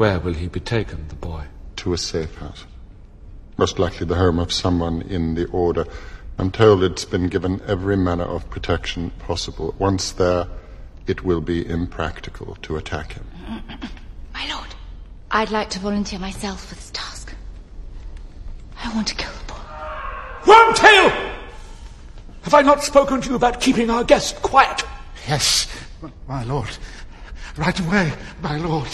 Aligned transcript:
Where 0.00 0.18
will 0.18 0.32
he 0.32 0.48
be 0.48 0.60
taken, 0.60 1.08
the 1.08 1.14
boy? 1.14 1.44
To 1.76 1.92
a 1.92 1.98
safe 1.98 2.34
house. 2.36 2.64
Most 3.58 3.78
likely 3.78 4.06
the 4.06 4.14
home 4.14 4.38
of 4.38 4.50
someone 4.50 5.02
in 5.02 5.34
the 5.34 5.44
Order. 5.48 5.84
I'm 6.38 6.50
told 6.50 6.82
it's 6.82 7.04
been 7.04 7.28
given 7.28 7.60
every 7.66 7.98
manner 7.98 8.24
of 8.24 8.48
protection 8.48 9.10
possible. 9.18 9.74
Once 9.78 10.12
there, 10.12 10.46
it 11.06 11.22
will 11.22 11.42
be 11.42 11.68
impractical 11.68 12.56
to 12.62 12.78
attack 12.78 13.12
him. 13.12 13.26
My 14.32 14.48
lord, 14.48 14.68
I'd 15.30 15.50
like 15.50 15.68
to 15.68 15.78
volunteer 15.78 16.18
myself 16.18 16.64
for 16.64 16.76
this 16.76 16.90
task. 16.94 17.34
I 18.82 18.94
want 18.94 19.08
to 19.08 19.14
kill 19.16 19.32
the 19.32 19.52
boy. 19.52 20.50
Wormtail! 20.50 21.34
Have 22.40 22.54
I 22.54 22.62
not 22.62 22.82
spoken 22.82 23.20
to 23.20 23.28
you 23.28 23.36
about 23.36 23.60
keeping 23.60 23.90
our 23.90 24.04
guest 24.04 24.40
quiet? 24.40 24.82
Yes, 25.28 25.68
my 26.26 26.42
lord. 26.44 26.70
Right 27.58 27.78
away, 27.78 28.14
my 28.40 28.56
lord. 28.56 28.88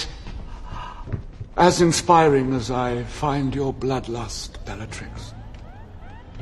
As 1.59 1.80
inspiring 1.80 2.53
as 2.53 2.71
I 2.71 3.03
find 3.04 3.54
your 3.54 3.72
bloodlust, 3.72 4.62
Bellatrix, 4.67 5.32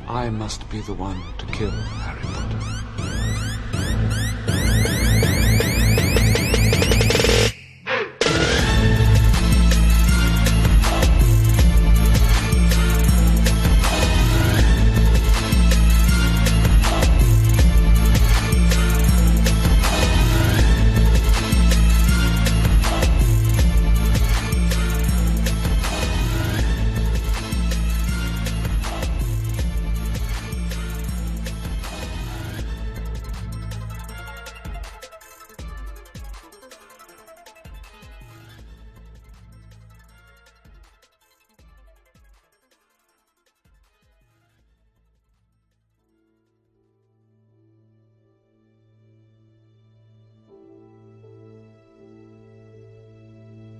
I 0.09 0.29
must 0.29 0.69
be 0.69 0.81
the 0.81 0.93
one 0.93 1.21
to 1.37 1.45
kill 1.45 1.71
Harry 1.71 2.19
Potter. 2.21 2.64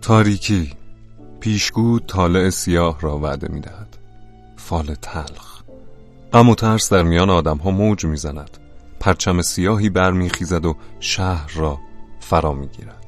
تاریکی 0.06 0.74
پیشگو 1.40 2.00
طالع 2.00 2.50
سیاه 2.50 3.02
را 3.02 3.18
وعده 3.18 3.48
می 3.54 3.60
دهد 3.60 3.98
فال 4.56 4.96
تلخ. 5.02 5.62
غم 6.34 6.50
و 6.50 6.56
ترس 6.56 6.94
در 6.94 7.04
میان 7.04 7.30
آدم 7.30 7.58
ها 7.58 7.72
موج 7.72 8.06
می 8.06 8.18
زند 8.18 8.58
پرچم 9.00 9.42
سیاهی 9.42 9.90
برمیخیزد 9.90 10.66
و 10.66 10.76
شهر 11.00 11.52
را 11.56 11.80
فرا 12.20 12.54
می 12.54 12.68
گیرد 12.68 13.06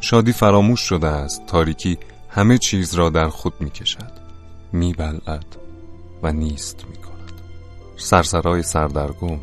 شادی 0.00 0.32
فراموش 0.32 0.80
شده 0.80 1.06
است. 1.06 1.46
تاریکی 1.46 1.98
همه 2.28 2.58
چیز 2.58 2.94
را 2.94 3.10
در 3.10 3.28
خود 3.28 3.54
می 3.60 3.70
کشد 3.70 4.12
می 4.72 4.92
بلعد 4.92 5.56
و 6.22 6.32
نیست 6.32 6.84
می 6.90 6.96
کند 6.96 7.32
سرسرای 7.96 8.62
سردرگم. 8.62 9.40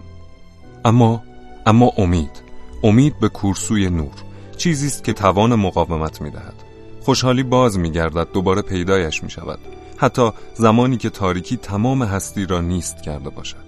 اما 0.86 1.24
اما 1.66 1.92
امید. 1.98 2.42
امید 2.84 3.20
به 3.20 3.30
کورسوی 3.30 3.90
نور. 3.90 4.16
چیزی 4.58 4.88
است 4.88 5.04
که 5.04 5.14
توان 5.14 5.56
مقاومت 5.56 6.22
می 6.22 6.30
دهد 6.30 6.69
خوشحالی 7.10 7.44
باز 7.44 7.80
می 7.80 7.92
گردد 7.92 8.28
دوباره 8.34 8.62
پیدایش 8.62 9.24
می 9.24 9.30
شود 9.30 9.60
حتی 9.98 10.32
زمانی 10.54 10.98
که 10.98 11.10
تاریکی 11.10 11.58
تمام 11.58 12.04
هستی 12.04 12.46
را 12.46 12.62
نیست 12.62 13.04
کرده 13.04 13.30
باشد. 13.30 13.66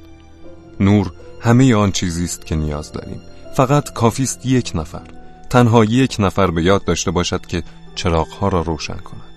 نور 0.80 1.12
همه 1.40 1.76
آن 1.76 1.92
چیزی 1.92 2.24
است 2.24 2.46
که 2.46 2.56
نیاز 2.56 2.92
داریم. 2.92 3.22
فقط 3.56 3.94
کافی 3.94 4.24
است 4.24 4.46
یک 4.46 4.72
نفر 4.76 5.08
تنها 5.50 5.86
یک 5.86 6.16
نفر 6.20 6.52
به 6.52 6.64
یاد 6.64 6.84
داشته 6.84 7.12
باشد 7.12 7.46
که 7.46 7.64
چراغها 7.96 8.48
را 8.48 8.62
روشن 8.62 8.98
کند. 8.98 9.32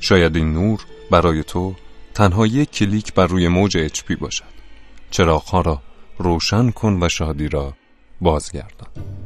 شاید 0.00 0.36
این 0.36 0.52
نور 0.52 0.80
برای 1.10 1.44
تو 1.44 1.74
تنها 2.14 2.46
یک 2.46 2.70
کلیک 2.70 3.14
بر 3.14 3.26
روی 3.26 3.48
موج 3.48 3.76
اچ 3.78 4.02
باشد. 4.20 4.52
چراغها 5.10 5.60
را 5.60 5.82
روشن 6.18 6.70
کن 6.70 6.98
و 7.02 7.08
شادی 7.08 7.48
را 7.48 7.74
بازگردان. 8.20 9.21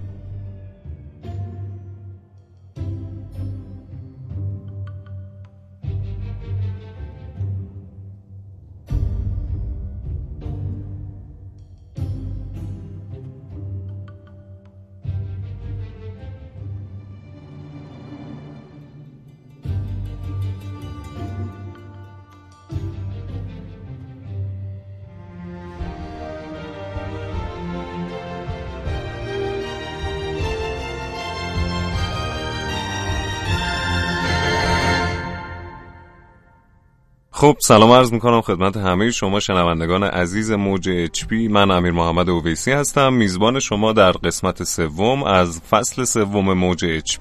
خب 37.47 37.57
سلام 37.61 37.91
عرض 37.91 38.13
می‌کنم 38.13 38.41
خدمت 38.41 38.77
همه 38.77 39.11
شما 39.11 39.41
شنوندگان 39.41 40.03
عزیز 40.03 40.51
موج 40.51 40.89
اچ 40.89 41.25
من 41.51 41.71
امیر 41.71 41.93
محمد 41.93 42.31
اویسی 42.31 42.73
هستم. 42.73 43.13
میزبان 43.13 43.61
شما 43.61 43.93
در 43.93 44.13
قسمت 44.13 44.65
سوم 44.65 45.23
از 45.23 45.61
فصل 45.71 46.05
سوم 46.05 46.53
موج 46.53 46.85
اچ 46.85 47.17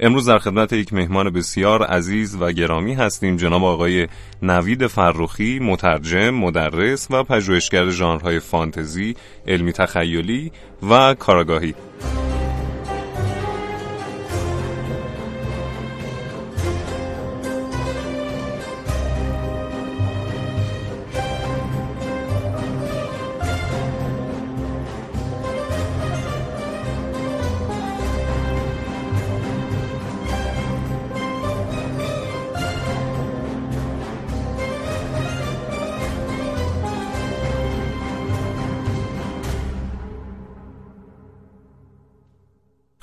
امروز 0.00 0.28
در 0.28 0.38
خدمت 0.38 0.72
یک 0.72 0.92
مهمان 0.92 1.30
بسیار 1.30 1.82
عزیز 1.82 2.36
و 2.40 2.52
گرامی 2.52 2.94
هستیم 2.94 3.36
جناب 3.36 3.64
آقای 3.64 4.08
نوید 4.42 4.86
فرخی 4.86 5.58
مترجم، 5.58 6.30
مدرس 6.30 7.10
و 7.10 7.24
پژوهشگر 7.24 7.90
ژانرهای 7.90 8.40
فانتزی، 8.40 9.16
علمی 9.46 9.72
تخیلی 9.72 10.52
و 10.90 11.14
کاراگاهی. 11.14 11.74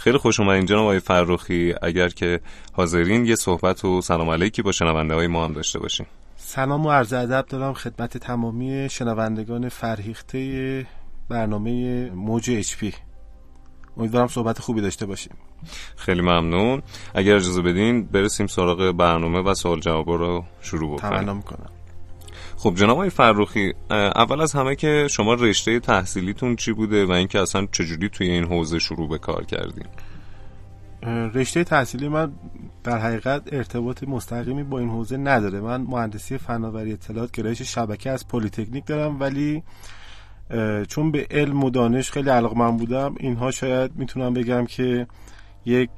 خیلی 0.05 0.17
خوش 0.17 0.39
اومدین 0.39 0.65
جناب 0.65 0.81
آقای 0.81 0.99
فرخی. 0.99 1.73
اگر 1.81 2.09
که 2.09 2.39
حاضرین 2.73 3.25
یه 3.25 3.35
صحبت 3.35 3.85
و 3.85 4.01
سلام 4.01 4.29
علیکی 4.29 4.61
با 4.61 4.71
شنونده 4.71 5.13
های 5.13 5.27
ما 5.27 5.45
هم 5.45 5.53
داشته 5.53 5.79
باشیم 5.79 6.05
سلام 6.35 6.85
و 6.85 6.91
عرض 6.91 7.13
ادب 7.13 7.45
دارم 7.49 7.73
خدمت 7.73 8.17
تمامی 8.17 8.87
شنوندگان 8.91 9.69
فرهیخته 9.69 10.87
برنامه 11.29 12.05
موج 12.09 12.51
اچ 12.51 12.77
پی. 12.77 12.93
امیدوارم 13.97 14.27
صحبت 14.27 14.59
خوبی 14.59 14.81
داشته 14.81 15.05
باشیم. 15.05 15.33
خیلی 15.95 16.21
ممنون. 16.21 16.81
اگر 17.15 17.35
اجازه 17.35 17.61
بدین 17.61 18.05
برسیم 18.05 18.47
سراغ 18.47 18.91
برنامه 18.91 19.39
و 19.39 19.53
سوال 19.53 19.79
جواب 19.79 20.09
رو 20.09 20.43
شروع 20.61 20.97
بکنیم. 20.97 21.19
تمنا 21.19 21.33
می‌کنم. 21.33 21.69
خب 22.65 22.75
جناب 22.75 22.89
آقای 22.89 23.09
فرخی 23.09 23.73
اول 23.91 24.41
از 24.41 24.53
همه 24.53 24.75
که 24.75 25.07
شما 25.09 25.33
رشته 25.33 25.79
تحصیلیتون 25.79 26.55
چی 26.55 26.73
بوده 26.73 27.05
و 27.05 27.11
اینکه 27.11 27.39
اصلا 27.39 27.67
چجوری 27.71 28.09
توی 28.09 28.29
این 28.29 28.43
حوزه 28.43 28.79
شروع 28.79 29.09
به 29.09 29.17
کار 29.17 29.45
کردین؟ 29.45 29.85
رشته 31.33 31.63
تحصیلی 31.63 32.07
من 32.07 32.31
در 32.83 32.97
حقیقت 32.97 33.53
ارتباط 33.53 34.03
مستقیمی 34.03 34.63
با 34.63 34.79
این 34.79 34.89
حوزه 34.89 35.17
نداره. 35.17 35.59
من 35.59 35.81
مهندسی 35.81 36.37
فناوری 36.37 36.93
اطلاعات 36.93 37.31
گرایش 37.31 37.61
شبکه 37.61 38.09
از 38.09 38.27
پلیتکنیک 38.27 38.85
دارم 38.85 39.19
ولی 39.19 39.63
چون 40.87 41.11
به 41.11 41.27
علم 41.31 41.63
و 41.63 41.69
دانش 41.69 42.11
خیلی 42.11 42.29
علاقمند 42.29 42.79
بودم 42.79 43.15
اینها 43.19 43.51
شاید 43.51 43.91
می‌تونم 43.95 44.33
بگم 44.33 44.65
که 44.65 45.07
یک 45.65 45.89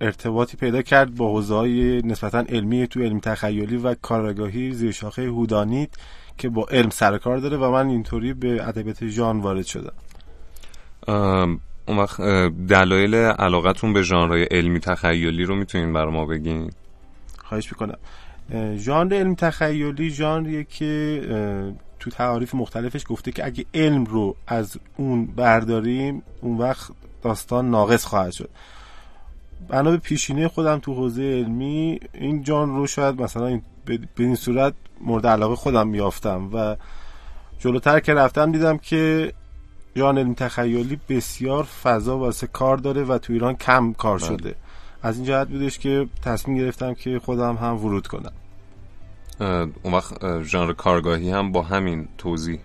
ارتباطی 0.00 0.56
پیدا 0.56 0.82
کرد 0.82 1.14
با 1.14 1.28
حوزه 1.28 1.54
های 1.54 2.02
نسبتا 2.02 2.38
علمی 2.38 2.86
تو 2.86 3.00
علم 3.00 3.20
تخیلی 3.20 3.76
و 3.76 3.94
کارآگاهی 3.94 4.72
زیر 4.72 4.90
شاخه 4.90 5.26
هودانیت 5.26 5.88
که 6.38 6.48
با 6.48 6.66
علم 6.70 6.90
سر 6.90 7.18
کار 7.18 7.38
داره 7.38 7.56
و 7.56 7.70
من 7.70 7.88
اینطوری 7.88 8.34
به 8.34 8.68
ادبیات 8.68 9.06
ژان 9.06 9.40
وارد 9.40 9.66
شدم. 9.66 9.92
اون 11.88 11.98
وقت 11.98 12.20
دلایل 12.68 13.14
علاقتون 13.14 13.92
به 13.92 14.02
ژانرهای 14.02 14.42
علمی 14.42 14.80
تخیلی 14.80 15.44
رو 15.44 15.54
می‌تونین 15.54 15.92
بر 15.92 16.04
ما 16.04 16.26
بگین؟ 16.26 16.70
خواهش 17.44 17.72
می‌کنم. 17.72 17.98
ژانر 18.76 19.14
علم 19.14 19.34
تخیلی 19.34 20.10
ژانریه 20.10 20.64
که 20.64 21.22
تو 22.00 22.10
تعاریف 22.10 22.54
مختلفش 22.54 23.04
گفته 23.08 23.32
که 23.32 23.46
اگه 23.46 23.64
علم 23.74 24.04
رو 24.04 24.36
از 24.46 24.76
اون 24.96 25.26
برداریم 25.26 26.22
اون 26.40 26.58
وقت 26.58 26.90
داستان 27.22 27.70
ناقص 27.70 28.04
خواهد 28.04 28.32
شد. 28.32 28.50
بنا 29.68 29.90
به 29.90 29.96
پیشینه 29.96 30.48
خودم 30.48 30.78
تو 30.78 30.94
حوزه 30.94 31.22
علمی 31.22 32.00
این 32.12 32.42
جان 32.42 32.76
رو 32.76 32.86
شاید 32.86 33.22
مثلا 33.22 33.60
به 33.84 33.98
این 34.18 34.34
صورت 34.34 34.74
مورد 35.00 35.26
علاقه 35.26 35.56
خودم 35.56 35.88
میافتم 35.88 36.50
و 36.52 36.76
جلوتر 37.58 38.00
که 38.00 38.14
رفتم 38.14 38.52
دیدم 38.52 38.78
که 38.78 39.32
جان 39.96 40.18
علم 40.18 40.34
تخیلی 40.34 41.00
بسیار 41.08 41.64
فضا 41.64 42.18
واسه 42.18 42.46
کار 42.46 42.76
داره 42.76 43.04
و 43.04 43.18
تو 43.18 43.32
ایران 43.32 43.56
کم 43.56 43.92
کار 43.92 44.18
بله. 44.18 44.26
شده. 44.26 44.54
از 45.02 45.16
این 45.16 45.26
جهت 45.26 45.48
بودش 45.48 45.78
که 45.78 46.08
تصمیم 46.22 46.58
گرفتم 46.58 46.94
که 46.94 47.18
خودم 47.18 47.56
هم 47.56 47.84
ورود 47.84 48.06
کنم. 48.06 48.32
اون 49.82 49.94
وقت 49.94 50.42
ژانر 50.42 50.72
کارگاهی 50.72 51.30
هم 51.30 51.52
با 51.52 51.62
همین 51.62 52.08
توضیح 52.18 52.58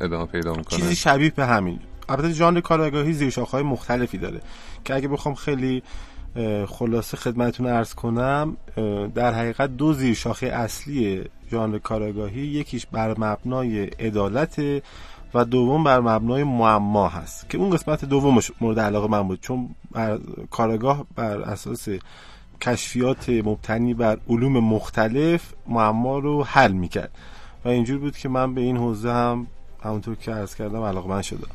ادامه 0.00 0.26
پیدا 0.26 0.54
می‌کنه. 0.54 0.78
چیزی 0.78 0.96
شبیه 0.96 1.30
به 1.30 1.46
همین. 1.46 1.80
البته 2.08 2.32
ژانر 2.32 2.60
کارگاهی 2.60 3.12
زیر 3.12 3.34
های 3.34 3.62
مختلفی 3.62 4.18
داره 4.18 4.40
که 4.84 4.94
اگه 4.94 5.08
بخوام 5.08 5.34
خیلی 5.34 5.82
خلاصه 6.68 7.16
خدمتتون 7.16 7.66
ارز 7.66 7.94
کنم 7.94 8.56
در 9.14 9.34
حقیقت 9.34 9.76
دو 9.76 9.92
زیر 9.92 10.14
شاخه 10.14 10.46
اصلی 10.46 11.24
ژانر 11.50 11.78
کارگاهی 11.78 12.40
یکیش 12.40 12.86
بر 12.86 13.14
مبنای 13.18 13.84
عدالت 13.84 14.62
و 15.34 15.44
دوم 15.44 15.84
بر 15.84 16.00
مبنای 16.00 16.44
معما 16.44 17.08
هست 17.08 17.50
که 17.50 17.58
اون 17.58 17.70
قسمت 17.70 18.04
دومش 18.04 18.50
مورد 18.60 18.80
علاقه 18.80 19.08
من 19.08 19.22
بود 19.22 19.40
چون 19.40 19.68
بر 19.92 20.18
کارگاه 20.50 21.06
بر 21.16 21.40
اساس 21.40 21.88
کشفیات 22.60 23.28
مبتنی 23.28 23.94
بر 23.94 24.18
علوم 24.28 24.58
مختلف 24.58 25.52
معما 25.66 26.18
رو 26.18 26.44
حل 26.44 26.72
می‌کرد 26.72 27.10
و 27.64 27.68
اینجور 27.68 27.98
بود 27.98 28.16
که 28.16 28.28
من 28.28 28.54
به 28.54 28.60
این 28.60 28.76
حوزه 28.76 29.12
هم 29.12 29.46
همونطور 29.84 30.14
که 30.14 30.32
عرض 30.32 30.54
کردم 30.54 30.82
علاقه 30.82 31.08
من 31.08 31.22
شدم 31.22 31.48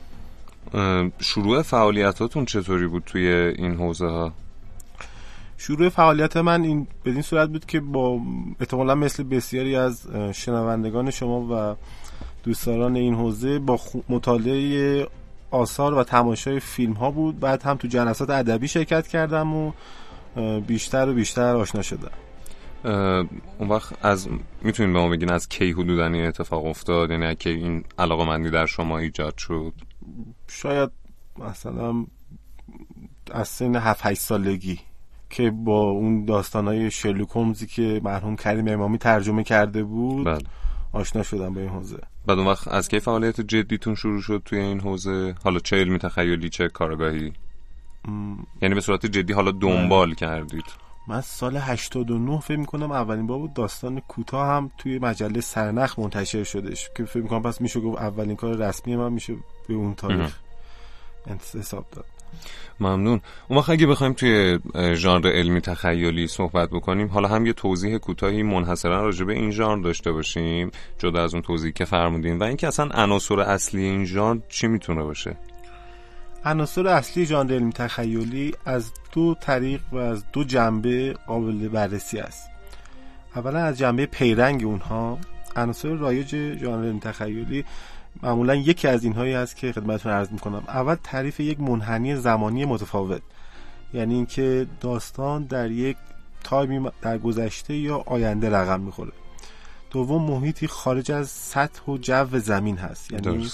شروع 1.19 1.61
فعالیتاتون 1.61 2.45
چطوری 2.45 2.87
بود 2.87 3.03
توی 3.05 3.27
این 3.27 3.75
حوزه 3.75 4.05
ها؟ 4.05 4.33
شروع 5.61 5.89
فعالیت 5.89 6.37
من 6.37 6.63
این 6.63 6.87
بدین 7.05 7.21
صورت 7.21 7.49
بود 7.49 7.65
که 7.65 7.79
با 7.79 8.19
احتمالا 8.59 8.95
مثل 8.95 9.23
بسیاری 9.23 9.75
از 9.75 10.07
شنوندگان 10.33 11.11
شما 11.11 11.41
و 11.41 11.75
دوستداران 12.43 12.95
این 12.95 13.13
حوزه 13.13 13.59
با 13.59 13.79
مطالعه 14.09 15.07
آثار 15.51 15.93
و 15.93 16.03
تماشای 16.03 16.59
فیلم 16.59 16.93
ها 16.93 17.11
بود. 17.11 17.39
بعد 17.39 17.63
هم 17.63 17.77
تو 17.77 17.87
جلسات 17.87 18.29
ادبی 18.29 18.67
شرکت 18.67 19.07
کردم 19.07 19.53
و 19.53 19.71
بیشتر 20.67 21.09
و 21.09 21.13
بیشتر 21.13 21.55
آشنا 21.55 21.81
شدم. 21.81 22.11
اون 23.59 23.69
وقت 23.69 24.05
از 24.05 24.29
می‌تونین 24.61 24.93
به 24.93 24.99
ما 24.99 25.09
بگین 25.09 25.31
از 25.31 25.49
کی 25.49 25.71
حدودا 25.71 26.05
این 26.05 26.25
اتفاق 26.25 26.65
افتاد؟ 26.65 27.11
یعنی 27.11 27.35
که 27.35 27.49
این 27.49 27.83
علاقه 27.99 28.25
مندی 28.25 28.49
در 28.49 28.65
شما 28.65 28.97
ایجاد 28.97 29.37
شد؟ 29.37 29.73
شاید 30.47 30.89
مثلا 31.37 32.05
از 33.31 33.47
سن 33.47 33.75
7 33.75 34.05
8 34.05 34.21
سالگی. 34.21 34.79
که 35.31 35.51
با 35.51 35.81
اون 35.81 36.25
داستانهای 36.25 36.91
شرلوک 36.91 37.29
هومزی 37.29 37.67
که 37.67 38.01
مرحوم 38.03 38.35
کریم 38.35 38.67
امامی 38.67 38.97
ترجمه 38.97 39.43
کرده 39.43 39.83
بود 39.83 40.25
بله. 40.25 40.43
آشنا 40.93 41.23
شدم 41.23 41.53
به 41.53 41.61
این 41.61 41.69
حوزه. 41.69 41.99
بعد 42.25 42.37
اون 42.37 42.47
وقت 42.47 42.67
از 42.67 42.89
کی 42.89 42.99
فعالیت 42.99 43.41
جدیتون 43.41 43.95
شروع 43.95 44.21
شد 44.21 44.41
توی 44.45 44.59
این 44.59 44.79
حوزه؟ 44.79 45.35
حالا 45.43 45.59
چه 45.59 45.75
علمی 45.75 45.97
تخیلی 45.97 46.49
چه 46.49 46.67
کارگاهی؟ 46.67 47.33
یعنی 48.61 48.75
به 48.75 48.81
صورت 48.81 49.05
جدی 49.05 49.33
حالا 49.33 49.51
دنبال 49.51 50.07
بله. 50.07 50.15
کردید؟ 50.15 50.65
من 51.07 51.21
سال 51.21 51.57
89 51.57 52.39
فکر 52.39 52.57
می‌کنم 52.57 52.91
اولین 52.91 53.27
بار 53.27 53.39
بود 53.39 53.53
داستان 53.53 53.99
کوتاه 53.99 54.47
هم 54.47 54.71
توی 54.77 54.99
مجله 54.99 55.41
سرنخ 55.41 55.99
منتشر 55.99 56.43
شدش 56.43 56.89
که 56.97 57.05
فکر 57.05 57.23
می‌کنم 57.23 57.41
پس 57.41 57.61
میشه 57.61 57.79
گفت 57.79 58.01
اولین 58.01 58.35
کار 58.35 58.55
رسمی 58.55 58.95
من 58.95 59.13
میشه 59.13 59.33
به 59.67 59.73
اون 59.73 59.95
تاریخ. 59.95 60.39
حساب 61.59 61.85
داد. 61.91 62.05
ممنون. 62.79 63.21
اون 63.47 63.59
وقت 63.59 63.69
اگه 63.69 63.87
بخوایم 63.87 64.13
توی 64.13 64.59
ژانر 64.95 65.27
علمی 65.27 65.61
تخیلی 65.61 66.27
صحبت 66.27 66.69
بکنیم 66.69 67.07
حالا 67.07 67.27
هم 67.27 67.45
یه 67.45 67.53
توضیح 67.53 67.97
کوتاهی 67.97 68.43
منحصرا 68.43 69.01
راجع 69.01 69.25
به 69.25 69.33
این 69.33 69.51
ژانر 69.51 69.83
داشته 69.83 70.11
باشیم 70.11 70.71
جدا 70.97 71.23
از 71.23 71.33
اون 71.33 71.43
توضیحی 71.43 71.73
که 71.73 71.85
فرمودین. 71.85 72.39
و 72.39 72.43
اینکه 72.43 72.67
اصلا 72.67 72.85
عناصر 72.85 73.39
اصلی 73.39 73.83
این 73.83 74.05
ژانر 74.05 74.41
چی 74.49 74.67
می‌تونه 74.67 75.03
باشه؟ 75.03 75.37
عناصر 76.45 76.87
اصلی 76.87 77.25
ژانر 77.25 77.53
علمی 77.53 77.71
تخیلی 77.71 78.53
از 78.65 78.91
دو 79.11 79.35
طریق 79.41 79.81
و 79.91 79.97
از 79.97 80.23
دو 80.33 80.43
جنبه 80.43 81.13
قابل 81.27 81.67
بررسی 81.67 82.19
است. 82.19 82.49
اولا 83.35 83.59
از 83.59 83.77
جنبه 83.77 84.05
پیرنگ 84.05 84.63
اونها 84.63 85.17
عناصر 85.55 85.89
رایج 85.89 86.57
ژانر 86.57 86.85
علمی 86.85 86.99
تخیلی 86.99 87.65
معمولا 88.23 88.55
یکی 88.55 88.87
از 88.87 89.03
اینهایی 89.03 89.33
هست 89.33 89.55
که 89.55 89.71
خدمتتون 89.71 90.11
عرض 90.11 90.31
می‌کنم. 90.31 90.63
اول 90.67 90.95
تعریف 90.95 91.39
یک 91.39 91.59
منحنی 91.59 92.15
زمانی 92.15 92.65
متفاوت. 92.65 93.21
یعنی 93.93 94.15
اینکه 94.15 94.67
داستان 94.81 95.43
در 95.43 95.71
یک 95.71 95.97
time 96.43 96.80
ی 96.80 96.89
در 97.01 97.17
گذشته 97.17 97.75
یا 97.75 97.97
آینده 98.05 98.49
رقم 98.49 98.79
می‌خوره. 98.79 99.11
دوم 99.91 100.21
محیطی 100.31 100.67
خارج 100.67 101.11
از 101.11 101.29
سطح 101.29 101.91
و 101.91 101.97
جو 101.97 102.39
زمین 102.39 102.77
هست. 102.77 103.11
یعنی 103.11 103.49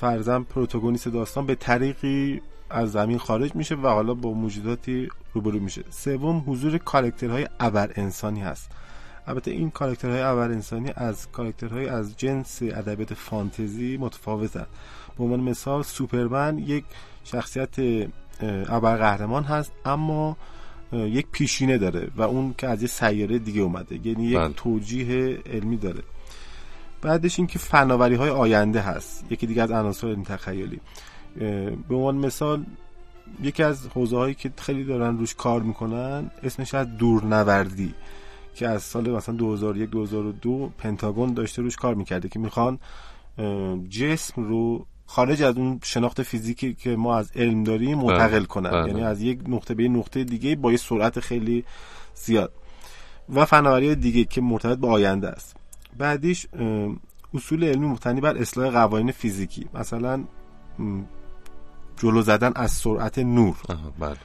فرضا 0.00 0.42
protagonist 0.42 1.08
داستان 1.08 1.46
به 1.46 1.54
طریقی 1.54 2.40
از 2.70 2.92
زمین 2.92 3.18
خارج 3.18 3.54
میشه 3.54 3.74
و 3.74 3.86
حالا 3.86 4.14
با 4.14 4.32
موجوداتی 4.32 5.08
روبرو 5.32 5.60
میشه. 5.60 5.84
سوم 5.90 6.44
حضور 6.46 6.78
کارکترهای 6.78 7.48
ابر 7.60 7.92
انسانی 7.96 8.40
هست. 8.40 8.70
البته 9.26 9.50
این 9.50 9.70
کاراکترهای 9.70 10.20
ابر 10.20 10.50
انسانی 10.50 10.92
از 10.96 11.30
کاراکترهای 11.30 11.88
از 11.88 12.16
جنس 12.16 12.58
ادبیات 12.62 13.14
فانتزی 13.14 13.96
متفاوتن. 13.96 14.66
به 15.18 15.24
عنوان 15.24 15.40
مثال 15.40 15.82
سوپرمن 15.82 16.58
یک 16.58 16.84
شخصیت 17.24 17.74
ابر 18.68 18.96
قهرمان 18.96 19.44
هست 19.44 19.72
اما 19.84 20.36
یک 20.92 21.26
پیشینه 21.32 21.78
داره 21.78 22.08
و 22.16 22.22
اون 22.22 22.54
که 22.58 22.68
از 22.68 22.82
یه 22.82 22.88
سیاره 22.88 23.38
دیگه 23.38 23.60
اومده. 23.60 24.06
یعنی 24.06 24.26
یک 24.26 24.38
بله. 24.38 24.52
توجیه 24.52 25.38
علمی 25.46 25.76
داره. 25.76 26.02
بعدش 27.02 27.38
اینکه 27.38 27.58
فناوری 27.58 28.14
های 28.14 28.30
آینده 28.30 28.80
هست. 28.80 29.24
یکی 29.30 29.46
دیگه 29.46 29.62
از 29.62 29.70
عناصر 29.70 30.06
این 30.06 30.24
تخیلی. 30.24 30.80
به 31.88 31.94
عنوان 31.94 32.16
مثال 32.16 32.64
یکی 33.42 33.62
از 33.62 33.86
حوزه 33.86 34.16
هایی 34.16 34.34
که 34.34 34.50
خیلی 34.58 34.84
دارن 34.84 35.18
روش 35.18 35.34
کار 35.34 35.62
می‌کنن 35.62 36.30
اسمش 36.42 36.74
از 36.74 36.96
دورنوردی. 36.96 37.94
که 38.54 38.68
از 38.68 38.82
سال 38.82 39.10
مثلا 39.10 39.34
2001 39.34 39.90
2002 39.90 40.70
پنتاگون 40.78 41.34
داشته 41.34 41.62
روش 41.62 41.76
کار 41.76 41.94
می‌کرده 41.94 42.28
که 42.28 42.38
می‌خوان 42.38 42.78
جسم 43.88 44.42
رو 44.42 44.86
خارج 45.06 45.42
از 45.42 45.56
اون 45.56 45.80
شناخت 45.84 46.22
فیزیکی 46.22 46.74
که 46.74 46.96
ما 46.96 47.16
از 47.16 47.30
علم 47.36 47.64
داریم 47.64 47.98
بله، 47.98 48.06
منتقل 48.06 48.44
کنن. 48.44 48.70
بله. 48.70 48.88
یعنی 48.88 49.02
از 49.02 49.22
یک 49.22 49.40
نقطه 49.48 49.74
به 49.74 49.88
نقطه 49.88 50.24
دیگه 50.24 50.56
با 50.56 50.70
یه 50.70 50.76
سرعت 50.76 51.20
خیلی 51.20 51.64
زیاد. 52.14 52.52
و 53.34 53.44
فناوری 53.44 53.94
دیگه 53.94 54.24
که 54.24 54.40
مرتبط 54.40 54.78
به 54.78 54.88
آینده 54.88 55.28
است. 55.28 55.56
بعدیش 55.98 56.46
اصول 57.34 57.64
علمی 57.64 57.86
مبتنی 57.86 58.20
بر 58.20 58.36
اصلاح 58.36 58.70
قوانین 58.70 59.12
فیزیکی. 59.12 59.66
مثلا 59.74 60.24
جلو 61.96 62.22
زدن 62.22 62.52
از 62.54 62.70
سرعت 62.70 63.18
نور. 63.18 63.56
بله. 63.98 64.16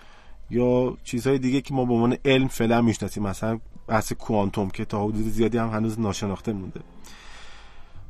یا 0.50 0.98
چیزهای 1.04 1.40
دیگه 1.40 1.62
که 1.62 1.74
ما 1.74 1.86
به 1.86 1.94
عنوان 1.94 2.18
علم 2.26 2.48
فعلا 2.48 2.82
می‌شناسیم. 2.82 3.24
مثلا 3.24 3.60
بحث 3.88 4.14
کوانتوم 4.14 4.70
که 4.70 4.86
تا 4.86 5.04
حدود 5.04 5.28
زیادی 5.30 5.58
هم 5.58 5.70
هنوز 5.70 6.00
ناشناخته 6.00 6.54
مونده. 6.54 6.80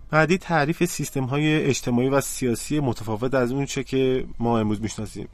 بعدی 0.10 0.38
تعریف 0.38 0.86
سیستم 0.86 1.24
های 1.24 1.64
اجتماعی 1.64 2.10
و 2.10 2.22
سیاسی 2.22 2.80
متفاوت 2.80 3.34
از 3.34 3.52
اون 3.52 3.66
چه 3.66 3.84
که 3.84 4.26
ما 4.40 4.60
امروز 4.60 4.82
می‌شناسیم. 4.82 5.28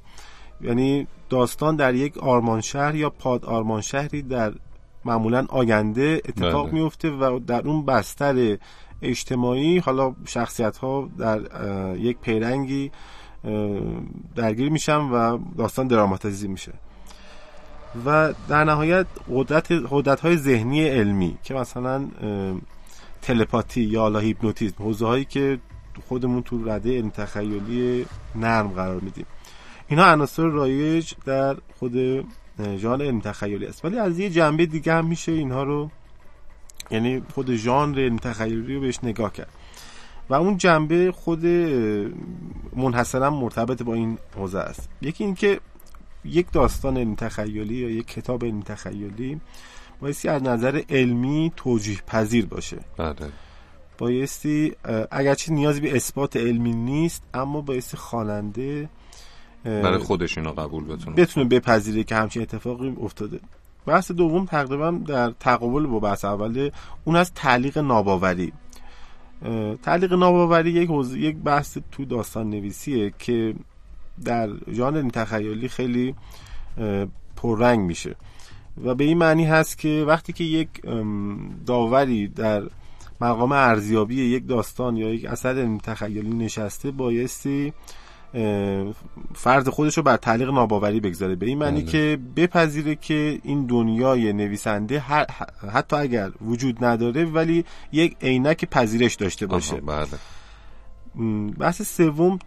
یعنی 0.61 1.07
داستان 1.29 1.75
در 1.75 1.95
یک 1.95 2.17
آرمان 2.17 2.61
شهر 2.61 2.95
یا 2.95 3.09
پاد 3.09 3.45
آرمان 3.45 3.81
شهری 3.81 4.21
در 4.21 4.53
معمولا 5.05 5.45
آینده 5.49 6.21
اتفاق 6.25 6.65
بله. 6.65 6.73
میفته 6.73 7.09
و 7.09 7.39
در 7.39 7.67
اون 7.67 7.85
بستر 7.85 8.57
اجتماعی 9.01 9.77
حالا 9.77 10.15
شخصیت 10.25 10.77
ها 10.77 11.09
در 11.17 11.39
یک 11.97 12.17
پیرنگی 12.17 12.91
درگیر 14.35 14.69
میشن 14.69 14.99
و 14.99 15.39
داستان 15.57 15.87
دراماتیزی 15.87 16.47
میشه. 16.47 16.73
و 18.05 18.33
در 18.47 18.63
نهایت 18.63 19.07
قدرت 19.31 19.71
قدرت 19.89 20.19
های 20.19 20.37
ذهنی 20.37 20.87
علمی 20.87 21.37
که 21.43 21.53
مثلا 21.53 22.07
تلپاتی 23.21 23.81
یا 23.81 24.01
حالا 24.01 24.19
هیپنوتیزم 24.19 24.75
حوزه 24.79 25.05
هایی 25.05 25.25
که 25.25 25.59
خودمون 26.07 26.43
تو 26.43 26.69
رده 26.69 26.97
علم 26.97 27.09
تخیلی 27.09 28.05
نرم 28.35 28.67
قرار 28.67 28.99
میدیم. 28.99 29.25
اینا 29.87 30.05
عناصر 30.05 30.43
رایج 30.43 31.13
در 31.25 31.55
خود 31.79 32.25
ژانر 32.77 33.05
علم 33.05 33.19
تخیلی 33.19 33.65
است. 33.65 33.85
ولی 33.85 33.99
از 33.99 34.19
یه 34.19 34.29
جنبه 34.29 34.65
دیگه 34.65 34.93
هم 34.93 35.05
میشه 35.05 35.31
اینها 35.31 35.63
رو 35.63 35.89
یعنی 36.91 37.21
خود 37.33 37.55
ژانر 37.55 37.99
علم 37.99 38.17
تخیلی 38.17 38.75
رو 38.75 38.81
بهش 38.81 38.99
نگاه 39.03 39.33
کرد. 39.33 39.49
و 40.29 40.33
اون 40.33 40.57
جنبه 40.57 41.11
خود 41.11 41.45
منحصرا 42.75 43.29
مرتبط 43.29 43.83
با 43.83 43.93
این 43.93 44.17
حوزه 44.37 44.59
است. 44.59 44.89
یکی 45.01 45.23
اینکه 45.23 45.59
یک 46.25 46.51
داستان 46.51 46.97
علمی 46.97 47.15
تخیلی 47.15 47.75
یا 47.75 47.89
یک 47.89 48.07
کتاب 48.07 48.45
علمی 48.45 48.63
تخیلی 48.63 49.41
بایستی 50.01 50.27
از 50.27 50.43
نظر 50.43 50.81
علمی 50.89 51.51
توجیه 51.55 51.97
پذیر 52.07 52.45
باشه. 52.45 52.77
بله. 52.97 53.15
بایستی 53.97 54.75
اگرچه 55.11 55.53
نیازی 55.53 55.81
به 55.81 55.95
اثبات 55.95 56.37
علمی 56.37 56.73
نیست 56.73 57.23
اما 57.33 57.61
بایستی 57.61 57.97
خواننده 57.97 58.89
برای 59.63 59.97
خودش 59.97 60.37
اینو 60.37 60.51
قبول 60.51 60.83
بتونه. 60.83 61.15
بتونه 61.15 61.49
بپذیره 61.49 62.03
که 62.03 62.15
همچین 62.15 62.41
اتفاقی 62.41 62.95
افتاده. 63.01 63.39
بحث 63.85 64.11
دوم 64.11 64.45
تقریبا 64.45 64.91
در 64.91 65.31
تقابل 65.31 65.85
با 65.85 65.99
بحث 65.99 66.25
اول 66.25 66.69
اون 67.05 67.15
از 67.15 67.33
تعلیق 67.33 67.77
ناباوری. 67.77 68.53
تعلیق 69.83 70.13
ناباوری 70.13 70.71
یک 70.71 70.89
یک 71.13 71.35
بحث 71.35 71.77
تو 71.91 72.05
داستان 72.05 72.49
نویسیه 72.49 73.13
که 73.19 73.55
در 74.25 74.49
ژانر 74.71 75.09
تخیلی 75.09 75.67
خیلی 75.67 76.15
پررنگ 77.35 77.79
میشه 77.79 78.15
و 78.83 78.95
به 78.95 79.03
این 79.03 79.17
معنی 79.17 79.45
هست 79.45 79.77
که 79.77 80.03
وقتی 80.07 80.33
که 80.33 80.43
یک 80.43 80.69
داوری 81.65 82.27
در 82.27 82.63
مقام 83.21 83.51
ارزیابی 83.51 84.15
یک 84.15 84.47
داستان 84.47 84.97
یا 84.97 85.13
یک 85.13 85.25
اثر 85.25 85.77
تخیلی 85.77 86.29
نشسته 86.29 86.91
بایستی 86.91 87.73
فرض 89.33 89.67
خودش 89.67 89.97
رو 89.97 90.03
بر 90.03 90.17
تعلیق 90.17 90.49
ناباوری 90.49 90.99
بگذاره 90.99 91.35
به 91.35 91.45
این 91.45 91.57
معنی 91.57 91.81
بله. 91.81 91.91
که 91.91 92.19
بپذیره 92.35 92.95
که 92.95 93.39
این 93.43 93.65
دنیای 93.65 94.33
نویسنده 94.33 94.99
حتی 95.73 95.95
اگر 95.95 96.31
وجود 96.41 96.85
نداره 96.85 97.25
ولی 97.25 97.65
یک 97.91 98.17
عینک 98.21 98.65
پذیرش 98.65 99.15
داشته 99.15 99.45
باشه 99.45 99.81
بله. 99.81 100.07
بحث 101.59 101.81
سوم 101.81 102.39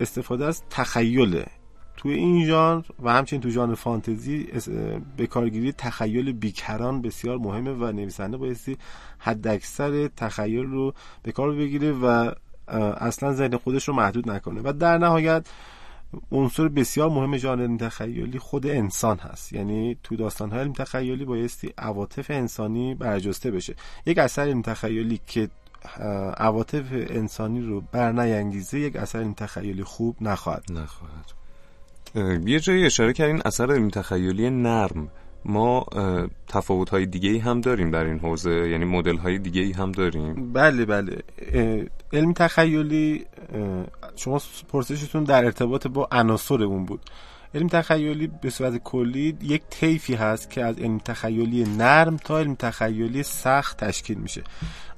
استفاده 0.00 0.44
از 0.44 0.62
تخیله 0.70 1.46
توی 1.96 2.14
این 2.14 2.46
ژانر 2.46 2.84
و 3.02 3.12
همچنین 3.12 3.42
تو 3.42 3.50
ژانر 3.50 3.74
فانتزی 3.74 4.48
به 5.16 5.26
کارگیری 5.26 5.72
تخیل 5.72 6.32
بیکران 6.32 7.02
بسیار 7.02 7.38
مهمه 7.38 7.70
و 7.70 7.92
نویسنده 7.92 8.36
بایستی 8.36 8.76
حد 9.18 9.48
اکثر 9.48 10.08
تخیل 10.08 10.64
رو 10.64 10.94
به 11.22 11.32
کار 11.32 11.54
بگیره 11.54 11.92
و 11.92 12.32
اصلا 13.00 13.32
ذهن 13.32 13.56
خودش 13.56 13.88
رو 13.88 13.94
محدود 13.94 14.30
نکنه. 14.30 14.60
و 14.64 14.72
در 14.72 14.98
نهایت 14.98 15.46
عنصر 16.32 16.68
بسیار 16.68 17.10
مهم 17.10 17.36
ژانر 17.36 17.76
تخیلی 17.76 18.38
خود 18.38 18.66
انسان 18.66 19.18
هست. 19.18 19.52
یعنی 19.52 19.96
تو 20.02 20.16
داستان 20.16 20.50
های 20.50 20.68
تخیلی 20.68 21.24
بایستی 21.24 21.72
عواطف 21.78 22.30
انسانی 22.30 22.94
برجسته 22.94 23.50
بشه. 23.50 23.74
یک 24.06 24.18
اثر 24.18 24.60
تخیلی 24.60 25.20
که 25.26 25.48
عواطف 26.36 26.84
انسانی 26.92 27.60
رو 27.60 27.82
برنیانگیزه 27.92 28.80
یک 28.80 28.96
اثر 28.96 29.32
تخیلی 29.32 29.84
خوب 29.84 30.16
نخواهد 30.20 30.64
نخواهد. 30.70 31.32
یه 32.48 32.60
جایی 32.60 32.86
اشاره 32.86 33.12
کردین 33.12 33.42
اثر 33.44 33.72
علم 33.72 33.88
تخیلی 33.88 34.50
نرم. 34.50 35.08
ما 35.44 35.86
تفاوت 36.48 36.90
های 36.90 37.06
دیگه 37.06 37.40
هم 37.40 37.60
داریم 37.60 37.90
در 37.90 38.04
این 38.04 38.18
حوزه 38.18 38.50
یعنی 38.50 38.84
مدل 38.84 39.16
های 39.16 39.38
دیگه 39.38 39.76
هم 39.76 39.92
داریم. 39.92 40.52
بله 40.52 40.84
بله. 40.84 41.22
علم 42.12 42.32
تخیلی 42.32 43.26
شما 44.16 44.40
پرسشتون 44.68 45.24
در 45.24 45.44
ارتباط 45.44 45.86
با 45.86 46.08
عناصر 46.12 46.62
اون 46.62 46.84
بود. 46.84 47.00
علم 47.54 47.68
تخیلی 47.68 48.26
به 48.26 48.50
صورت 48.50 48.76
کلی 48.76 49.36
یک 49.42 49.62
طیفی 49.70 50.14
هست 50.14 50.50
که 50.50 50.64
از 50.64 50.78
علم 50.78 50.98
تخیلی 50.98 51.64
نرم 51.64 52.16
تا 52.16 52.38
علم 52.38 52.54
تخیلی 52.54 53.22
سخت 53.22 53.84
تشکیل 53.84 54.18
میشه. 54.18 54.42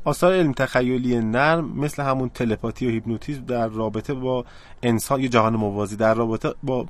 آثار 0.04 0.32
علم 0.32 0.52
تخیلی 0.52 1.20
نرم 1.20 1.78
مثل 1.78 2.02
همون 2.02 2.28
تلپاتی 2.28 2.86
و 2.86 2.90
هیپنوتیزم 2.90 3.44
در 3.44 3.68
رابطه 3.68 4.14
با 4.14 4.44
انسان 4.82 5.20
یه 5.20 5.28
جهان 5.28 5.56
موازی 5.56 5.96
در 5.96 6.14
رابطه 6.14 6.54
با 6.62 6.86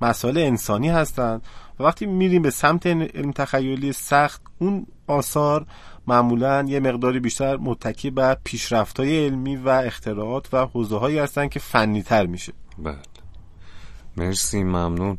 مسائل 0.00 0.38
انسانی 0.38 0.88
هستند 0.88 1.42
و 1.80 1.84
وقتی 1.84 2.06
میریم 2.06 2.42
به 2.42 2.50
سمت 2.50 2.86
علم 2.86 3.32
تخیلی 3.32 3.92
سخت 3.92 4.42
اون 4.58 4.86
آثار 5.06 5.66
معمولا 6.06 6.64
یه 6.68 6.80
مقداری 6.80 7.20
بیشتر 7.20 7.56
متکی 7.56 8.10
بر 8.10 8.36
پیشرفت‌های 8.44 9.26
علمی 9.26 9.56
و 9.56 9.68
اختراعات 9.68 10.54
و 10.54 10.66
حوزه 10.66 10.98
هایی 10.98 11.18
هستن 11.18 11.48
که 11.48 11.60
فنی 11.60 12.02
تر 12.02 12.26
میشه. 12.26 12.52
بله. 12.78 12.98
مرسی 14.18 14.62
ممنون. 14.62 15.18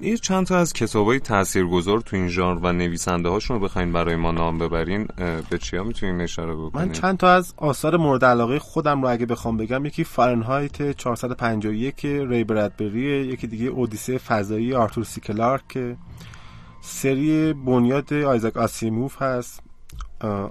یه 0.00 0.16
چند 0.16 0.46
تا 0.46 0.58
از 0.58 0.72
کتاب 0.72 1.06
های 1.06 1.20
تاثیرگذار 1.20 2.00
تو 2.00 2.16
این 2.16 2.28
ژانر 2.28 2.60
و 2.62 2.72
نویسنده 2.72 3.28
هاشون 3.28 3.58
رو 3.58 3.64
بخواین 3.64 3.92
برای 3.92 4.16
ما 4.16 4.30
نام 4.30 4.58
ببرین. 4.58 5.08
به 5.50 5.58
چیا 5.58 5.84
می‌تونین 5.84 6.20
اشاره 6.20 6.54
بکنین؟ 6.54 6.86
من 6.86 6.92
چند 6.92 7.16
تا 7.16 7.32
از 7.32 7.54
آثار 7.56 7.96
مورد 7.96 8.24
علاقه 8.24 8.58
خودم 8.58 9.02
رو 9.02 9.08
اگه 9.08 9.26
بخوام 9.26 9.56
بگم 9.56 9.84
یکی 9.84 10.04
فارنهایت 10.04 10.92
451 10.92 12.04
ری 12.04 12.44
برادبری 12.44 13.02
یکی 13.02 13.46
دیگه 13.46 13.66
اودیسه 13.66 14.18
فضایی 14.18 14.74
آرتور 14.74 15.04
سی 15.04 15.20
کلارک 15.20 15.78
سری 16.80 17.52
بنیاد 17.52 18.12
آیزاک 18.12 18.56
آسیموف 18.56 19.22
هست. 19.22 19.60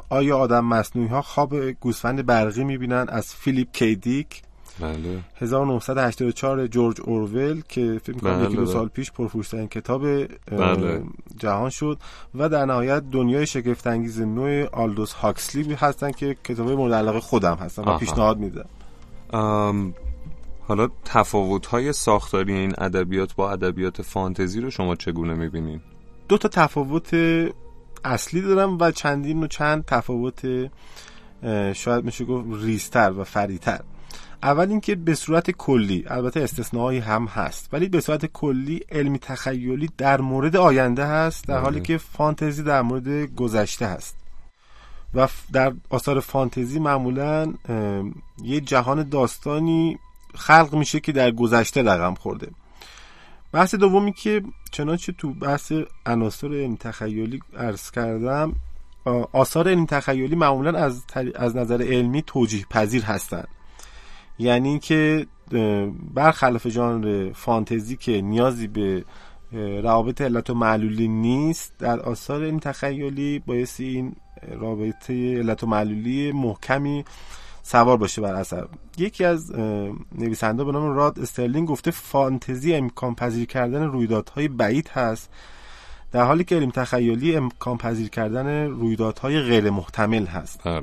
آیا 0.09 0.37
آدم 0.37 0.65
مصنوعی 0.65 1.07
ها 1.07 1.21
خواب 1.21 1.71
گوسفند 1.71 2.25
برقی 2.25 2.63
می‌بینن؟ 2.63 3.05
از 3.09 3.35
فیلیپ 3.35 3.71
کی 3.73 4.02
دیک 4.02 4.41
بله 4.79 5.19
1984 5.35 6.67
جورج 6.67 7.01
اورول 7.03 7.61
که 7.69 8.01
فکر 8.03 8.17
کنم 8.17 8.43
یکی 8.43 8.55
دو 8.55 8.61
بله. 8.61 8.73
سال 8.73 8.87
پیش 8.87 9.11
پرفروشترین 9.11 9.67
کتاب 9.67 10.25
بله. 10.51 11.03
جهان 11.37 11.69
شد 11.69 11.97
و 12.35 12.49
در 12.49 12.65
نهایت 12.65 13.03
دنیای 13.11 13.45
شگفت 13.45 13.87
انگیز 13.87 14.21
نوع 14.21 14.65
آلدوس 14.65 15.13
هاکسلی 15.13 15.73
هستن 15.73 16.11
که 16.11 16.35
کتاب 16.43 16.71
مورد 16.71 16.93
علاقه 16.93 17.19
خودم 17.19 17.55
هستن 17.55 17.83
و 17.83 17.97
پیشنهاد 17.97 18.37
میدم 18.37 18.65
حالا 20.67 20.89
تفاوت 21.05 21.65
های 21.65 21.93
ساختاری 21.93 22.53
این 22.53 22.73
ادبیات 22.77 23.35
با 23.35 23.51
ادبیات 23.51 24.01
فانتزی 24.01 24.61
رو 24.61 24.69
شما 24.69 24.95
چگونه 24.95 25.33
می‌بینین؟ 25.33 25.81
دو 26.29 26.37
تا 26.37 26.47
تفاوت 26.47 27.13
اصلی 28.05 28.41
دارم 28.41 28.77
و 28.79 28.91
چندین 28.91 29.43
و 29.43 29.47
چند 29.47 29.85
تفاوت 29.85 30.69
شاید 31.73 32.05
میشه 32.05 32.25
گفت 32.25 32.47
ریستر 32.63 33.11
و 33.11 33.23
فریتر 33.23 33.79
اول 34.45 34.69
اینکه 34.69 34.95
به 34.95 35.15
صورت 35.15 35.51
کلی 35.51 36.05
البته 36.07 36.41
استثناهایی 36.41 36.99
هم 36.99 37.25
هست 37.25 37.69
ولی 37.73 37.89
به 37.89 38.01
صورت 38.01 38.25
کلی 38.25 38.81
علمی 38.91 39.19
تخیلی 39.19 39.89
در 39.97 40.21
مورد 40.21 40.55
آینده 40.55 41.05
هست 41.05 41.47
در 41.47 41.57
حالی 41.57 41.79
بله. 41.79 41.85
که 41.85 41.97
فانتزی 41.97 42.63
در 42.63 42.81
مورد 42.81 43.35
گذشته 43.35 43.87
هست. 43.87 44.15
و 45.13 45.27
در 45.53 45.73
آثار 45.89 46.19
فانتزی 46.19 46.79
معمولا 46.79 47.53
یه 48.43 48.61
جهان 48.61 49.09
داستانی 49.09 49.99
خلق 50.35 50.75
میشه 50.75 50.99
که 50.99 51.11
در 51.11 51.31
گذشته 51.31 51.83
رقم 51.83 52.13
خورده. 52.13 52.47
بحث 53.51 53.75
دومی 53.75 54.13
که 54.13 54.41
چنانچه 54.71 55.11
تو 55.11 55.33
بحث 55.33 55.71
عناصر 56.05 56.47
علم 56.47 56.75
تخیلی 56.75 57.39
عرض 57.57 57.91
کردم 57.91 58.55
آثار 59.31 59.69
علم 59.69 59.85
تخیلی 59.85 60.35
معمولا 60.35 60.79
از, 60.79 61.03
از 61.35 61.55
نظر 61.55 61.81
علمی 61.81 62.21
توجیه 62.21 62.65
پذیر 62.69 63.03
هستند 63.03 63.47
یعنی 64.39 64.79
که 64.79 65.27
برخلاف 66.13 66.67
ژانر 66.67 67.31
فانتزی 67.33 67.95
که 67.95 68.21
نیازی 68.21 68.67
به 68.67 69.05
روابط 69.83 70.21
علت 70.21 70.49
و 70.49 70.53
معلولی 70.53 71.07
نیست 71.07 71.73
در 71.79 71.99
آثار 71.99 72.41
این 72.41 72.59
تخیلی 72.59 73.39
بایستی 73.39 73.85
این 73.85 74.15
رابطه 74.59 75.37
علت 75.37 75.63
و 75.63 75.67
معلولی 75.67 76.31
محکمی 76.31 77.05
سوار 77.63 77.97
باشه 77.97 78.21
بر 78.21 78.33
اثر 78.33 78.67
یکی 78.97 79.25
از 79.25 79.51
نویسنده 80.17 80.63
به 80.63 80.71
نام 80.71 80.95
راد 80.95 81.19
استرلینگ 81.19 81.67
گفته 81.67 81.91
فانتزی 81.91 82.75
امکان 82.75 83.15
پذیر 83.15 83.45
کردن 83.45 83.83
رویدادهای 83.83 84.47
بعید 84.47 84.87
هست 84.87 85.29
در 86.11 86.23
حالی 86.23 86.43
که 86.43 86.55
علم 86.55 86.71
تخیلی 86.71 87.35
امکان 87.35 87.77
پذیر 87.77 88.09
کردن 88.09 88.67
رویدادهای 88.67 89.41
غیر 89.41 89.69
محتمل 89.69 90.25
هست 90.25 90.61
بله. 90.63 90.81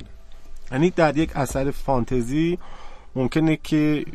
یعنی 0.71 0.89
در 0.89 1.17
یک 1.17 1.37
اثر 1.37 1.71
فانتزی 1.71 2.59
ممکنه 3.15 3.59
که 3.63 4.05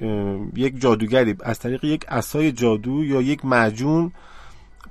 یک 0.57 0.81
جادوگری 0.81 1.37
از 1.41 1.59
طریق 1.59 1.85
یک 1.85 2.05
اسای 2.09 2.53
جادو 2.53 3.05
یا 3.05 3.21
یک 3.21 3.45
معجون 3.45 4.13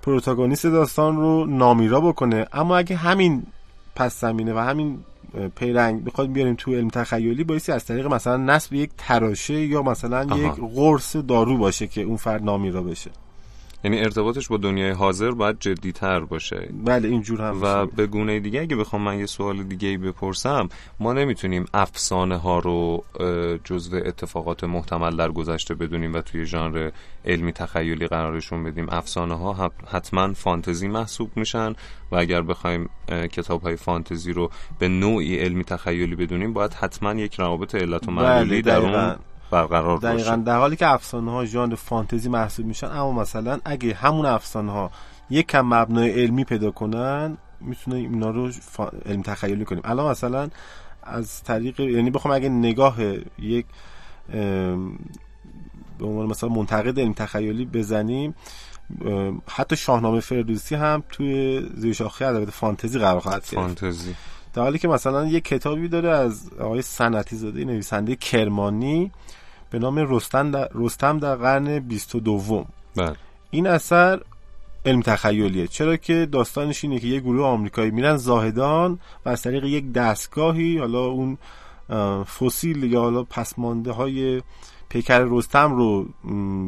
پروتاگونیست 0.02 0.66
داستان 0.66 1.16
رو 1.16 1.46
نامیرا 1.46 2.02
بکنه. 2.02 2.48
اما 2.54 2.78
اگه 2.78 2.96
همین 2.96 3.44
پس 3.96 4.22
زمینه 4.22 4.54
و 4.54 4.58
همین 4.58 5.00
پیرنگ 5.56 6.04
بخواد 6.04 6.32
بیاریم 6.32 6.56
تو 6.56 6.76
علم 6.76 6.88
تخیلی 6.88 7.44
بایستی 7.44 7.72
از 7.72 7.86
طریق 7.86 8.08
مثلا 8.08 8.38
نصب 8.38 8.74
یک 8.74 8.90
تراشه 8.98 9.66
یا 9.66 9.82
مثلا 9.82 10.38
یک 10.38 10.52
قرص 10.76 11.16
دارو 11.16 11.58
باشه 11.58 11.88
که 11.88 12.02
اون 12.02 12.18
فرد 12.18 12.44
نامیرا 12.44 12.82
بشه. 12.82 13.12
یعنی 13.88 14.00
ارتباطش 14.00 14.48
با 14.48 14.58
دنیای 14.58 14.92
حاضر 14.92 15.32
باید 15.32 15.60
جدیتر 15.60 16.20
باشه 16.20 16.70
بله 16.86 17.08
اینجور 17.08 17.42
هم 17.42 17.60
و. 17.62 17.86
به 17.86 18.08
گونه 18.08 18.40
دیگه 18.40 18.62
اگه 18.62 18.76
بخوام 18.76 19.02
من 19.02 19.20
یه 19.20 19.26
سوال 19.26 19.64
دیگه 19.64 19.98
بپرسم 19.98 20.70
ما 21.00 21.14
نمی‌تونیم 21.14 21.66
افسانه 21.74 22.38
ها 22.38 22.60
رو 22.60 23.04
جزو 23.64 23.96
اتفاقات 24.06 24.64
محتمل 24.64 25.16
در 25.16 25.32
گذشته 25.32 25.76
بدونیم 25.76 26.14
و 26.14 26.22
توی 26.22 26.46
ژانر 26.46 26.92
علمی 27.26 27.52
تخیلی 27.52 28.08
قرارشون 28.08 28.64
بدیم 28.64 28.90
افسانه 28.90 29.38
ها 29.38 29.54
حت- 29.54 29.96
حتما 29.96 30.34
فانتزی 30.34 30.88
محسوب 30.88 31.32
میشن 31.36 31.74
و 32.12 32.16
اگر 32.16 32.42
بخوایم 32.42 32.90
کتاب 33.32 33.62
های 33.62 33.76
فانتزی 33.76 34.34
رو 34.34 34.52
به 34.80 34.88
نوعی 34.88 35.36
علمی 35.38 35.64
تخیلی 35.64 36.16
بدونیم 36.16 36.54
باید 36.54 36.74
حتما 36.74 37.14
یک 37.14 37.36
روابط 37.36 37.76
علت 37.76 38.08
و 38.08 38.12
معلولی 38.12 38.62
بله، 38.62 38.62
در. 38.62 38.78
اون 38.78 39.16
برقرار 39.52 39.98
دقیقا 39.98 40.32
باشه. 40.32 40.44
در 40.44 40.58
حالی 40.58 40.76
که 40.76 40.88
افسانه 40.88 41.32
ها 41.32 41.46
ژانر 41.46 41.76
فانتزی 41.76 42.30
محسوب 42.30 42.66
میشن 42.66 42.88
اما 42.88 43.12
مثلا 43.12 43.60
اگه 43.66 43.94
همون 43.94 44.26
افسانه 44.26 44.72
ها 44.72 44.92
یک 45.30 45.48
کم 45.48 45.62
مبنای 45.62 46.24
علمی 46.24 46.44
پیدا 46.44 46.72
کنن 46.72 47.38
می‌تونه 47.62 47.98
اینا 47.98 48.30
رو 48.30 48.52
فا... 48.52 48.90
علم 49.06 49.22
تخیلی 49.22 49.66
کنیم. 49.66 49.82
الان 49.86 50.12
مثلا 50.12 50.50
از 51.04 51.44
طریق 51.44 51.80
یعنی 51.80 52.10
بخوام 52.10 52.34
اگه 52.34 52.50
نگاه 52.50 52.98
یک 53.40 53.66
به 56.00 56.06
عنوان 56.06 56.26
مثلا 56.26 56.50
منتقد 56.50 57.00
علم 57.00 57.14
تخیلی 57.14 57.66
بزنیم 57.66 58.36
حتی 59.48 59.76
شاهنامه 59.76 60.20
فردوسی 60.20 60.76
هم 60.76 61.04
توی 61.10 61.62
زیر 61.76 61.94
شاخه 61.94 62.26
ادبیات 62.26 62.50
فانتزی 62.50 63.00
قرار 63.00 63.20
خواهد 63.20 63.42
گرفت. 63.42 63.56
فانتزی. 63.56 64.16
در 64.58 64.64
حالی 64.64 64.80
که 64.80 64.88
مثلا 64.88 65.26
یک 65.26 65.44
کتابی 65.44 65.88
داره 65.88 66.10
از 66.10 66.50
آقای 66.60 66.82
سنتی 66.82 67.36
زاده 67.36 67.66
نویسنده 67.66 68.16
کرمانی 68.16 69.12
به 69.70 69.80
نام 69.80 70.16
رستم 70.16 70.52
در, 70.52 70.70
رستم 70.76 71.20
در 71.20 71.36
قرن 71.36 71.80
22 71.80 72.66
بله. 72.96 73.16
این 73.52 73.68
اثر 73.68 74.22
علم 74.86 75.02
تخیلیه. 75.02 75.68
چرا 75.68 75.98
که 75.98 76.26
داستانش 76.32 76.84
اینه 76.84 77.00
که 77.00 77.08
یه 77.08 77.20
گروه 77.20 77.46
آمریکایی 77.46 77.92
میرن 77.92 78.18
زاهدان 78.18 79.00
و 79.26 79.30
از 79.30 79.42
طریق 79.42 79.64
یک 79.64 79.92
دستگاهی 79.92 80.78
حالا 80.78 81.06
اون 81.06 81.38
فسیل 82.24 82.84
یا 82.84 83.02
حالا 83.02 83.24
پسمانده 83.24 83.92
های 83.92 84.42
پیکر 84.90 85.28
رستم 85.30 85.76
رو 85.76 86.06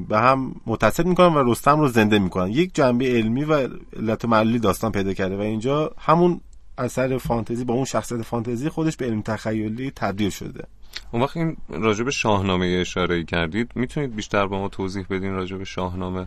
به 0.09 0.19
هم 0.19 0.55
متصل 0.65 1.03
می‌کنن 1.03 1.33
و 1.33 1.51
رستم 1.51 1.79
رو 1.79 1.87
زنده 1.87 2.19
می‌کنن. 2.19 2.49
یک 2.49 2.75
جنبه 2.75 3.05
علمی 3.05 3.43
و 3.43 3.67
علت 3.97 4.25
معلولی 4.25 4.59
داستان 4.59 4.91
پیدا 4.91 5.13
کرده 5.13 5.37
و 5.37 5.41
اینجا 5.41 5.91
همون 5.97 6.41
اثر 6.79 7.17
فانتزی 7.17 7.63
با 7.63 7.73
اون 7.73 7.85
شخصیت 7.85 8.21
فانتزی 8.21 8.69
خودش 8.69 8.97
به 8.97 9.05
علم 9.05 9.21
تخیلی 9.21 9.91
تبدیل 9.95 10.29
شده. 10.29 10.63
اون 11.11 11.21
وقت 11.21 11.37
این 11.37 11.57
راجب 11.69 12.09
شاهنامه 12.09 12.77
اشاره 12.81 13.23
کردید 13.23 13.71
می‌تونید 13.75 14.15
بیشتر 14.15 14.47
با 14.47 14.59
ما 14.59 14.67
توضیح 14.67 15.05
بدین 15.09 15.33
راجب 15.33 15.63
شاهنامه؟ 15.63 16.25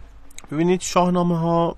ببینید 0.53 0.81
شاهنامه 0.81 1.39
ها 1.39 1.77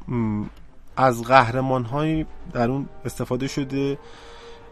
از 0.96 1.22
قهرمان 1.22 1.84
های 1.84 2.26
در 2.52 2.70
اون 2.70 2.88
استفاده 3.04 3.48
شده 3.48 3.98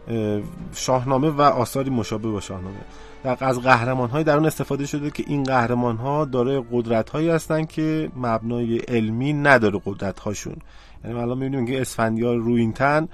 اه، 0.07 0.41
شاهنامه 0.73 1.29
و 1.29 1.41
آثاری 1.41 1.89
مشابه 1.89 2.29
با 2.29 2.39
شاهنامه. 2.39 2.77
در 3.23 3.37
از 3.39 3.61
قهرمان 3.61 4.09
های 4.09 4.23
در 4.23 4.35
اون 4.35 4.45
استفاده 4.45 4.85
شده 4.85 5.11
که 5.11 5.23
این 5.27 5.43
قهرمان 5.43 5.97
ها 5.97 6.25
دارای 6.25 6.63
قدرت 6.71 7.09
هایی 7.09 7.29
هستن 7.29 7.65
که 7.65 8.11
مبنای 8.15 8.77
علمی 8.77 9.33
نداره 9.33 9.81
قدرت 9.85 10.19
هاشون 10.19 10.55
یعنی 11.03 11.19
الان 11.19 11.37
می‌بینیم 11.37 11.65
که 11.65 11.81
اسفندیار 11.81 12.37
روینتن 12.37 13.07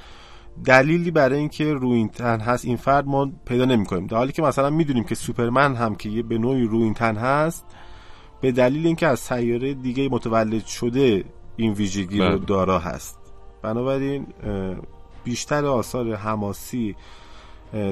دلیلی 0.65 1.11
برای 1.11 1.39
اینکه 1.39 1.73
روینتن 1.73 2.39
هست 2.39 2.65
این 2.65 2.77
فرد 2.77 3.07
ما 3.07 3.31
پیدا 3.45 3.65
نمی‌کنیم 3.65 4.07
در 4.07 4.17
حالی 4.17 4.31
که 4.31 4.41
مثلا 4.41 4.69
می‌دونیم 4.69 5.03
که 5.03 5.15
سوپرمن 5.15 5.75
هم 5.75 5.95
که 5.95 6.09
یه 6.09 6.23
به 6.23 6.37
نوعی 6.37 6.63
روینتن 6.63 7.15
هست 7.15 7.65
به 8.41 8.51
دلیل 8.51 8.87
اینکه 8.87 9.07
از 9.07 9.19
سیاره 9.19 9.73
دیگه 9.73 10.09
متولد 10.09 10.65
شده 10.65 11.23
این 11.55 11.73
ویژگی 11.73 12.19
رو 12.19 12.29
بله. 12.29 12.45
دارا 12.45 12.79
هست 12.79 13.19
بنابراین 13.61 14.27
بیشتر 15.23 15.65
آثار 15.65 16.13
حماسی 16.15 16.95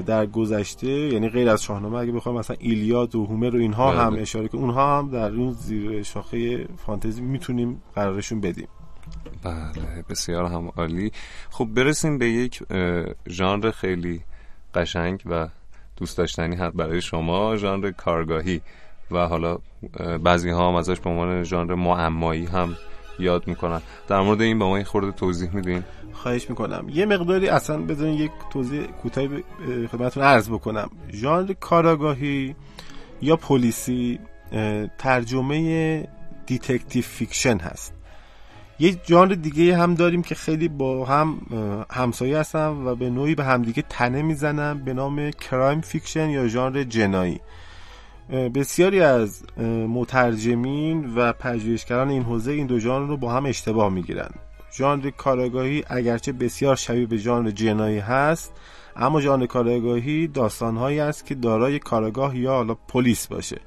در 0.06 0.26
گذشته 0.26 0.88
یعنی 0.88 1.28
غیر 1.28 1.50
از 1.50 1.62
شاهنامه 1.62 1.98
اگه 1.98 2.12
بخوایم 2.12 2.38
مثلا 2.38 2.56
ایلیاد 2.60 3.14
و 3.14 3.26
هومر 3.26 3.56
و 3.56 3.58
اینها 3.58 3.90
بله. 3.90 4.00
هم 4.00 4.16
اشاره 4.18 4.48
کنیم 4.48 4.64
اونها 4.64 4.98
هم 4.98 5.10
در 5.10 5.30
اون 5.32 5.52
زیر 5.52 6.02
شاخه 6.02 6.66
فانتزی 6.86 7.20
می‌تونیم 7.22 7.82
قرارشون 7.94 8.40
بدیم 8.40 8.68
بله 9.42 10.04
بسیار 10.08 10.44
هم 10.44 10.72
عالی. 10.76 11.12
خب 11.50 11.64
برسیم 11.64 12.18
به 12.18 12.30
یک 12.30 12.62
ژانر 13.28 13.70
خیلی 13.70 14.20
قشنگ 14.74 15.22
و 15.26 15.48
دوست 15.96 16.18
داشتنی 16.18 16.56
هست 16.56 16.76
برای 16.76 17.00
شما 17.00 17.56
ژانر 17.56 17.90
کارآگاهی. 17.90 18.60
و 19.10 19.26
حالا 19.26 19.58
بعضی 20.22 20.50
ها 20.50 20.68
هم 20.68 20.74
ازش 20.74 21.00
به 21.00 21.10
عنوان 21.10 21.44
ژانر 21.44 21.74
معمایی 21.74 22.46
هم 22.46 22.76
یاد 23.18 23.46
می‌کنن. 23.46 23.80
در 24.08 24.20
مورد 24.20 24.40
این 24.40 24.58
به 24.58 24.64
ما 24.64 24.76
یه 24.76 24.84
خورده 24.84 25.12
توضیح 25.12 25.54
میدین؟ 25.54 25.84
خواهش 26.12 26.50
می‌کنم. 26.50 26.86
یه 26.88 27.06
مقداری 27.06 27.48
اصلا 27.48 27.78
بذارین 27.78 28.14
یک 28.14 28.30
توضیح 28.52 28.82
کوتاهی 28.82 29.28
خدمتتون 29.92 30.22
عرض 30.22 30.50
بکنم. 30.50 30.90
ژانر 31.10 31.52
کاراگاهی 31.52 32.56
یا 33.22 33.36
پلیسی 33.36 34.18
ترجمه 34.98 36.08
detective 36.46 37.02
fiction 37.02 37.58
هست. 37.58 37.94
یه 38.80 38.96
ژانر 39.06 39.34
دیگه 39.34 39.76
هم 39.76 39.94
داریم 39.94 40.22
که 40.22 40.34
خیلی 40.34 40.68
با 40.68 41.04
هم 41.04 41.40
همسایه 41.90 42.38
هستن 42.38 42.68
و 42.68 42.94
به 42.94 43.10
نوعی 43.10 43.34
به 43.34 43.44
همدیگه 43.44 43.82
تنه 43.88 44.22
می‌زنن 44.22 44.84
به 44.84 44.94
نام 44.94 45.30
crime 45.30 45.80
fiction 45.80 46.30
یا 46.30 46.48
ژانر 46.48 46.82
جنایی. 46.82 47.40
بسیاری 48.54 49.00
از 49.00 49.42
مترجمین 49.88 51.14
و 51.16 51.32
پژوهشگران 51.32 52.08
این 52.08 52.22
حوزه 52.22 52.52
این 52.52 52.66
دو 52.66 52.78
ژانر 52.78 53.08
رو 53.08 53.16
با 53.16 53.32
هم 53.32 53.46
اشتباه 53.46 53.88
می‌گیرن. 53.88 54.30
ژانر 54.76 55.10
کاراگاهی 55.10 55.84
اگرچه 55.86 56.32
بسیار 56.32 56.76
شبیه 56.76 57.06
به 57.06 57.16
ژانر 57.16 57.50
جنایی 57.50 57.98
هست 57.98 58.52
اما 58.96 59.20
ژانر 59.20 59.46
کاراگاهی 59.46 60.26
داستانهایی 60.26 61.00
است 61.00 61.26
که 61.26 61.34
دارای 61.34 61.78
کاراگاه 61.78 62.36
یا 62.36 62.52
حالا 62.52 62.74
پلیس 62.74 63.26
باشه. 63.26 63.60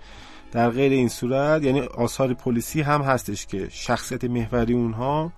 در 0.52 0.70
غیر 0.70 0.92
این 0.92 1.10
صورت 1.10 1.64
یعنی 1.64 1.80
آثار 1.82 2.34
پلیسی 2.34 2.82
هم 2.82 3.02
هستش 3.02 3.46
که 3.46 3.68
شخصیت 3.72 4.24
محوری 4.24 4.74
اونها 4.74 5.32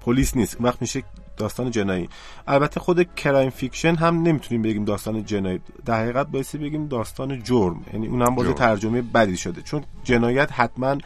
پلیس 0.00 0.36
نیست. 0.36 0.56
وقت 0.60 0.82
میشه 0.82 1.02
داستان 1.36 1.70
جنایی. 1.70 2.08
البته 2.46 2.80
خود 2.80 3.14
crime 3.14 3.50
fiction 3.50 3.94
هم 3.94 4.22
نمی‌تونیم 4.22 4.62
بگیم 4.62 4.84
داستان 4.84 5.24
جنایی. 5.24 5.60
در 5.84 6.02
حقیقت 6.02 6.26
بایستی 6.26 6.58
بگیم 6.58 6.88
داستان 6.88 7.42
جرم. 7.42 7.84
یعنی 7.92 8.06
اون 8.06 8.22
هم 8.22 8.34
باز. 8.34 8.54
ترجمه 8.54 9.02
بدی 9.02 9.36
شده. 9.36 9.62
چون 9.62 9.84
جنایت 10.04 10.52
حتما 10.52 10.96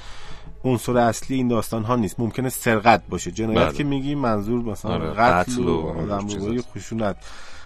عنصر 0.64 0.96
اصلی 0.96 1.36
این 1.36 1.48
داستان 1.48 1.84
ها 1.84 1.96
نیست. 1.96 2.20
ممکنه 2.20 2.48
سرقت 2.48 3.02
باشه. 3.08 3.30
جنایت 3.30 3.68
بله. 3.68 3.72
که 3.72 3.84
میگیم 3.84 4.18
منظور 4.18 4.64
مثلا 4.64 4.90
آره، 4.94 5.10
قتل 5.10 5.62
و 5.62 5.82
و 5.82 5.98
آدم 5.98 6.26
چیزاست. 6.26 6.46
روی 6.46 6.62
خشونت. 6.62 7.16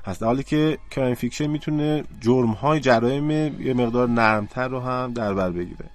هست 0.05 0.21
در 0.21 0.27
حالی 0.27 0.43
که 0.43 0.79
crime 0.91 1.15
fiction 1.15 1.47
می‌تونه 1.47 2.05
جرم 2.21 2.51
های 2.51 2.81
جرایم 2.81 3.31
یه 3.31 3.75
مقدار 3.75 4.09
نرمتر 4.09 4.69
رو 4.69 4.81
هم 4.81 5.13
در 5.13 5.35
بر 5.35 5.51
بگیره. 5.51 5.91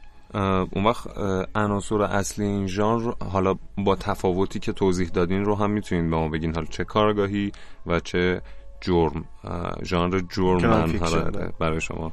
اون 0.71 0.85
وقت 0.85 1.07
عناصر 1.55 2.01
اصلی 2.01 2.45
این 2.45 2.67
ژانر 2.67 3.13
حالا 3.31 3.55
با 3.77 3.95
تفاوتی 3.95 4.59
که 4.59 4.73
توضیح 4.73 5.09
دادین 5.09 5.45
رو 5.45 5.55
هم 5.55 5.71
می‌تونین 5.71 6.09
به 6.09 6.15
ما 6.17 6.29
بگین. 6.29 6.55
حالا 6.55 6.67
چه 6.67 6.83
کارگاهی 6.83 7.51
و 7.85 7.99
چه 7.99 8.41
جرم 8.81 9.25
ژانر 9.83 10.21
جرم 10.29 10.65
من 10.69 10.97
حالا. 10.97 11.31
برای 11.59 11.81
شما؟ 11.81 12.11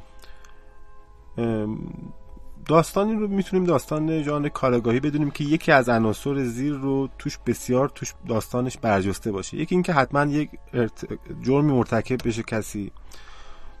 داستانی 2.65 3.13
رو 3.13 3.27
می‌تونیم 3.27 3.65
داستان 3.65 4.23
ژانر 4.23 4.49
کاراگاهی 4.49 4.99
بدونیم 4.99 5.31
که 5.31 5.43
یکی 5.43 5.71
از 5.71 5.89
عناصر 5.89 6.43
زیر 6.43 6.73
رو 6.73 7.09
توش 7.19 7.37
بسیار 7.45 7.89
توش 7.89 8.13
داستانش 8.27 8.77
برجسته 8.77 9.31
باشه. 9.31 9.57
یکی 9.57 9.75
اینکه 9.75 9.93
حتما 9.93 10.25
یک 10.25 10.49
ارت... 10.73 11.05
جرمی 11.41 11.71
مرتکب 11.71 12.27
بشه 12.27 12.43
کسی. 12.43 12.91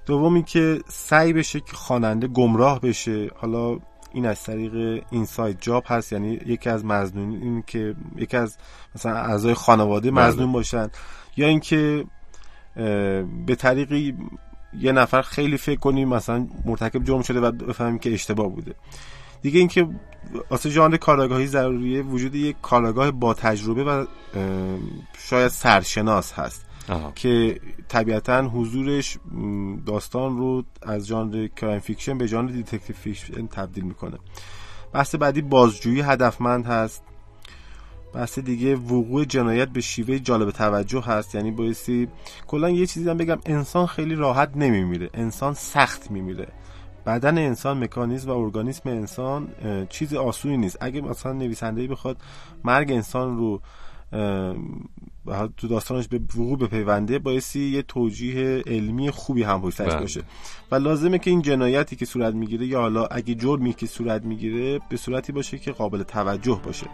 دومی 0.05 0.43
که 0.43 0.79
سعی 0.87 1.33
بشه 1.33 1.59
که 1.59 1.73
خواننده 1.73 2.27
گمراه 2.27 2.81
بشه. 2.81 3.29
حالا 3.35 3.79
این 4.13 4.25
از 4.25 4.43
طریق 4.43 5.03
اینساید 5.11 5.57
جاب 5.61 5.83
هست 5.87 6.13
یعنی 6.13 6.39
یکی 6.45 6.69
از 6.69 6.85
مظنونین 6.85 7.41
این 7.41 7.63
که 7.67 7.95
یکی 8.15 8.37
از 8.37 8.57
مثلا 8.95 9.15
اعضای 9.15 9.53
خانواده 9.53 10.11
بله. 10.11 10.27
مظنون 10.27 10.51
باشن. 10.51 10.89
یا 11.37 11.47
اینکه 11.47 12.05
به 13.45 13.55
طریقی 13.57 14.17
یه 14.79 14.91
نفر 14.91 15.21
خیلی 15.21 15.57
فکر 15.57 15.79
کنیم 15.79 16.09
مثلا 16.09 16.47
مرتکب 16.65 17.03
جرم 17.03 17.21
شده 17.21 17.39
و 17.39 17.51
بفهمیم 17.51 17.99
که 17.99 18.13
اشتباه 18.13 18.47
بوده. 18.47 18.75
دیگه 19.41 19.59
اینکه 19.59 19.87
واسه 20.49 20.69
ژانر 20.69 20.97
کاراگاهی 20.97 21.47
ضروریه 21.47 22.01
وجود 22.01 22.35
یک 22.35 22.55
کاراگاه 22.61 23.11
با 23.11 23.33
تجربه 23.33 23.83
و 23.83 24.05
شاید 25.17 25.47
سرشناس 25.47 26.33
هست 26.33 26.65
آها. 26.89 27.11
که 27.15 27.59
طبیعتا 27.87 28.41
حضورش 28.41 29.17
داستان 29.85 30.37
رو 30.37 30.63
از 30.81 31.07
ژانر 31.07 31.47
crime 31.47 31.79
fiction 31.79 32.17
به 32.17 32.27
ژانر 32.27 32.51
detective 32.51 32.95
fiction 32.95 33.47
تبدیل 33.47 33.83
می‌کنه. 33.83 34.17
بحث 34.93 35.15
بعدی 35.15 35.41
بازجویی 35.41 36.01
هدفمند 36.01 36.65
هست. 36.65 37.03
بحث 38.13 38.39
دیگه 38.39 38.75
وقوع 38.75 39.25
جنایت 39.25 39.69
به 39.69 39.81
شیوه 39.81 40.19
جالب 40.19 40.51
توجه 40.51 41.01
هست. 41.01 41.35
یعنی 41.35 41.51
بایستی 41.51 42.07
کلا 42.47 42.69
یه 42.69 42.85
چیزی 42.85 43.09
هم 43.09 43.17
بگم 43.17 43.39
انسان 43.45 43.85
خیلی 43.85 44.15
راحت 44.15 44.51
نمیمیره. 44.55 45.09
انسان 45.13 45.53
سخت 45.53 46.11
میمیره. 46.11 46.47
بدن 47.05 47.37
انسان 47.37 47.83
مکانیزم 47.83 48.29
و 48.29 48.33
ارگانیسم 48.33 48.89
انسان 48.89 49.47
چیز 49.89 50.13
آسونی 50.13 50.57
نیست. 50.57 50.77
اگه 50.81 51.01
مثلا 51.01 51.33
نویسنده 51.33 51.87
بخواد 51.87 52.17
مرگ 52.63 52.91
انسان 52.91 53.37
رو 53.37 53.61
تو 55.57 55.67
داستانش 55.67 56.07
به 56.07 56.19
وقوع 56.35 56.57
بپیونده 56.57 57.19
بایستی 57.19 57.59
یه 57.59 57.81
توجیه 57.81 58.63
علمی 58.67 59.11
خوبی 59.11 59.43
هم 59.43 59.61
پشتش 59.61 59.87
بله. 59.87 59.99
باشه. 59.99 60.23
و 60.71 60.75
لازمه 60.75 61.19
که 61.19 61.29
این 61.29 61.41
جنایتی 61.41 61.95
که 61.95 62.05
صورت 62.05 62.33
می‌گیره 62.33 62.65
یا 62.65 62.81
حالا 62.81 63.05
اگه 63.05 63.35
جرمی 63.35 63.73
که 63.73 63.85
صورت 63.85 64.23
می‌گیره 64.23 64.79
به 64.89 64.97
صورتی 64.97 65.31
باشه 65.31 65.57
که 65.57 65.71
قابل 65.71 66.03
توجه 66.03 66.61
باشه. 66.65 66.87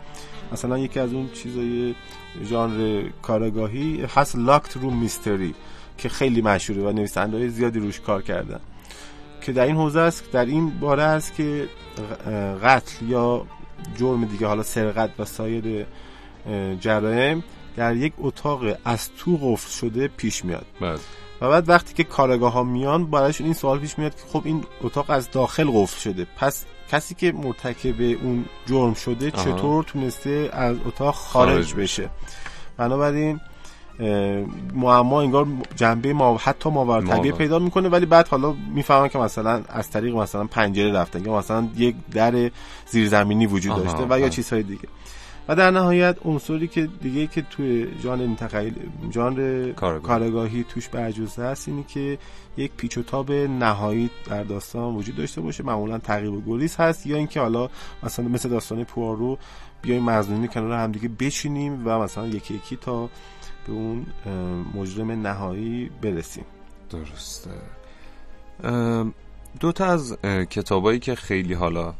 مثلا 0.51 0.77
یکی 0.77 0.99
از 0.99 1.13
اون 1.13 1.29
چیزای 1.29 1.95
ژانر 2.43 3.09
کارگاهی 3.21 4.01
هست 4.15 4.35
لاکت 4.35 4.77
روم 4.77 4.97
میستری 4.97 5.55
که 5.97 6.09
خیلی 6.09 6.41
مشهوره 6.41 6.83
و 6.83 6.91
نویسنده 6.91 7.47
زیادی 7.47 7.79
روش 7.79 7.99
کار 7.99 8.21
کردن. 8.21 8.59
که 9.41 9.51
در 9.51 9.65
این 9.65 9.75
حوزه 9.75 9.99
است 9.99 10.31
در 10.31 10.45
این 10.45 10.79
باره 10.79 11.03
است 11.03 11.35
که 11.35 11.69
قتل 12.63 13.05
یا 13.05 13.45
جرم 13.97 14.25
دیگه 14.25 14.47
حالا 14.47 14.63
سرقت 14.63 15.09
و 15.19 15.25
سایر 15.25 15.85
جرایم 16.79 17.43
در 17.75 17.95
یک 17.95 18.13
اتاق 18.17 18.61
از 18.85 19.09
تو 19.17 19.39
قفل 19.41 19.69
شده 19.69 20.07
پیش 20.07 20.45
میاد 20.45 20.65
بله 20.81 20.99
و 21.41 21.49
بعد 21.49 21.69
وقتی 21.69 21.93
که 21.93 22.03
کارگاه 22.03 22.53
ها 22.53 22.63
میان 22.63 23.05
برایشون 23.05 23.45
این 23.45 23.53
سوال 23.53 23.79
پیش 23.79 23.99
میاد 23.99 24.15
که 24.15 24.21
خب 24.33 24.41
این 24.45 24.63
اتاق 24.81 25.09
از 25.09 25.31
داخل 25.31 25.71
قفل 25.73 25.99
شده 25.99 26.27
پس 26.37 26.65
کسی 26.91 27.15
که 27.15 27.31
مرتکب 27.31 28.01
اون 28.01 28.45
جرم 28.65 28.93
شده 28.93 29.31
آها. 29.31 29.43
چطور 29.43 29.83
تونسته 29.83 30.49
از 30.53 30.77
اتاق 30.85 31.15
خارج, 31.15 31.53
خارج 31.53 31.73
بشه 31.73 32.09
بنابراین 32.77 33.39
معما 34.73 35.21
انگار 35.21 35.47
جنبه 35.75 36.13
ما 36.13 36.37
حتی 36.37 36.69
ماورا 36.69 37.01
طبیعه 37.01 37.15
ماورا. 37.15 37.35
پیدا 37.35 37.59
می‌کنه 37.59 37.89
ولی 37.89 38.05
بعد 38.05 38.27
حالا 38.27 38.55
می‌فهمن 38.73 39.07
که 39.07 39.17
مثلا 39.17 39.63
از 39.69 39.89
طریق 39.89 40.15
مثلا 40.15 40.43
پنجره 40.43 40.91
رفتن 40.91 41.25
یا 41.25 41.37
مثلا 41.37 41.67
یک 41.77 41.95
در 42.11 42.51
زیرزمینی 42.87 43.45
وجود 43.45 43.71
آها، 43.71 43.81
داشته 43.81 44.03
و 44.09 44.09
یا 44.09 44.15
آها. 44.15 44.29
چیزهای 44.29 44.63
دیگه 44.63 44.87
و 45.49 45.55
در 45.55 45.71
نهایت 45.71 46.17
عنصری 46.25 46.67
که 46.67 46.89
دیگه 47.01 47.27
که 47.27 47.41
توی 47.41 47.87
ژانر 48.01 48.35
ژانر 49.13 49.71
کارگاه. 49.71 50.01
کارگاهی. 50.07 50.63
توش 50.63 50.89
برجسته 50.89 51.43
هست 51.43 51.67
اینی 51.67 51.83
که 51.83 52.17
یک 52.57 52.71
پیچ 52.77 52.97
و 52.97 53.03
تاب 53.03 53.31
نهایی 53.31 54.09
در 54.25 54.43
داستان 54.43 54.95
وجود 54.95 55.15
داشته 55.15 55.41
باشه. 55.41 55.63
معمولا 55.63 55.97
تعقیب 55.97 56.33
و 56.33 56.41
گریز 56.41 56.75
هست 56.75 57.07
یا 57.07 57.17
اینکه 57.17 57.39
حالا 57.39 57.69
مثلا 58.03 58.27
مثل 58.27 58.49
داستان 58.49 58.83
پوارو 58.83 59.37
بیایم 59.81 60.03
مظنونی 60.03 60.47
کنار 60.47 60.79
هم 60.79 60.91
دیگه 60.91 61.09
بشینیم 61.19 61.87
و 61.87 61.99
مثلا 61.99 62.27
یکی 62.27 62.53
یکی 62.53 62.75
تا 62.75 63.09
به 63.67 63.73
اون 63.73 64.05
مجرم 64.73 65.11
نهایی 65.11 65.91
برسیم. 66.01 66.45
درسته. 66.89 67.51
دو 69.59 69.71
تا 69.71 69.85
از 69.85 70.17
کتابایی 70.49 70.99
که 70.99 71.15
خیلی 71.15 71.53
حالا 71.53 71.93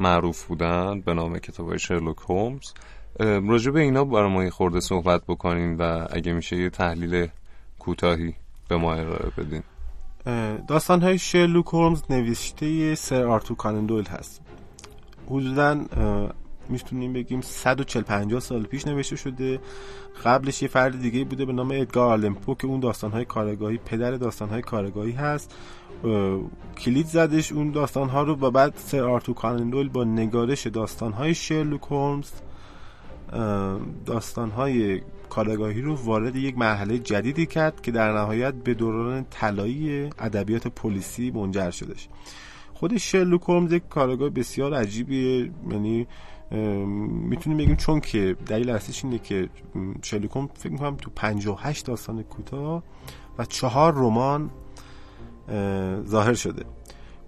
معروف 0.00 0.44
بودن 0.44 1.00
به 1.00 1.14
نام 1.14 1.38
کتابای 1.38 1.78
شرلوک 1.78 2.16
هومز. 2.28 2.72
راجع 3.20 3.70
به 3.70 3.80
اینا 3.80 4.04
برای 4.04 4.30
ما 4.30 4.44
یه 4.44 4.50
خورده 4.50 4.80
صحبت 4.80 5.22
بکنین 5.28 5.76
و 5.76 6.06
اگه 6.10 6.32
میشه 6.32 6.56
یه 6.56 6.70
تحلیل 6.70 7.28
کوتاهی 7.78 8.34
به 8.68 8.76
ما 8.76 8.94
ارائه 8.94 9.30
بدین. 9.38 9.62
داستان 10.68 11.02
های 11.02 11.18
شرلوک 11.18 11.66
هولمز 11.66 12.02
نوشته 12.10 12.94
سر 12.94 13.24
آرتور 13.24 13.56
کانن 13.56 13.86
دویل 13.86 14.06
هست. 14.06 14.40
حدودا 15.26 15.84
می‌تونیم 16.70 17.12
بگیم 17.12 17.40
140 17.40 18.02
50 18.02 18.40
سال 18.40 18.62
پیش 18.62 18.86
نوشته 18.86 19.16
شده. 19.16 19.60
قبلش 20.24 20.62
یه 20.62 20.68
فرد 20.68 21.00
دیگه 21.00 21.24
بوده 21.24 21.44
به 21.44 21.52
نام 21.52 21.70
ادگار 21.70 22.12
آلمپو 22.12 22.54
که 22.54 22.66
اون 22.66 22.80
داستان 22.80 23.10
های 23.10 23.24
کارگاهی 23.24 23.78
پدر 23.78 24.10
داستان 24.10 24.48
های 24.48 24.62
کارگاهی 24.62 25.12
هست. 25.12 25.54
کلید 26.78 27.06
زدش 27.06 27.52
اون 27.52 27.70
داستان 27.70 28.08
ها 28.08 28.22
رو 28.22 28.34
و 28.34 28.50
بعد 28.50 28.74
سر 28.76 29.02
آرتور 29.02 29.34
کانن 29.34 29.70
دویل 29.70 29.88
با 29.88 30.04
نگارش 30.04 30.66
داستان 30.66 31.12
های 31.12 31.34
شرلوک 31.34 31.82
هولمز 31.82 32.30
داستان 34.06 34.50
های 34.50 35.00
کارگاهی 35.30 35.80
رو 35.80 35.94
وارد 35.94 36.36
یک 36.36 36.58
مرحله 36.58 36.98
جدیدی 36.98 37.46
کرد 37.46 37.80
که 37.80 37.90
در 37.90 38.12
نهایت 38.12 38.54
به 38.54 38.74
دوران 38.74 39.26
طلایی 39.30 40.10
ادبیات 40.18 40.68
پلیسی 40.68 41.30
منجر 41.30 41.70
شدش. 41.70 42.08
خود 42.74 42.96
شرلوک 42.96 43.42
هولمز 43.42 43.72
یک 43.72 43.88
کارگاه 43.88 44.30
بسیار 44.30 44.74
عجیبیه 44.74 45.50
یعنی 45.70 46.06
می‌تونیم 46.50 47.58
بگیم 47.58 47.76
چون 47.76 48.00
که 48.00 48.36
دلیل 48.46 48.70
اصلیش 48.70 49.04
اینه 49.04 49.18
که 49.18 49.48
م، 49.74 49.92
شرلوک 50.02 50.30
هولمز 50.36 50.50
فکر 50.54 50.72
می‌کنم 50.72 50.96
تو 50.96 51.10
58 51.14 51.86
داستان 51.86 52.22
کوتاه 52.22 52.82
و 53.38 53.44
چهار 53.44 53.94
رمان 53.94 54.50
اه، 55.48 56.02
ظاهر 56.02 56.34
شده. 56.34 56.64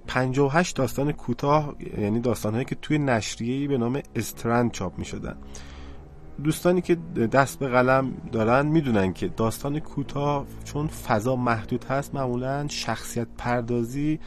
58 0.07 0.76
داستان 0.76 1.12
کوتاه 1.12 1.74
یعنی 1.98 2.20
داستانهایی 2.20 2.64
که 2.64 2.74
توی 2.74 2.98
نشریه‌ای 2.98 3.68
به 3.68 3.78
نام 3.78 4.00
استرند 4.16 4.72
چاپ 4.72 4.98
می‌شدن. 4.98 5.37
دوستانی 6.44 6.81
که 6.81 6.94
دست 7.33 7.59
به 7.59 7.68
قلم 7.68 8.12
دارن 8.33 8.66
می‌دونن 8.66 9.12
که 9.12 9.28
داستان 9.28 9.81
کوتاه 9.81 10.46
چون 10.64 10.87
فضا 10.87 11.37
محدود 11.37 11.85
هست 11.85 12.14
معمولا 12.14 12.68
شخصیت 12.68 13.28
پردازی 13.38 14.20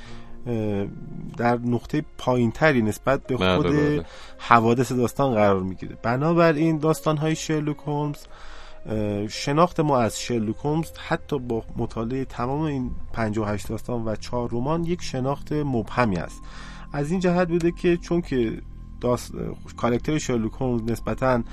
در 1.38 1.58
نقطه 1.58 2.06
پایینتری 2.17 2.82
نسبت 2.82 3.27
به 3.27 3.38
بله، 3.38 3.56
خود 3.56 3.65
بله. 3.65 4.06
حوادث 4.38 4.91
داستان 4.91 5.34
قرار 5.34 5.63
می‌گیره 5.63 5.97
بنابراین 6.04 6.77
داستان 6.77 7.17
های 7.17 7.36
شرلوک 7.36 7.77
هولمز 7.77 8.17
شناخت 9.30 9.80
ما 9.80 9.99
از 9.99 10.19
شرلوک 10.19 10.56
هولمز 10.63 10.91
حتی 11.08 11.39
با 11.39 11.63
مطالعه 11.77 12.25
تمام 12.25 12.62
این 12.62 12.91
58 13.13 13.67
داستان 13.69 14.06
و 14.06 14.15
چهار 14.15 14.49
رمان 14.51 14.84
یک 14.84 15.01
شناخت 15.01 15.54
مبهمی 15.54 16.17
است 16.17 16.41
از 16.93 17.12
این 17.12 17.19
جهت 17.19 17.47
بوده 17.47 17.71
که 17.71 17.97
چون 17.97 18.21
که 18.21 18.62
داست... 19.01 19.32
کارکتر 19.77 20.17
شرلوک 20.17 20.54
هولمز 20.54 20.91
نسبتاً 20.91 21.43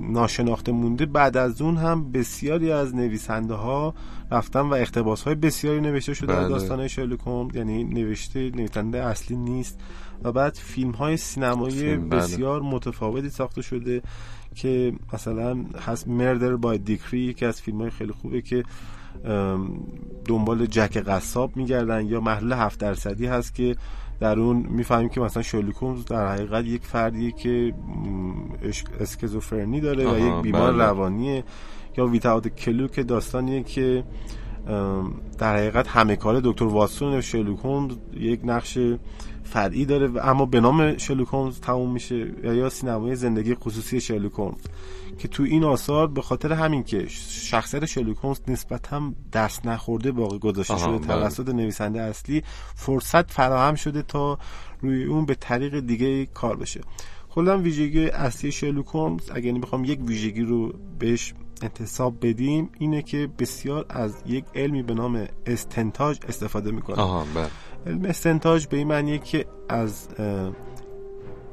ناشناخته 0.00 0.72
مونده 0.72 1.06
بعد 1.06 1.36
از 1.36 1.62
اون 1.62 1.76
هم 1.76 2.12
بسیاری 2.12 2.72
از 2.72 2.94
نویسنده 2.94 3.54
ها 3.54 3.94
رفتن 4.30 4.60
و 4.60 4.74
اقتباس 4.74 5.22
های 5.22 5.34
بسیاری 5.34 5.80
نوشته 5.80 6.14
شده 6.14 6.34
بله. 6.34 6.48
داستان 6.48 6.88
شرلوک 6.88 7.20
یعنی 7.54 7.84
نوشته 7.84 8.50
نویسنده 8.50 9.04
اصلی 9.04 9.36
نیست 9.36 9.80
و 10.22 10.32
بعد 10.32 10.54
فیلم 10.54 10.90
های 10.90 11.16
سینمایی 11.16 11.76
فیلم، 11.76 12.08
بله. 12.08 12.20
بسیار 12.20 12.62
متفاوتی 12.62 13.30
ساخته 13.30 13.62
شده 13.62 14.02
که 14.54 14.92
مثلا 15.12 15.64
هست 15.86 16.08
مردر 16.08 16.56
بای 16.56 16.78
دیکری 16.78 17.20
یکی 17.20 17.46
از 17.46 17.60
فیلم 17.62 17.80
های 17.80 17.90
خیلی 17.90 18.12
خوبه 18.12 18.42
که 18.42 18.64
دنبال 20.24 20.66
جک 20.66 20.96
قصاب 20.96 21.56
میگردن 21.56 22.06
یا 22.06 22.20
محل 22.20 22.52
هفت 22.52 22.80
درصدی 22.80 23.26
هست 23.26 23.54
که 23.54 23.76
در 24.20 24.38
اون 24.38 24.56
می‌فهمیم 24.56 25.08
که 25.08 25.20
مثلا 25.20 25.42
شرلوک 25.42 26.06
در 26.06 26.28
حقیقت 26.28 26.64
یک 26.64 26.82
فردیه 26.82 27.32
که 27.32 27.74
اسکیزوفرنی 29.00 29.80
داره 29.80 30.12
و 30.12 30.18
یک 30.18 30.42
بیمار 30.42 30.72
بله. 30.72 30.84
روانیه 30.84 31.44
یا 31.98 32.06
ویتاوت 32.06 32.48
کلو 32.48 32.88
که 32.88 33.02
داستانیه 33.02 33.62
که 33.62 34.04
در 35.38 35.56
حقیقت 35.56 35.88
همه 35.88 36.16
کار 36.16 36.40
دکتر 36.44 36.64
واتسون 36.64 37.20
شرلوک 37.20 37.58
هولمز 37.58 37.96
یک 38.14 38.40
نقش 38.44 38.78
فرعی 39.50 39.84
داره 39.84 40.26
اما 40.26 40.46
به 40.46 40.60
نام 40.60 40.98
شرلوک 40.98 41.28
هولمز 41.28 41.60
تموم 41.60 41.92
میشه 41.92 42.32
یا 42.44 42.54
یا 42.54 42.68
سینمای 42.68 43.16
زندگی 43.16 43.54
خصوصی 43.54 44.00
شرلوک 44.00 44.32
هولمز 44.32 44.64
که 45.18 45.28
تو 45.28 45.42
این 45.42 45.64
آثار 45.64 46.06
به 46.06 46.22
خاطر 46.22 46.52
همین 46.52 46.82
که 46.82 47.06
شخصیت 47.28 47.86
شرلوک 47.86 48.16
هولمز 48.16 48.40
نسبتا 48.48 49.12
دست 49.32 49.66
نخورده 49.66 50.12
باقی 50.12 50.38
گذاشته 50.38 50.78
شده 50.78 50.98
بله. 50.98 51.06
توسط 51.06 51.48
نویسنده 51.48 52.00
اصلی 52.00 52.42
فرصت 52.74 53.30
فراهم 53.30 53.74
شده 53.74 54.02
تا 54.02 54.38
روی 54.80 55.04
اون 55.04 55.26
به 55.26 55.34
طریق 55.34 55.80
دیگه 55.80 56.26
کار 56.26 56.56
بشه 56.56 56.80
کلا 57.30 57.58
ویژگی 57.58 58.06
اصلی 58.06 58.52
شرلوک 58.52 58.86
هولمز 58.86 59.30
اگر 59.30 59.44
یعنی 59.44 59.58
بخوام 59.58 59.84
یک 59.84 60.00
ویژگی 60.00 60.42
رو 60.42 60.72
بهش 60.98 61.34
انتصاب 61.62 62.26
بدیم 62.26 62.70
اینه 62.78 63.02
که 63.02 63.28
بسیار 63.38 63.86
از 63.88 64.14
یک 64.26 64.44
علمی 64.54 64.82
به 64.82 64.94
نام 64.94 65.26
استنتاج 65.46 66.18
استفاده 66.28 66.70
می‌کنه. 66.70 66.96
آها 66.96 67.26
بله. 67.34 67.48
علم 67.86 68.04
استنتاج 68.04 68.66
به 68.66 68.76
این 68.76 68.88
معنیه 68.88 69.18
که 69.18 69.46
از 69.68 70.08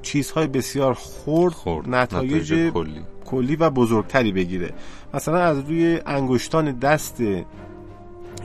چیزهای 0.02 0.48
بسیار 0.48 0.94
خرد, 0.94 1.54
خورد 1.54 1.90
نتایج 1.90 2.54
نتایج 2.54 2.74
کلی. 2.74 3.02
کلی 3.26 3.56
و 3.56 3.70
بزرگتری 3.70 4.32
بگیره. 4.32 4.74
مثلا 5.14 5.38
از 5.38 5.60
روی 5.60 6.00
انگشتان 6.06 6.72
دست 6.72 7.22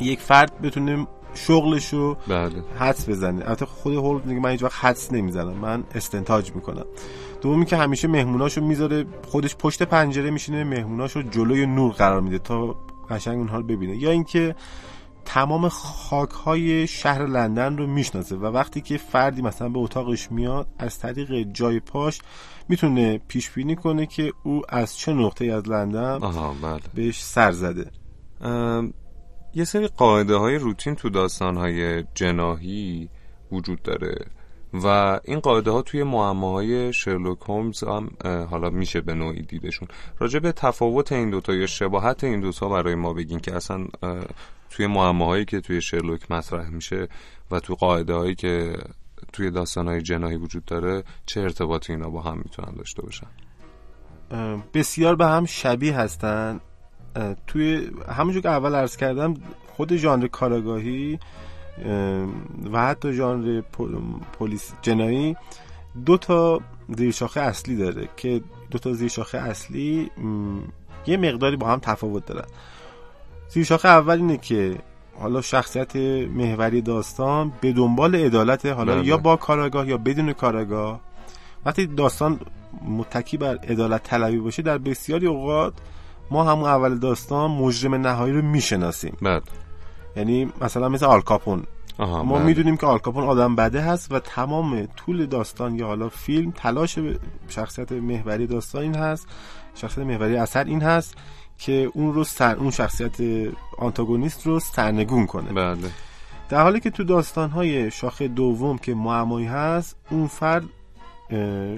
یک 0.01 0.21
فرد 0.21 0.61
بتونه 0.63 1.07
شغلش 1.35 1.93
رو 1.93 2.17
بله. 2.29 2.63
حدس 2.79 3.09
بزنه. 3.09 3.45
البته 3.45 3.67
خود 3.67 3.95
هولمز 3.95 4.27
میگه 4.27 4.41
من 4.41 4.51
هیچ 4.51 4.63
وقت 4.63 4.85
حدس 4.85 5.13
نمی‌زنم. 5.13 5.53
من 5.53 5.85
استنتاج 5.95 6.53
می‌کنم. 6.55 6.87
دومی 7.43 7.65
که 7.67 7.77
همیشه 7.77 8.09
مهموناشو 8.09 8.61
می‌ذاره 8.61 9.05
خودش 9.29 9.57
پشت 9.57 9.83
پنجره 9.83 10.31
میشینه 10.31 10.65
مهموناشو 10.65 11.23
جلوی 11.23 11.67
نور 11.67 11.93
قرار 11.93 12.21
میده 12.21 12.39
تا 12.39 12.77
قشنگ 13.11 13.39
اونها 13.39 13.57
رو 13.57 13.63
ببینه. 13.63 13.97
یا 13.97 14.11
اینکه 14.11 14.55
تمام 15.25 15.69
خاک 15.69 16.31
های 16.31 16.87
شهر 16.87 17.27
لندن 17.27 17.77
رو 17.77 17.87
می‌شناسه 17.87 18.37
و 18.37 18.45
وقتی 18.45 18.81
که 18.81 18.97
فردی 18.97 19.43
مثلا 19.43 19.69
به 19.69 19.79
اتاقش 19.79 20.33
میاد 20.33 20.67
از 20.79 20.99
طریق 20.99 21.43
جای 21.43 21.81
پاش 21.81 22.21
می‌تونه 22.69 23.19
پیش 23.19 23.51
بینی 23.51 23.77
کنه 23.77 24.07
که 24.07 24.33
او 24.43 24.63
از 24.69 24.97
چه 24.97 25.13
نقطه 25.13 25.45
از 25.45 25.69
لندن 25.69 26.19
بله. 26.19 26.81
بهش 26.95 27.23
سر 27.23 27.53
زده. 27.53 27.91
یه 29.55 29.65
سری 29.65 29.87
قاعده 29.87 30.37
های 30.37 30.59
روتین 30.59 30.95
تو 30.95 31.11
داستان 31.11 31.57
های 31.57 32.05
جناهی 32.15 33.09
وجود 33.53 33.83
داره. 33.83 34.15
و 34.75 35.21
این 35.25 35.41
قاعده 35.41 35.71
ها 35.71 35.83
توی 35.83 36.03
معماهای 36.03 36.93
شرلوک 36.93 37.39
هومز 37.49 37.85
هم 37.85 38.11
حالا 38.51 38.71
میشه 38.71 39.01
به 39.01 39.15
نوعی 39.15 39.43
دیدشون. 39.43 39.89
راجع 40.19 40.39
به 40.39 40.53
تفاوت 40.53 41.13
این 41.13 41.31
دوتا 41.31 41.55
یا 41.55 41.67
شباهت 41.67 42.25
این 42.25 42.41
دوتا 42.41 42.69
برای 42.69 42.95
ما 42.95 43.13
بگین 43.13 43.41
که 43.41 43.57
اصلا 43.57 43.87
توی 44.71 44.87
معماهایی 44.87 45.45
که 45.45 45.61
توی 45.61 45.83
شرلوک 45.83 46.31
مطرح 46.31 46.69
میشه 46.69 47.09
و 47.51 47.61
تو 47.61 47.75
قاعده 47.75 48.15
هایی 48.15 48.35
که 48.35 48.77
توی 49.33 49.51
داستان 49.51 49.89
های 49.89 50.03
جناهی 50.03 50.37
وجود 50.37 50.65
داره 50.65 51.03
چه 51.27 51.41
ارتباطی 51.41 51.93
اینا 51.93 52.11
با 52.11 52.21
هم 52.21 52.39
می‌تونن 52.39 52.75
داشته 52.77 53.03
باشن؟ 53.03 53.27
بسیار 54.75 55.17
به 55.17 55.27
هم 55.27 55.47
شبیه 55.47 55.97
هستن. 55.97 56.61
توی 57.47 57.91
همونجور 58.09 58.43
که 58.43 58.49
اول 58.49 58.75
عرض 58.75 58.97
کردم 58.97 59.35
خود 59.77 59.97
ژانر 59.97 60.27
کاراگاهی 60.27 61.19
و 62.73 62.87
حتی 62.87 63.13
ژانر 63.13 63.61
پلیس 64.39 64.73
جنایی 64.83 65.37
دو 66.07 66.17
تا 66.17 66.61
زیرشاخه 66.97 67.41
اصلی 67.41 67.77
داره 67.77 68.09
که 68.17 68.41
دو 68.71 68.79
تا 68.79 68.93
زیرشاخه 68.93 69.39
اصلی 69.39 70.11
یه 71.07 71.17
مقداری 71.17 71.57
با 71.57 71.67
هم 71.67 71.79
تفاوت 71.79 72.27
دارن. 72.27 72.45
زیرشاخه 73.49 73.89
اول 73.89 74.17
اینه 74.17 74.37
که 74.37 74.79
حالا 75.19 75.41
شخصیت 75.41 75.97
محوری 75.97 76.81
داستان 76.81 77.53
به 77.61 77.73
دنبال 77.73 78.17
عدالت 78.17 78.67
حالا 78.67 78.95
بله. 78.95 79.07
یا 79.07 79.17
با 79.17 79.37
کاراگاه 79.37 79.89
یا 79.89 79.97
بدون 79.97 80.33
کاراگاه. 80.33 81.01
وقتی 81.67 81.87
داستان 81.87 82.41
متکی 82.89 83.37
بر 83.37 83.57
عدالت 83.57 84.03
طلبی 84.03 84.39
باشه 84.39 84.63
در 84.63 84.79
بسیاری 84.79 85.27
اوقات 85.27 85.73
ما 86.31 86.45
همون 86.45 86.65
اول 86.65 86.99
داستان 86.99 87.51
مجرم 87.51 87.95
نهایی 87.95 88.35
رو 88.35 88.43
می‌شناسیم. 88.43 89.17
بعد 89.23 89.43
یعنی 90.17 90.53
مثلا 90.61 90.89
مثل 90.89 91.07
آلکاپون 91.07 91.63
آها 91.99 92.23
ما 92.23 92.35
بله. 92.35 92.45
می‌دونیم 92.45 92.77
که 92.77 92.87
آلکاپون 92.87 93.25
آدم 93.25 93.57
بده 93.57 93.81
هست 93.81 94.13
و 94.13 94.19
تمام 94.19 94.87
طول 94.87 95.27
داستان 95.27 95.75
یا 95.75 95.87
حالا 95.87 96.09
فیلم 96.09 96.51
تلاش 96.51 96.99
شخصیت 97.49 97.93
محوری 97.93 98.47
داستان 98.47 98.83
این 98.83 98.95
هست 98.95 99.27
شخصیت 99.75 100.07
محوری 100.07 100.37
اثر 100.37 100.65
این 100.65 100.83
هست 100.83 101.15
که 101.59 101.91
اون 101.95 102.15
رو 102.15 102.25
سر 102.25 102.57
اون 102.57 102.71
شخصیت 102.71 103.17
آنتاگونیست 103.79 104.47
رو 104.47 104.61
سرنگون 104.61 105.27
کنه. 105.27 105.53
بله. 105.53 105.91
در 106.49 106.63
حالی 106.63 106.81
که 106.81 106.91
تو 106.91 107.05
داستان‌های 107.05 107.91
شاخه 107.91 108.29
دوم 108.29 108.79
که 108.79 108.95
معمایی 108.95 109.47
هست 109.47 109.97
اون 110.11 110.27
فرد 110.27 110.65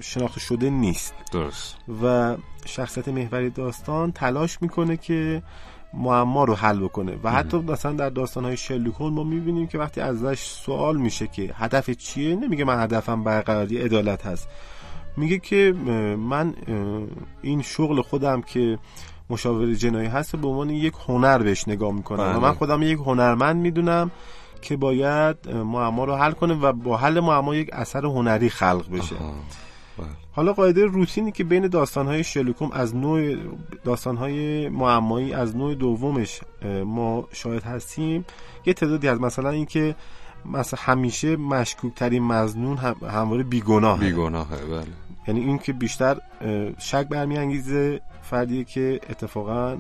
شناخته 0.01 0.40
شده 0.40 0.70
نیست. 0.70 1.14
درست. 1.33 1.77
و 2.03 2.37
شخصیت 2.66 3.09
محوری 3.09 3.51
داستان 3.51 4.12
تلاش 4.12 4.62
می‌کنه 4.62 4.97
که 4.97 5.42
معما 5.98 6.44
رو 6.44 6.54
حل 6.54 6.78
بکنه. 6.78 7.16
و 7.24 7.33
حتی 7.33 7.57
مثلا 7.57 7.92
در 7.92 8.11
داستان‌های 8.11 8.57
شرلوک 8.57 9.00
ما 9.00 9.24
می‌بینیم 9.24 9.66
که 9.66 9.78
وقتی 9.78 10.00
ازش 10.00 10.40
سوال 10.40 10.96
میشه 10.96 11.26
که 11.26 11.54
هدف 11.54 11.90
چیه 11.90 12.37
نمیگه 12.37 12.64
من 12.64 12.83
هدفم 12.83 13.24
برقراری 13.24 13.78
عدالت 13.78 14.26
هست. 14.26 14.48
میگه 15.16 15.38
که 15.38 15.72
من 16.18 16.54
این 17.42 17.62
شغل 17.62 18.02
خودم 18.02 18.42
که 18.42 18.78
مشاور 19.30 19.74
جنایی 19.74 20.09
هست 20.09 20.37
به 20.37 20.48
عنوان 20.48 20.70
یک 20.70 20.94
هنر 21.09 21.38
بهش 21.38 21.68
نگاه 21.68 21.92
می‌کنم. 21.92 22.24
بله. 22.24 22.37
و 22.37 22.40
من 22.40 22.52
خودم 22.52 22.83
یک 22.83 22.98
هنرمند 22.98 23.57
می‌دونم 23.57 24.11
که 24.62 24.76
باید 24.76 25.50
معما 25.50 26.04
رو 26.04 26.14
حل 26.14 26.33
کنه 26.33 26.54
و 26.54 26.72
با 26.72 26.96
حل 26.96 27.20
معما 27.20 27.54
یک 27.54 27.68
اثر 27.72 28.07
هنری 28.07 28.50
خلق 28.50 28.90
بشه. 28.90 29.16
آها. 29.16 29.35
بله. 30.35 30.37
حالا 30.37 30.53
قاعده 30.53 30.85
روتینی 30.85 31.33
که 31.33 31.44
بین 31.44 31.68
داستانهای 31.68 32.25
شلوکوم 32.25 32.70
از 32.73 32.97
نوع 32.97 33.37
داستانهای 33.85 34.68
معمایی 34.68 35.33
از 35.33 35.57
نوع 35.57 35.75
دومش 35.75 36.40
ما 36.85 37.29
شاهد 37.33 37.62
هستیم 37.62 38.25
یه 38.66 38.75
تعدادی 38.75 39.09
از 39.09 39.20
مثلا 39.20 39.51
اینکه 39.51 39.94
مثلا 40.53 40.81
همیشه 40.83 41.37
مشکوک 41.37 41.94
ترین 41.94 42.23
مزنون 42.23 42.77
هم 42.77 42.97
همواره 43.11 43.42
بیگناه 43.42 44.01
بیگناهه 44.01 44.57
بله 44.57 44.87
یعنی 45.29 45.40
این 45.40 45.59
که 45.59 45.73
بیشتر 45.73 46.18
شک 46.79 47.09
برمیانگیزه 47.09 48.01
فردیه 48.23 48.64
که 48.64 49.01
اتفاقا 49.11 49.79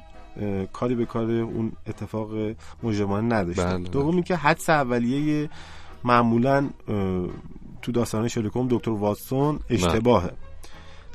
کاری 0.72 0.94
به 0.94 1.06
کار 1.06 1.30
اون 1.30 1.72
اتفاق 1.86 2.30
مجرمانه 2.82 3.34
نداشته 3.36 3.64
بله. 3.64 3.88
دوم 3.88 4.14
اینکه 4.14 4.36
حدس 4.36 4.70
اولیه 4.70 5.50
معمولا 6.04 6.70
تو 7.84 7.92
داستان 7.92 8.28
شلوکوم 8.28 8.68
دکتر 8.70 8.90
واتسون 8.90 9.60
اشتباهه. 9.70 10.30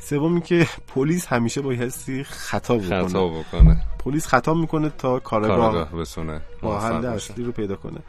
سوم 0.02 0.34
اینکه 0.34 0.68
پلیس 0.88 1.28
همیشه 1.28 1.62
بایستی 1.62 2.24
خطا 2.24 2.76
بکنه. 2.76 3.08
خطا 3.08 3.28
بکنه. 3.28 3.84
پلیس 4.00 4.28
خطا 4.28 4.54
می‌کنه 4.54 4.90
تا 4.90 5.20
کارگاه 5.20 5.92
بسونه. 5.92 6.42
با 6.62 6.80
حل 6.80 7.06
اصلی. 7.06 7.44
رو 7.44 7.52
پیدا 7.52 7.76
کنه. 7.76 8.00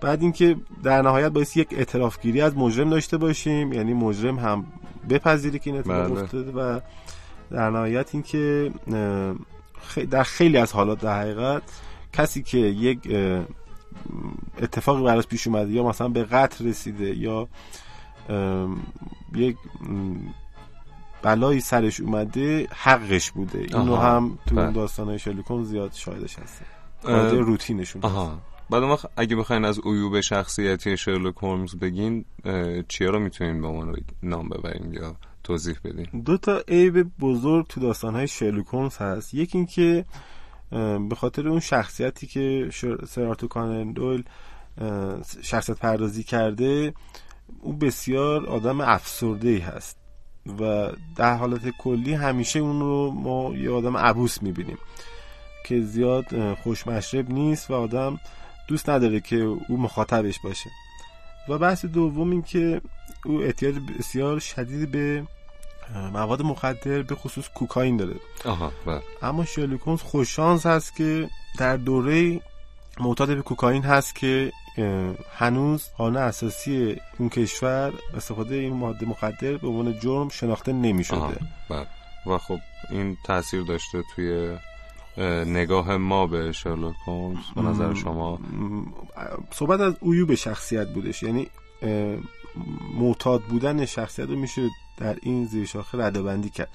بعد 0.00 0.22
اینکه 0.22 0.56
در 0.82 1.02
نهایت 1.02 1.28
باعث 1.28 1.56
یک 1.56 1.68
اعتراف 1.70 2.20
گیری 2.20 2.40
از 2.40 2.56
مجرم 2.56 2.90
داشته 2.90 3.16
باشیم 3.16 3.72
یعنی 3.72 3.94
مجرم 3.94 4.38
هم 4.38 4.66
بپذیره 5.10 5.58
که 5.58 5.70
این 5.70 5.78
اتفاق 5.78 6.10
بله. 6.10 6.22
افتاده 6.22 6.52
و 6.52 6.80
در 7.50 7.70
نهایت 7.70 8.08
اینکه 8.12 8.70
در 10.10 10.22
خیلی 10.22 10.56
از 10.56 10.72
حالات 10.72 11.00
در 11.00 11.20
حقیقت 11.20 11.62
کسی 12.12 12.42
که 12.42 12.58
یک 12.58 12.98
اتفاقی 14.62 15.02
براش 15.02 15.26
پیش 15.26 15.46
اومده 15.46 15.72
یا 15.72 15.82
مثلا 15.82 16.08
به 16.08 16.24
قتل 16.24 16.66
رسیده 16.66 17.16
یا 17.16 17.48
یک 19.34 19.56
بلایی 21.22 21.60
سرش 21.60 22.00
اومده 22.00 22.66
حقش 22.70 23.30
بوده 23.30 23.58
اینو 23.58 23.94
آها. 23.94 24.16
هم 24.16 24.38
تو 24.46 24.54
بله. 24.54 24.72
داستانهای 24.72 25.18
شلوکون 25.18 25.64
زیاد 25.64 25.92
شاهدش 25.92 26.36
قاعده 27.02 27.40
روتینشون 27.40 28.02
هست. 28.02 28.14
آها 28.14 28.38
بعد 28.70 28.82
ما 28.82 28.98
اگه 29.16 29.36
بخواین 29.36 29.64
از 29.64 29.80
عیوب 29.84 30.20
شخصیتی 30.20 30.96
شرلوک 30.96 31.36
هولمز 31.36 31.76
بگین 31.76 32.24
چیا 32.88 33.10
رو 33.10 33.18
می‌تونین 33.18 33.60
به 33.60 33.66
عنوان 33.66 33.96
نام 34.22 34.48
ببرین 34.48 34.94
یا 34.94 35.16
توضیح 35.44 35.76
بدین 35.84 36.22
دو 36.22 36.38
تا 36.38 36.58
عیب 36.68 37.18
بزرگ 37.20 37.66
تو 37.66 37.80
داستانهای 37.80 38.28
شرلوک 38.28 38.66
هولمز 38.66 38.96
هست 38.96 39.34
یکی 39.34 39.58
اینکه 39.58 40.04
به 41.08 41.14
خاطر 41.16 41.48
اون 41.48 41.60
شخصیتی 41.60 42.26
که 42.26 42.68
شر- 42.72 43.04
سر 43.04 43.24
آرتور 43.24 43.48
کانن 43.48 43.92
دویل 43.92 44.24
شخصیت 45.42 45.78
پردازی 45.78 46.22
کرده 46.22 46.94
او 47.60 47.72
بسیار 47.72 48.46
آدم 48.46 48.80
افسرده 48.80 49.48
ای 49.48 49.58
هست. 49.58 49.98
و 50.60 50.88
در 51.16 51.36
حالت 51.36 51.68
کلی 51.78 52.14
همیشه 52.14 52.58
اون 52.58 52.80
رو 52.80 53.10
ما 53.10 53.54
یه 53.54 53.70
آدم 53.70 53.96
عبوس 53.96 54.42
می‌بینیم 54.42 54.78
که 55.66 55.80
زیاد 55.80 56.54
خوشمشرب 56.54 57.30
نیست 57.30 57.70
و 57.70 57.74
آدم 57.74 58.20
دوست 58.68 58.88
نداره 58.88 59.20
که 59.20 59.36
او 59.68 59.76
مخاطبش 59.76 60.40
باشه. 60.40 60.70
و 61.48 61.58
بحث 61.58 61.84
دوم 61.84 62.30
این 62.30 62.42
که 62.42 62.80
او 63.24 63.42
احتیاج 63.42 63.74
بسیار 63.98 64.38
شدید 64.38 64.90
به 64.90 65.26
مواد 66.12 66.42
مخدر 66.42 67.02
به 67.02 67.14
خصوص 67.14 67.48
کوکائین 67.54 67.96
داره. 67.96 68.16
آها 68.44 68.72
بله. 68.86 69.02
اما 69.22 69.44
شرلوک 69.44 69.80
هولمز 69.80 70.02
خوششانس 70.02 70.66
هست 70.66 70.96
که 70.96 71.30
در 71.58 71.76
دوره 71.76 72.40
معتاد 73.00 73.28
به 73.28 73.42
کوکائین 73.42 73.82
هست 73.82 74.14
که 74.14 74.52
هنوز 75.36 75.84
قانون 75.98 76.22
اساسی 76.22 76.96
اون 77.18 77.28
کشور 77.28 77.92
استفاده 78.16 78.54
این 78.54 78.72
ماده 78.72 79.06
مخدر 79.06 79.56
به 79.56 79.68
عنوان 79.68 79.98
جرم 79.98 80.28
شناخته 80.28 80.72
آها 80.72 80.80
نمی‌شده 80.80 81.38
بله. 81.70 81.86
و 82.26 82.38
خب 82.38 82.58
این 82.90 83.16
تاثیر 83.24 83.62
داشته 83.62 84.02
توی 84.14 84.56
اه، 85.16 85.44
نگاه 85.44 85.96
ما 85.96 86.26
به 86.26 86.52
شرلوک 86.52 86.94
هولمز 87.06 87.38
به 87.56 87.62
نظر 87.62 87.94
شما؟ 87.94 88.38
صحبت 89.52 89.80
از 89.80 89.94
عیوب 90.02 90.34
شخصیت 90.34 90.88
بودش. 90.88 91.22
یعنی 91.22 91.48
معتاد 92.94 93.42
بودن 93.42 93.84
شخصیت 93.84 94.28
رو 94.28 94.36
میشه 94.36 94.68
در 94.96 95.16
این 95.22 95.44
زیر 95.44 95.66
شاخه 95.66 95.98
ردبندی 95.98 96.50
کرد. 96.50 96.68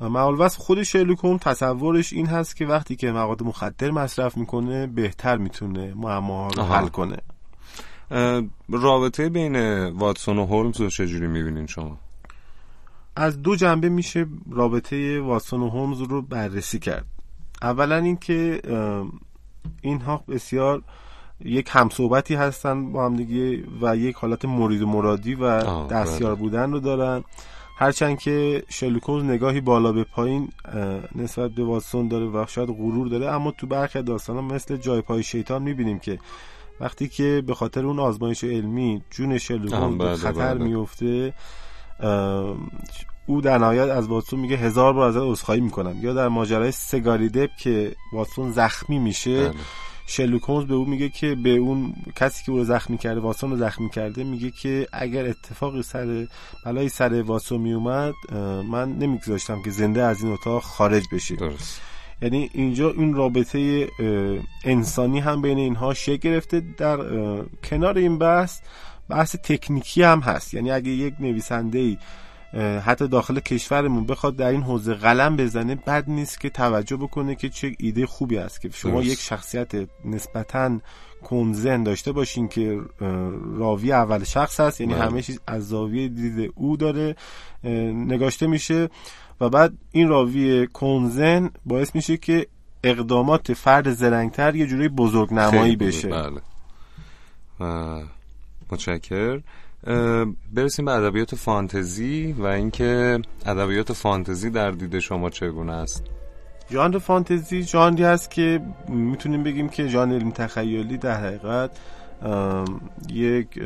معالوس 0.00 0.56
خود 0.56 0.82
شرلوک 0.82 1.40
تصورش 1.40 2.12
این 2.12 2.26
هست 2.26 2.56
که 2.56 2.66
وقتی 2.66 2.96
که 2.96 3.12
مواد 3.12 3.42
مخدر 3.42 3.90
مصرف 3.90 4.36
می‌کنه 4.36 4.86
بهتر 4.86 5.36
می‌تونه 5.36 5.94
معماها 5.94 6.48
رو. 6.48 6.62
حل 6.62 6.88
کنه. 6.88 7.16
رابطه 8.68 9.28
بین 9.28 9.86
واتسون 9.86 10.38
و 10.38 10.46
هولمز 10.46 10.80
رو 10.80 10.90
چجوری 10.90 11.26
می‌بینین 11.26 11.66
شما؟ 11.66 11.98
از 13.16 13.42
دو 13.42 13.56
جنبه 13.56 13.88
میشه 13.88 14.26
رابطه 14.50 15.20
واتسون 15.20 15.62
و 15.62 15.68
هولمز 15.68 16.00
رو 16.00 16.22
بررسی 16.22 16.78
کرد. 16.78 17.06
اولا 17.62 17.96
اینکه 17.96 18.62
اینها 19.82 20.24
بسیار 20.28 20.82
یک 21.44 21.68
همصحبتی 21.70 22.34
هستن 22.34 22.92
با 22.92 23.04
هم 23.04 23.16
دیگه 23.16 23.64
و 23.82 23.96
یک 23.96 24.16
حالت 24.16 24.44
مرید 24.44 24.82
و 24.82 24.86
مرادی 24.86 25.34
و 25.34 25.62
دستیار. 25.86 26.34
بودن 26.34 26.72
رو 26.72 26.80
دارن 26.80 27.24
هرچند 27.76 28.18
که 28.18 28.62
شرلوک 28.68 29.02
هولمز 29.02 29.24
نگاهی 29.24 29.60
بالا 29.60 29.92
به 29.92 30.04
پایین 30.04 30.48
نسبت 31.14 31.50
به 31.50 31.64
واتسون 31.64 32.08
داره 32.08 32.26
و 32.26 32.44
شاید 32.48 32.68
غرور 32.68 33.08
داره 33.08 33.26
اما 33.26 33.50
تو 33.50 33.66
برخی 33.66 33.98
از 33.98 34.04
داستانا 34.04 34.40
مثل 34.40 34.76
جای 34.76 35.00
پای 35.00 35.22
شیطان 35.22 35.62
می‌بینیم 35.62 35.98
که 35.98 36.18
وقتی 36.80 37.08
که 37.08 37.42
به 37.46 37.54
خاطر 37.54 37.86
اون 37.86 37.98
آزمایش 37.98 38.44
علمی 38.44 39.02
جون 39.10 39.38
هولمز 39.50 39.98
به 39.98 40.16
خطر. 40.16 40.58
میفته 40.58 41.34
او 43.26 43.40
در 43.40 43.58
نهایت 43.58 43.88
از 43.88 44.06
واتسون 44.06 44.40
میگه 44.40 44.56
هزار 44.56 44.92
بار 44.92 45.08
ازت 45.08 45.20
عذرخواهی 45.20 45.60
می‌کنم 45.60 45.96
یا 46.02 46.14
در 46.14 46.28
ماجرای 46.28 46.72
سگاری 46.72 47.28
دپ 47.28 47.50
که 47.56 47.92
واتسون 48.12 48.52
زخمی 48.52 48.98
میشه 48.98 49.48
بله. 49.48 49.58
شلوک 50.10 50.42
هولمز 50.42 50.66
به 50.66 50.74
اون 50.74 50.90
میگه 50.90 51.08
که 51.08 51.34
به 51.34 51.50
اون 51.50 51.94
کسی 52.16 52.44
که 52.44 52.52
او 52.52 52.58
رو 52.58 52.64
زخمی 52.64 52.98
کرده 52.98 53.20
واتسون 53.20 53.50
رو 53.50 53.56
زخمی 53.56 53.90
کرده 53.90 54.24
میگه 54.24 54.50
که 54.50 54.88
اگر 54.92 55.26
اتفاقی 55.26 55.82
سر 55.82 56.26
بلای 56.64 56.88
سر 56.88 57.22
واتسون 57.22 57.60
میومد 57.60 58.14
من 58.70 58.92
نمیگذاشتم 58.98 59.62
که 59.62 59.70
زنده 59.70 60.02
از 60.02 60.22
این 60.22 60.32
اتاق 60.32 60.62
خارج 60.62 61.04
بشه. 61.12 61.36
درست. 61.36 61.80
یعنی 62.22 62.50
اینجا 62.54 62.90
این 62.90 63.14
رابطه 63.14 63.88
انسانی 64.64 65.20
هم 65.20 65.42
بین 65.42 65.58
اینها 65.58 65.94
شکل 65.94 66.16
گرفته 66.16 66.62
در 66.76 66.96
کنار 67.64 67.98
این 67.98 68.18
بحث 68.18 68.60
بحث 69.08 69.36
تکنیکی 69.36 70.02
هم 70.02 70.20
هست. 70.20 70.54
یعنی 70.54 70.70
اگه 70.70 70.90
یک 70.90 71.14
نویسنده 71.20 71.78
ای 71.78 71.98
حتی 72.84 73.08
داخل 73.08 73.40
کشورمون 73.40 74.06
بخواد 74.06 74.36
در 74.36 74.48
این 74.48 74.62
حوزه 74.62 74.94
قلم 74.94 75.36
بزنه 75.36 75.74
بد 75.74 76.04
نیست 76.10 76.40
که 76.40 76.50
توجه 76.50 76.96
بکنه 76.96 77.34
که 77.34 77.48
چه 77.48 77.74
ایده 77.78 78.06
خوبی 78.06 78.38
است 78.38 78.60
که 78.60 78.70
شما 78.72 79.02
یک 79.02 79.18
شخصیت 79.18 79.72
نسبتا 80.04 80.80
کنزن 81.22 81.82
داشته 81.82 82.12
باشین 82.12 82.48
که 82.48 82.80
راوی 83.56 83.92
اول 83.92 84.24
شخص 84.24 84.60
هست 84.60 84.80
یعنی 84.80 84.94
همه 84.94 85.22
چیز 85.22 85.40
از 85.46 85.68
زاویه 85.68 86.08
دید 86.08 86.52
او 86.54 86.76
داره 86.76 87.16
نگاشته 87.94 88.46
میشه 88.46 88.88
و 89.40 89.48
بعد 89.48 89.72
این 89.92 90.08
راوی 90.08 90.66
کنزن 90.66 91.50
باعث 91.66 91.94
میشه 91.94 92.16
که 92.16 92.46
اقدامات 92.84 93.52
فرد 93.52 93.92
زرنگتر 93.92 94.56
یه 94.56 94.66
جوری 94.66 94.88
بزرگ 94.88 95.34
نمایی 95.34 95.76
بشه. 95.76 96.08
بله. 96.08 96.40
متشکر 98.70 99.40
برسیم 100.52 100.84
به 100.84 100.92
ادبیات 100.92 101.34
فانتزی 101.34 102.34
و 102.38 102.46
اینکه 102.46 103.18
ادبیات 103.46 103.92
فانتزی 103.92 104.50
در 104.50 104.70
دید 104.70 104.98
شما 104.98 105.30
چگونه 105.30 105.72
است؟ 105.72 106.04
ژانر 106.72 106.98
فانتزی 106.98 107.62
ژانری 107.62 108.04
هست 108.04 108.30
که 108.30 108.60
می‌تونیم 108.88 109.42
بگیم 109.42 109.68
که 109.68 109.88
ژانر 109.88 110.14
علم 110.14 110.30
تخیلی 110.30 110.98
در 110.98 111.14
حقیقت 111.14 111.70
یک 113.08 113.60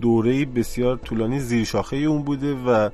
دوره 0.00 0.44
بسیار 0.44 0.96
طولانی 0.96 1.40
زیر 1.40 1.64
شاخه 1.64 1.96
اون 1.96 2.22
بوده 2.22 2.54
و 2.54 2.90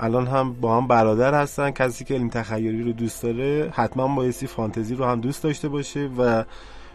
الان 0.00 0.26
هم 0.26 0.52
با 0.52 0.76
هم 0.76 0.86
برادر 0.86 1.34
هستن. 1.34 1.70
کسی 1.70 2.04
که 2.04 2.14
علم 2.14 2.28
تخیلی 2.28 2.82
رو 2.82 2.92
دوست 2.92 3.22
داره 3.22 3.72
حتما 3.74 4.14
بایستی 4.14 4.46
فانتزی 4.46 4.94
رو 4.94 5.04
هم 5.04 5.20
دوست 5.20 5.42
داشته 5.42 5.68
باشه 5.68 6.10
و 6.18 6.44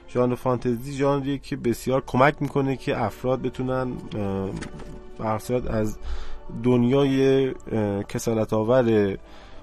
ژانر 0.09 0.35
فانتزی 0.35 0.93
ژانریه 0.93 1.37
که 1.37 1.55
بسیار 1.55 2.03
کمک 2.07 2.35
می‌کنه 2.39 2.75
که 2.75 3.03
افراد 3.03 3.41
بتونن 3.41 3.93
برصورت 5.19 5.67
از 5.67 5.97
دنیای 6.63 7.53
کسالت 8.09 8.53
آور 8.53 9.17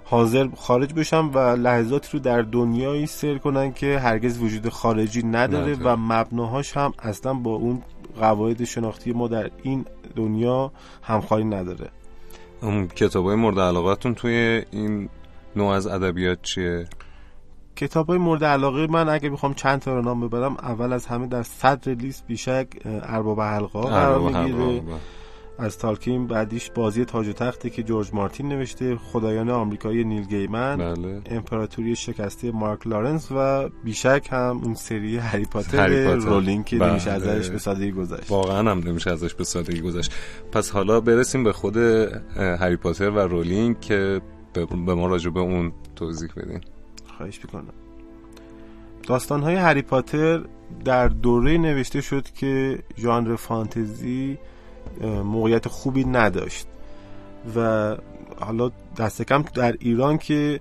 حاضر 0.04 0.48
خارج 0.56 0.94
بشن 0.94 1.24
و 1.24 1.38
لحظاتی 1.38 2.08
رو 2.12 2.18
در 2.18 2.42
دنیایی 2.42 3.06
سیر 3.06 3.38
کنن 3.38 3.72
که 3.72 3.98
هرگز 3.98 4.38
وجود 4.38 4.68
خارجی 4.68 5.22
نداره 5.22 5.74
و 5.74 5.96
مبناهاش 5.96 6.76
هم 6.76 6.92
اصلا 6.98 7.34
با 7.34 7.50
اون 7.50 7.82
قواعد 8.18 8.64
شناختی 8.64 9.12
ما 9.12 9.28
در 9.28 9.50
این 9.62 9.84
دنیا 10.16 10.72
همخوانی 11.02 11.44
نداره 11.44 11.90
کتاب 12.96 13.26
های 13.26 13.36
مورد 13.36 13.58
علاقتون 13.58 14.14
توی 14.14 14.64
این 14.70 15.08
نوع 15.56 15.68
از 15.68 15.86
ادبیات 15.86 16.42
چیه؟ 16.42 16.86
کتاب 17.76 18.06
های 18.06 18.18
مورد 18.18 18.44
علاقه 18.44 18.86
من 18.86 19.08
اگه 19.08 19.30
بخوام 19.30 19.54
چند 19.54 19.80
تا 19.80 19.94
رو 19.94 20.02
نام 20.02 20.28
ببرم 20.28 20.56
اول 20.62 20.92
از 20.92 21.06
همه 21.06 21.26
در 21.26 21.42
صدر 21.42 21.94
لیست 21.94 22.26
بیشک 22.26 22.68
ارباب 22.84 23.40
حلقا 23.40 23.82
قرار 23.82 24.20
می‌گیره. 24.20 24.82
از 25.58 25.78
تالکین 25.78 26.26
بعدیش 26.26 26.70
بازی 26.70 27.04
تاج 27.04 27.28
و 27.28 27.32
تخته 27.32 27.70
که 27.70 27.82
جورج 27.82 28.14
مارتین 28.14 28.48
نوشته 28.48 28.96
خدایان 28.96 29.50
آمریکایی 29.50 30.04
نیل 30.04 30.24
گیمن 30.24 30.76
بله. 30.76 31.20
امپراتوری 31.26 31.96
شکسته 31.96 32.50
مارک 32.50 32.86
لارنس 32.86 33.28
و 33.32 33.68
بیشک 33.84 34.28
هم 34.30 34.60
اون 34.64 34.74
سری 34.74 35.16
هری 35.16 35.44
پاتر, 35.44 36.14
رولینگ 36.14 36.64
که 36.64 36.78
بله. 36.78 36.90
نمیشه 36.90 37.10
ازش 37.10 37.50
به 37.50 37.58
سادگی 37.58 37.92
گذشت. 37.92 38.30
واقعا 38.30 38.70
هم 38.70 38.78
نمیشه 38.78 39.10
ازش 39.10 39.34
به 39.34 39.44
سادگی 39.44 39.80
گذشت. 39.80 40.12
پس 40.52 40.70
حالا 40.70 41.00
برسیم 41.00 41.44
به 41.44 41.52
خود 41.52 41.76
هری 42.36 42.76
پاتر 42.76 43.10
و 43.10 43.18
رولینگ 43.18 43.80
که 43.80 44.20
به 44.86 44.94
ما 44.94 45.06
راجع 45.06 45.30
به 45.30 45.40
اون 45.40 45.72
توضیح 45.96 46.28
بدین. 46.36 46.60
خواهش 47.16 47.40
می‌کنم. 47.44 47.74
داستان 49.06 49.42
های 49.42 49.54
هری 49.54 49.82
پاتر 49.82 50.44
در 50.84 51.08
دوره 51.08 51.58
نوشته 51.58 52.00
شد 52.00 52.30
که 52.30 52.78
ژانر 52.98 53.36
فانتزی 53.36 54.38
موقعیت 55.24 55.68
خوبی 55.68 56.04
نداشت 56.04 56.66
و 57.56 57.96
حالا 58.40 58.70
دست 58.96 59.22
کم 59.22 59.42
در 59.54 59.76
ایران 59.80 60.18
که 60.18 60.60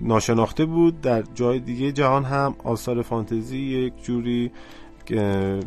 ناشناخته 0.00 0.64
بود 0.64 1.00
در 1.00 1.22
جای 1.34 1.58
دیگه 1.58 1.92
جهان 1.92 2.24
هم 2.24 2.54
آثار 2.64 3.02
فانتزی 3.02 3.58
یک 3.58 4.04
جوری 4.04 4.50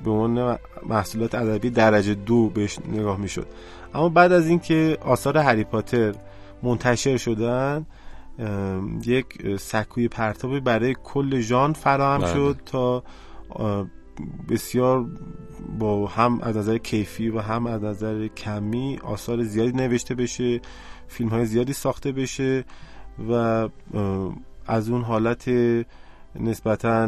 به 0.03 0.11
عنوان 0.11 0.57
محصولات 0.89 1.35
ادبی 1.35 1.69
درجه 1.69 2.13
دو 2.13 2.49
بهش 2.49 2.79
نگاه 2.91 3.17
می‌شد. 3.17 3.47
اما 3.93 4.09
بعد 4.09 4.31
از 4.31 4.47
اینکه 4.47 4.97
آثار 5.01 5.37
هری 5.37 5.63
پاتر 5.63 6.15
منتشر 6.63 7.17
شدن 7.17 7.85
یک 9.05 9.57
سکوی 9.57 10.07
پرتابی 10.07 10.59
برای 10.59 10.95
کل 11.03 11.39
ژان 11.39 11.73
فراهم 11.73 12.21
بله. 12.21 12.33
شد 12.33 12.57
تا 12.65 13.03
بسیار 14.49 15.05
با 15.79 16.07
هم 16.07 16.41
از 16.41 16.57
نظر 16.57 16.77
کیفی 16.77 17.29
و 17.29 17.39
هم 17.39 17.67
از 17.67 17.83
نظر 17.83 18.27
کمی 18.27 18.99
آثار 19.03 19.43
زیادی 19.43 19.71
نوشته 19.71 20.15
بشه 20.15 20.61
فیلم 21.07 21.29
های 21.29 21.45
زیادی 21.45 21.73
ساخته 21.73 22.11
بشه 22.11 22.65
و 23.29 23.69
از 24.67 24.89
اون 24.89 25.01
حالت 25.01 25.49
نسبتا 26.35 27.05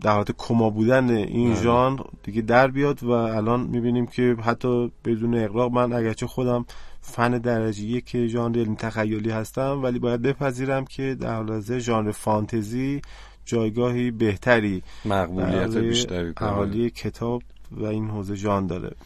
در 0.00 0.12
حالت 0.12 0.32
کما 0.38 0.70
بودن 0.70 1.10
این 1.10 1.54
ژانر 1.54 2.00
دیگه 2.22 2.42
در 2.42 2.68
بیاد 2.68 3.02
و 3.02 3.10
الان 3.10 3.60
می‌بینیم 3.60 4.06
که 4.06 4.36
حتی 4.42 4.92
بدون 5.04 5.34
اقراق 5.34 5.72
من 5.72 5.92
اگرچه 5.92 6.26
خودم 6.26 6.64
فن 7.04 7.38
درجه 7.38 7.82
یک 7.82 8.26
ژانر 8.26 8.58
علمی 8.58 8.76
تخیلی 8.76 9.30
هستم 9.30 9.82
ولی 9.82 9.98
باید 9.98 10.22
بپذیرم 10.22 10.84
که 10.84 11.14
در 11.20 11.36
حال 11.36 11.48
حاضر 11.50 11.78
ژانر 11.78 12.10
فانتزی 12.10 13.02
جایگاهی 13.44 14.10
بهتری 14.10 14.82
مقبولیت 15.04 15.76
بیشتری 15.76 16.32
اهالی 16.36 16.90
کتاب 16.90 17.42
و 17.70 17.84
این 17.84 18.08
حوزه 18.08 18.34
ژان 18.34 18.66
داره. 18.66 18.96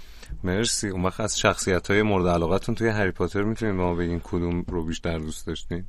مرسی. 0.44 0.88
اون 0.88 1.02
وقت 1.02 1.20
از 1.20 1.38
شخصیت 1.38 1.90
های 1.90 2.02
مورد 2.02 2.26
علاقتون 2.26 2.74
توی 2.74 2.88
هری 2.88 3.10
پاتر 3.10 3.42
می‌تونید 3.42 3.74
ما 3.74 3.94
بگین 3.94 4.20
کدوم 4.24 4.64
رو 4.68 4.84
بیشتر 4.84 5.18
دوست 5.18 5.46
داشتین؟ 5.46 5.84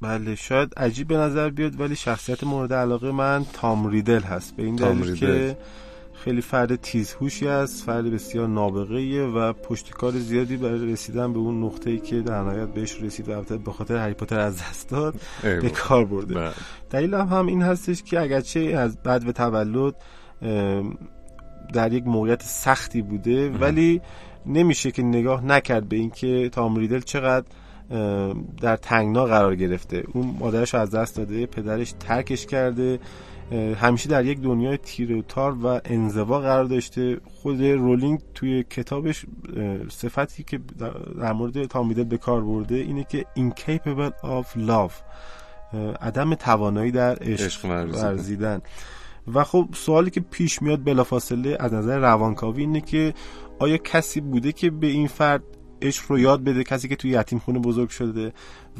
بله 0.00 0.34
شاید 0.34 0.74
عجیب 0.76 1.08
به 1.08 1.16
نظر 1.16 1.50
بیاد 1.50 1.80
ولی 1.80 1.96
شخصیت 1.96 2.44
مورد 2.44 2.72
علاقه 2.72 3.12
من 3.12 3.44
تام 3.52 3.86
ریدل 3.86 4.20
هست. 4.20 4.56
به 4.56 4.62
این 4.62 4.76
دلیل 4.76 5.14
که 5.16 5.56
خیلی 6.24 6.40
فرد 6.40 6.76
تیزهوشی 6.76 7.48
است 7.48 7.84
فرد 7.84 8.04
بسیار 8.04 8.48
نابغه 8.48 9.26
و 9.26 9.52
پشتکار 9.52 10.12
زیادی 10.12 10.56
برای 10.56 10.92
رسیدن 10.92 11.32
به 11.32 11.38
اون 11.38 11.64
نقطه‌ای 11.64 11.98
که 11.98 12.20
در 12.20 12.42
نهایت 12.42 12.68
بهش 12.68 13.02
رسید 13.02 13.28
و 13.28 13.32
البته 13.32 13.56
به 13.56 13.72
خاطر 13.72 13.96
هری 13.96 14.14
پاتر 14.14 14.40
از 14.40 14.56
دست 14.56 14.90
داد 14.90 15.14
به 15.42 15.70
کار 15.70 16.04
برده. 16.04 16.50
دلیل 16.90 17.14
هم, 17.14 17.28
هم 17.28 17.46
این 17.46 17.62
هستش 17.62 18.02
که 18.02 18.20
اگرچه 18.20 18.60
از 18.60 19.02
بعد 19.02 19.24
به 19.24 19.32
تولد 19.32 19.94
در 21.72 21.92
یک 21.92 22.06
موقعیت 22.06 22.42
سختی 22.42 23.02
بوده 23.02 23.50
ولی 23.50 24.00
نمیشه 24.46 24.90
که 24.90 25.02
نگاه 25.02 25.44
نکرد 25.44 25.88
به 25.88 25.96
اینکه 25.96 26.48
تام 26.52 26.76
ریدل 26.76 27.00
چقدر 27.00 27.46
در 28.60 28.76
تنگنا 28.76 29.24
قرار 29.24 29.56
گرفته. 29.56 30.04
اون 30.12 30.34
مادرش 30.38 30.74
از 30.74 30.90
دست 30.90 31.16
داده 31.16 31.46
پدرش 31.46 31.94
ترکش 32.00 32.46
کرده 32.46 32.98
همیشه 33.52 34.08
در 34.08 34.24
یک 34.24 34.40
دنیای 34.40 34.76
تیر 34.76 35.12
و 35.12 35.22
تار 35.22 35.56
و 35.64 35.80
انزوا 35.84 36.40
قرار 36.40 36.64
داشته. 36.64 37.20
خود 37.24 37.62
رولینگ 37.62 38.20
توی 38.34 38.62
کتابش 38.62 39.26
صفتی 39.90 40.42
که 40.42 40.60
در 41.20 41.32
مورد 41.32 41.64
تامیدل 41.64 42.04
به 42.04 42.18
کار 42.18 42.44
برده 42.44 42.74
اینه 42.74 43.04
که 43.04 43.26
incapable 43.36 44.12
of 44.22 44.58
love 44.68 44.92
عدم 46.00 46.34
توانایی 46.34 46.90
در 46.90 47.18
عشق 47.20 47.64
ورزیدن. 47.64 48.60
و 49.34 49.44
خب 49.44 49.68
سوالی 49.74 50.10
که 50.10 50.20
پیش 50.20 50.62
میاد 50.62 50.84
بلافاصله 50.84 51.56
از 51.60 51.74
نظر 51.74 51.98
روانکاوی 51.98 52.60
اینه 52.60 52.80
که 52.80 53.14
آیا 53.58 53.76
کسی 53.76 54.20
بوده 54.20 54.52
که 54.52 54.70
به 54.70 54.86
این 54.86 55.08
فرد 55.08 55.42
عشق 55.82 56.04
رو 56.08 56.18
یاد 56.18 56.44
بده 56.44 56.64
کسی 56.64 56.88
که 56.88 56.96
توی 56.96 57.10
یتیم 57.10 57.38
خونه 57.38 57.58
بزرگ 57.58 57.88
شده. 57.88 58.32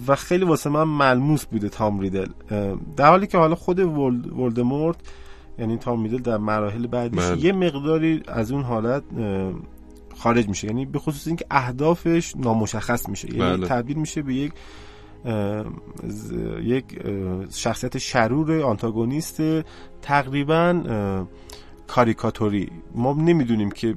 و 0.06 0.16
خیلی 0.16 0.44
واسه 0.44 0.70
من 0.70 0.84
ملموس 0.84 1.44
بوده 1.44 1.68
تام 1.68 2.00
ریدل. 2.00 2.28
در 2.96 3.08
حالی 3.08 3.26
که 3.26 3.38
حالا 3.38 3.54
خود 3.54 3.78
ولدمورت 4.38 4.96
یعنی 5.58 5.76
تام 5.76 6.02
ریدل 6.02 6.18
در 6.18 6.36
مراحل 6.36 6.86
بعدیش 6.86 7.20
بله. 7.20 7.44
یه 7.44 7.52
مقداری 7.52 8.22
از 8.28 8.52
اون 8.52 8.62
حالت 8.62 9.02
خارج 10.18 10.48
میشه. 10.48 10.66
یعنی 10.66 10.86
به 10.86 10.98
خصوص 10.98 11.26
اینکه 11.26 11.44
اهدافش 11.50 12.36
نامشخص 12.36 13.08
میشه. 13.08 13.34
یعنی 13.36 13.56
بله. 13.56 13.66
تبدیل 13.66 13.96
میشه 13.96 14.22
به 14.22 14.34
یک 14.34 14.52
یک 16.62 16.84
شخصیت 17.54 17.98
شرور 17.98 18.60
آنتاگونیست 18.60 19.42
تقریبا 20.02 21.26
کاریکاتوری. 21.86 22.70
ما 22.94 23.12
نمی‌دونیم 23.12 23.70
که 23.70 23.96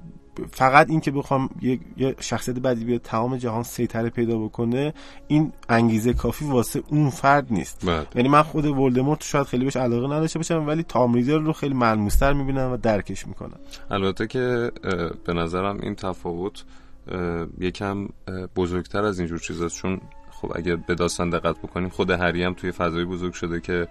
فقط 0.51 0.89
این 0.89 0.99
که 0.99 1.11
بخوام 1.11 1.49
یه 1.97 2.15
شخصیت 2.19 2.59
بدی 2.59 2.85
بیاد 2.85 3.01
تمام 3.01 3.37
جهان 3.37 3.63
سیطره 3.63 4.09
پیدا 4.09 4.37
بکنه 4.37 4.93
این 5.27 5.53
انگیزه 5.69 6.13
کافی 6.13 6.45
واسه 6.45 6.83
اون 6.87 7.09
فرد 7.09 7.47
نیست. 7.49 7.85
بله. 7.85 8.07
یعنی 8.15 8.29
من 8.29 8.41
خود 8.41 8.65
ولدمورت 8.65 9.23
شاید 9.23 9.47
خیلی 9.47 9.63
بهش 9.63 9.77
علاقه 9.77 10.15
نداشته 10.15 10.39
باشم 10.39 10.67
ولی 10.67 10.83
تام 10.83 11.13
ریدر 11.13 11.37
رو 11.37 11.53
خیلی 11.53 11.73
ملموستر 11.73 12.33
می‌بینم 12.33 12.71
و 12.71 12.77
درکش 12.77 13.27
می‌کنم. 13.27 13.59
البته 13.91 14.27
که 14.27 14.71
به 15.25 15.33
نظرم 15.33 15.79
این 15.81 15.95
تفاوت 15.95 16.63
یکم 17.59 18.07
بزرگتر 18.55 19.03
از 19.03 19.19
اینجور 19.19 19.39
چیزاست. 19.39 19.75
چون 19.75 20.01
خب 20.31 20.51
اگه 20.55 20.75
به 20.75 20.95
داستان 20.95 21.29
دقت 21.29 21.57
بکنیم 21.57 21.89
خود 21.89 22.09
هری 22.09 22.43
هم 22.43 22.53
توی 22.53 22.71
فضایی 22.71 23.05
بزرگ 23.05 23.33
شده 23.33 23.61
که 23.61 23.87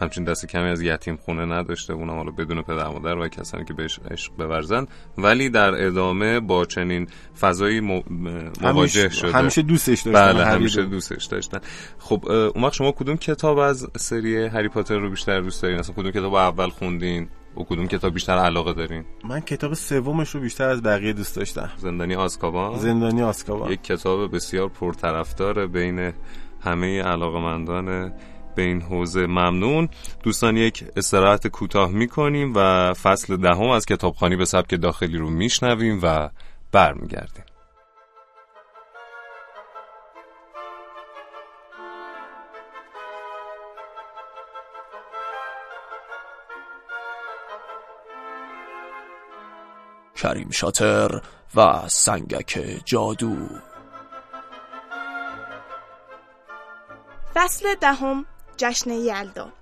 همچین 0.00 0.24
دست 0.24 0.46
کمی 0.46 0.68
از 0.68 0.82
یتیم 0.82 1.16
خونه 1.16 1.44
نداشته 1.44 1.92
اونم 1.92 2.16
حالا 2.16 2.30
بدون 2.30 2.62
پدر 2.62 2.88
مادر 2.88 3.18
و 3.18 3.28
کسانی 3.28 3.64
که 3.64 3.74
بهش 3.74 4.00
عشق 4.10 4.32
بورزن. 4.32 4.86
ولی 5.18 5.50
در 5.50 5.86
ادامه 5.86 6.40
با 6.40 6.64
چنین 6.64 7.06
فضایی 7.40 7.80
مواجه 8.60 9.08
شده. 9.08 9.32
همیشه 9.32 9.62
دوستش 9.62 10.00
داشتن 10.00 10.12
بله 10.12 10.44
همیشه. 10.44 10.82
دوستش 10.82 11.24
داشتن. 11.24 11.58
خب 11.98 12.28
اون 12.28 12.64
وقت 12.64 12.72
شما 12.72 12.92
کدوم 12.92 13.16
کتاب 13.16 13.58
از 13.58 13.86
سری 13.96 14.46
هری 14.46 14.68
پاتر 14.68 14.98
رو 14.98 15.10
بیشتر 15.10 15.40
دوست 15.40 15.62
دارین؟ 15.62 15.78
اصلا 15.78 15.94
کدوم 15.94 16.10
کتاب 16.10 16.34
اول 16.34 16.68
خوندین 16.68 17.28
و 17.56 17.60
کدوم 17.62 17.86
کتاب 17.88 18.14
بیشتر 18.14 18.32
علاقه 18.32 18.72
دارین؟ 18.72 19.04
من 19.24 19.40
کتاب 19.40 19.74
سومش 19.74 20.30
رو 20.30 20.40
بیشتر 20.40 20.68
از 20.68 20.82
بقیه 20.82 21.12
دوست 21.12 21.36
داشتم. 21.36 21.70
زندانی 21.76 22.14
آزکابان. 22.14 22.78
زندانی 22.78 23.22
آسکابان 23.22 23.72
یک 23.72 23.82
کتاب 23.82 24.34
بسیار 24.34 24.68
پرطرفدار 24.68 25.66
بین 25.66 26.12
همه 26.60 27.02
علاقمندان 27.02 28.12
به 28.56 28.62
این 28.62 28.82
حوزه 28.82 29.26
ممنون. 29.26 29.88
دوستان 30.22 30.56
یک 30.56 30.84
استراحت 30.96 31.46
کوتاه 31.46 31.90
می‌کنیم 31.90 32.52
و 32.56 32.94
فصل 32.94 33.36
دهم 33.36 33.68
از 33.68 33.86
کتابخانی 33.86 34.36
به 34.36 34.44
سبک 34.44 34.74
داخلی 34.74 35.18
رو 35.18 35.30
میشنویم 35.30 36.00
و 36.02 36.30
برمیگردیم. 36.72 37.44
کریم 50.16 50.50
شاتر 50.50 51.20
و 51.54 51.88
سنگک 51.88 52.82
جادو. 52.84 53.36
فصل 57.34 57.74
دهم 57.80 58.26
جشن 58.56 58.90
یلدا. 58.90 59.52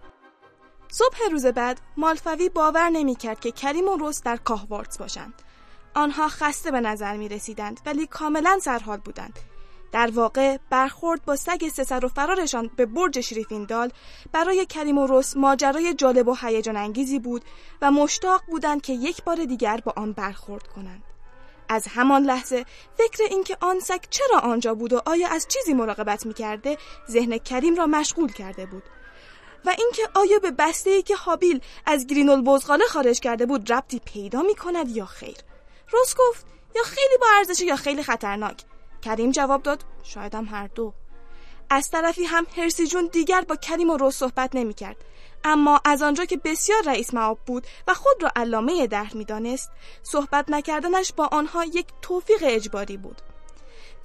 صبح 0.89 1.17
روز 1.31 1.47
بعد 1.47 1.81
مالفوی 1.97 2.49
باور 2.49 2.91
نمی‌کرد 2.91 3.41
که 3.41 3.53
کریم 3.53 3.89
و 3.89 3.97
رست 4.01 4.25
در 4.25 4.37
کاهوارتس 4.37 4.99
باشند. 4.99 5.43
آنها 5.95 6.29
خسته 6.29 6.71
به 6.71 6.81
نظر 6.81 7.17
می 7.17 7.29
رسیدند 7.29 7.81
ولی 7.87 8.07
کاملا 8.07 8.59
سرحال 8.63 8.99
بودند. 8.99 9.39
در 9.93 10.11
واقع 10.11 10.59
برخورد 10.71 11.25
با 11.25 11.37
سگ 11.37 11.69
سسر 11.69 12.05
و 12.05 12.09
فرارشان 12.09 12.71
به 12.77 12.87
برج 12.87 13.21
شریفیندال 13.21 13.91
برای 14.33 14.67
کریم 14.67 14.99
و 14.99 15.07
رس 15.07 15.37
ماجرای 15.37 15.95
جالب 15.95 16.29
و 16.29 16.37
هیجان 16.41 16.77
انگیزی 16.77 17.19
بود 17.19 17.45
و 17.83 17.91
مشتاق 17.91 18.43
بودند 18.49 18.83
که 18.83 18.93
یک 18.93 19.25
بار 19.25 19.45
دیگر 19.45 19.81
با 19.85 19.93
آن 19.97 20.13
برخورد 20.13 20.67
کنند. 20.67 21.14
از 21.69 21.87
همان 21.89 22.23
لحظه 22.23 22.65
فکر 22.99 23.23
اینکه 23.31 23.57
آن 23.61 23.81
سگ 23.81 24.01
چرا 24.11 24.39
آنجا 24.39 24.75
بود 24.75 24.93
و 24.93 25.03
آیا 25.07 25.29
از 25.29 25.47
چیزی 25.49 25.75
مراقبت 25.75 26.27
می‌کرده 26.27 26.79
ذهن 27.11 27.39
کریم 27.39 27.75
را 27.75 27.87
مشغول 27.87 28.33
کرده 28.33 28.67
بود. 28.67 28.83
و 29.65 29.75
اینکه 29.79 30.03
آیا 30.15 30.39
به 30.39 30.51
بسته 30.51 30.91
ای 30.91 31.03
که 31.03 31.17
هابیل 31.17 31.61
از 31.87 32.07
گرینول 32.07 32.43
بزغاله 32.43 32.85
خارج 32.85 33.21
کرده 33.21 33.47
بود 33.47 33.73
ربطی 33.73 34.01
پیدا 34.05 34.43
می 34.43 34.55
کند 34.55 34.97
یا 34.97 35.07
خیر. 35.07 35.37
روز 35.91 36.15
گفت 36.19 36.47
یا 36.77 36.83
خیلی 36.83 37.17
با 37.21 37.27
ارزش 37.37 37.61
یا 37.61 37.77
خیلی 37.77 38.03
خطرناک. 38.03 38.65
کریم 39.03 39.31
جواب 39.31 39.63
داد 39.63 39.85
شاید 40.03 40.35
هم 40.35 40.45
هر 40.45 40.67
دو. 40.67 40.93
از 41.71 41.91
طرفی 41.91 42.25
هم 42.25 42.47
هرسی 42.57 42.87
جون 42.87 43.07
دیگر 43.13 43.41
با 43.41 43.57
کریم 43.57 43.91
و 43.91 43.97
روز 43.97 44.15
صحبت 44.15 44.55
نمی 44.55 44.75
کرد. 44.75 44.97
اما 45.45 45.81
از 45.85 46.03
آنجا 46.03 46.25
که 46.25 46.37
بسیار 46.37 46.83
رئیس 46.87 47.15
معاب 47.15 47.39
بود 47.47 47.67
و 47.89 47.95
خود 47.95 48.23
را 48.23 48.31
علامه 48.37 48.87
دهر 48.87 49.15
می 49.15 49.25
دانست 49.25 49.71
صحبت 50.03 50.51
نکردنش 50.51 51.13
با 51.13 51.27
آنها 51.27 51.65
یک 51.65 51.87
توفیق 52.03 52.39
اجباری 52.43 52.97
بود. 52.97 53.23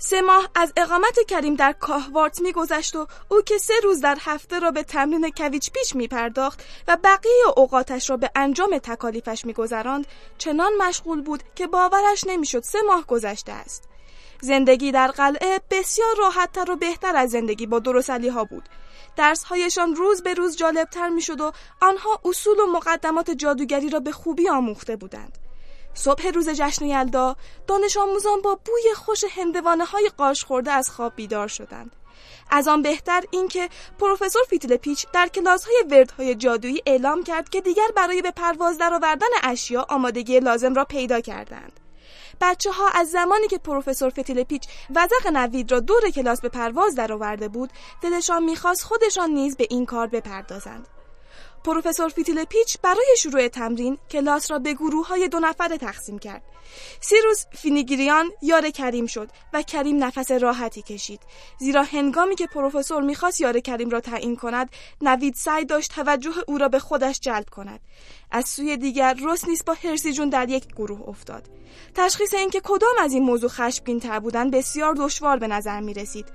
سه 0.02 0.22
ماه 0.22 0.50
از 0.56 0.74
اقامت 0.78 1.20
کریم 1.28 1.56
در 1.56 1.74
کاهوارت 1.74 2.42
میگذشت 2.42 2.96
و 2.96 3.08
او 3.30 3.42
که 3.42 3.58
سه 3.58 3.74
روز 3.84 4.02
در 4.02 4.18
هفته 4.22 4.60
را 4.60 4.72
به 4.72 4.84
تمرین 4.84 5.32
کویچ 5.38 5.72
پیش 5.72 5.96
می 5.96 6.08
پرداخت 6.08 6.64
و 6.88 6.98
بقیه 7.04 7.46
اوقاتش 7.58 8.10
را 8.10 8.18
به 8.18 8.32
انجام 8.36 8.78
تکالیفش 8.78 9.46
میگذراند 9.46 10.08
چنان 10.38 10.72
مشغول 10.80 11.22
بود 11.22 11.44
که 11.56 11.68
باورش 11.68 12.24
نمی‌شد 12.28 12.64
سه 12.64 12.82
ماه 12.88 13.06
گذشته 13.06 13.52
است. 13.52 13.90
زندگی 14.42 14.92
در 14.92 15.08
قلعه 15.08 15.62
بسیار 15.72 16.16
راحتتر 16.18 16.72
و 16.72 16.76
بهتر 16.76 17.16
از 17.16 17.30
زندگی 17.30 17.66
با 17.66 17.80
درسلی 17.80 18.30
ها 18.30 18.44
بود. 18.44 18.70
درسهایشان 19.16 19.96
روز 19.96 20.24
به 20.24 20.34
روز 20.34 20.58
جالبتر 20.58 21.10
می‌شد 21.10 21.42
و 21.42 21.52
آنها 21.82 22.22
اصول 22.26 22.60
و 22.60 22.66
مقدمات 22.66 23.32
جادوگری 23.32 23.90
را 23.90 24.00
به 24.00 24.12
خوبی 24.12 24.50
آموخته 24.50 24.96
بودند. 24.96 25.38
صبح 25.94 26.28
روز 26.28 26.50
جشن 26.50 26.86
یلدا 26.86 27.36
دانش 27.68 27.98
آموزان 27.98 28.42
با 28.42 28.56
بوی 28.56 28.94
خوش 28.96 29.24
هندوانه 29.36 29.86
های 29.86 30.12
قاچ 30.18 30.44
خورده 30.44 30.72
از 30.72 30.90
خواب 30.90 31.16
بیدار 31.16 31.48
شدند. 31.48 31.96
از 32.52 32.68
آن 32.68 32.82
بهتر 32.82 33.24
اینکه 33.32 33.70
پروفسور 34.00 34.42
فیتل 34.50 34.76
پیچ 34.78 35.06
در 35.14 35.28
کلاس 35.28 35.66
های 35.66 35.84
وردهای 35.92 36.36
جادویی 36.36 36.82
اعلام 36.86 37.24
کرد 37.24 37.50
که 37.50 37.62
دیگر 37.62 37.88
برای 37.96 38.22
به 38.22 38.32
پرواز 38.32 38.78
درآوردن 38.78 39.28
اشیا 39.44 39.86
آمادگی 39.90 40.40
لازم 40.40 40.74
را 40.74 40.86
پیدا 40.86 41.22
کردند. 41.22 41.80
بچه 42.42 42.72
ها 42.72 42.90
از 42.90 43.10
زمانی 43.10 43.48
که 43.48 43.58
پروفسور 43.58 44.10
فتیل 44.10 44.44
پیچ 44.44 44.68
وزغ 44.96 45.28
نوید 45.34 45.72
را 45.72 45.80
دور 45.80 46.10
کلاس 46.10 46.42
به 46.42 46.50
پرواز 46.50 46.96
درآورده 46.96 47.48
بود 47.48 47.70
دلشان 48.02 48.44
می‌خواست 48.44 48.84
خودشان 48.84 49.30
نیز 49.30 49.58
به 49.58 49.68
این 49.70 49.86
کار 49.86 50.08
بپردازند 50.08 50.88
پروفسور 51.64 52.10
فیتیل 52.10 52.44
پیچ 52.44 52.78
برای 52.82 53.16
شروع 53.20 53.48
تمرین 53.48 53.98
کلاس 54.12 54.52
را 54.52 54.60
به 54.60 54.74
گروه 54.74 55.08
های 55.08 55.28
دو 55.28 55.40
نفره 55.40 55.78
تقسیم 55.78 56.20
کرد. 56.20 56.42
سیروس 57.02 57.46
فینیگریان 57.52 58.32
یار 58.42 58.70
کریم 58.70 59.06
شد 59.06 59.30
و 59.54 59.62
کریم 59.62 60.04
نفس 60.04 60.32
راحتی 60.32 60.82
کشید. 60.82 61.22
زیرا 61.60 61.84
هنگامی 61.84 62.36
که 62.36 62.48
پروفسور 62.48 63.02
می‌خواست 63.02 63.42
یار 63.42 63.60
کریم 63.60 63.90
را 63.90 64.00
تعیین 64.00 64.36
کند، 64.36 64.70
نوید 65.02 65.36
سعی 65.36 65.66
داشت 65.66 65.92
توجه 65.92 66.32
او 66.48 66.58
را 66.58 66.68
به 66.68 66.80
خودش 66.80 67.20
جلب 67.20 67.50
کند. 67.50 67.80
از 68.32 68.50
سوی 68.50 68.78
دیگر 68.78 69.14
روس 69.14 69.48
نیز 69.48 69.66
با 69.66 69.76
هرسی 69.84 70.14
جون 70.14 70.30
در 70.30 70.50
یک 70.50 70.68
گروه 70.68 71.10
افتاد. 71.10 71.50
تشخیص 71.96 72.34
اینکه 72.34 72.62
کدام 72.64 72.96
از 73.00 73.14
این 73.14 73.24
موضوع 73.24 73.50
خشمگین 73.50 74.00
تر 74.00 74.20
بودن 74.20 74.50
بسیار 74.50 74.94
دشوار 74.94 75.38
به 75.38 75.48
نظر 75.48 75.80
می 75.80 75.94
رسید. 75.94 76.26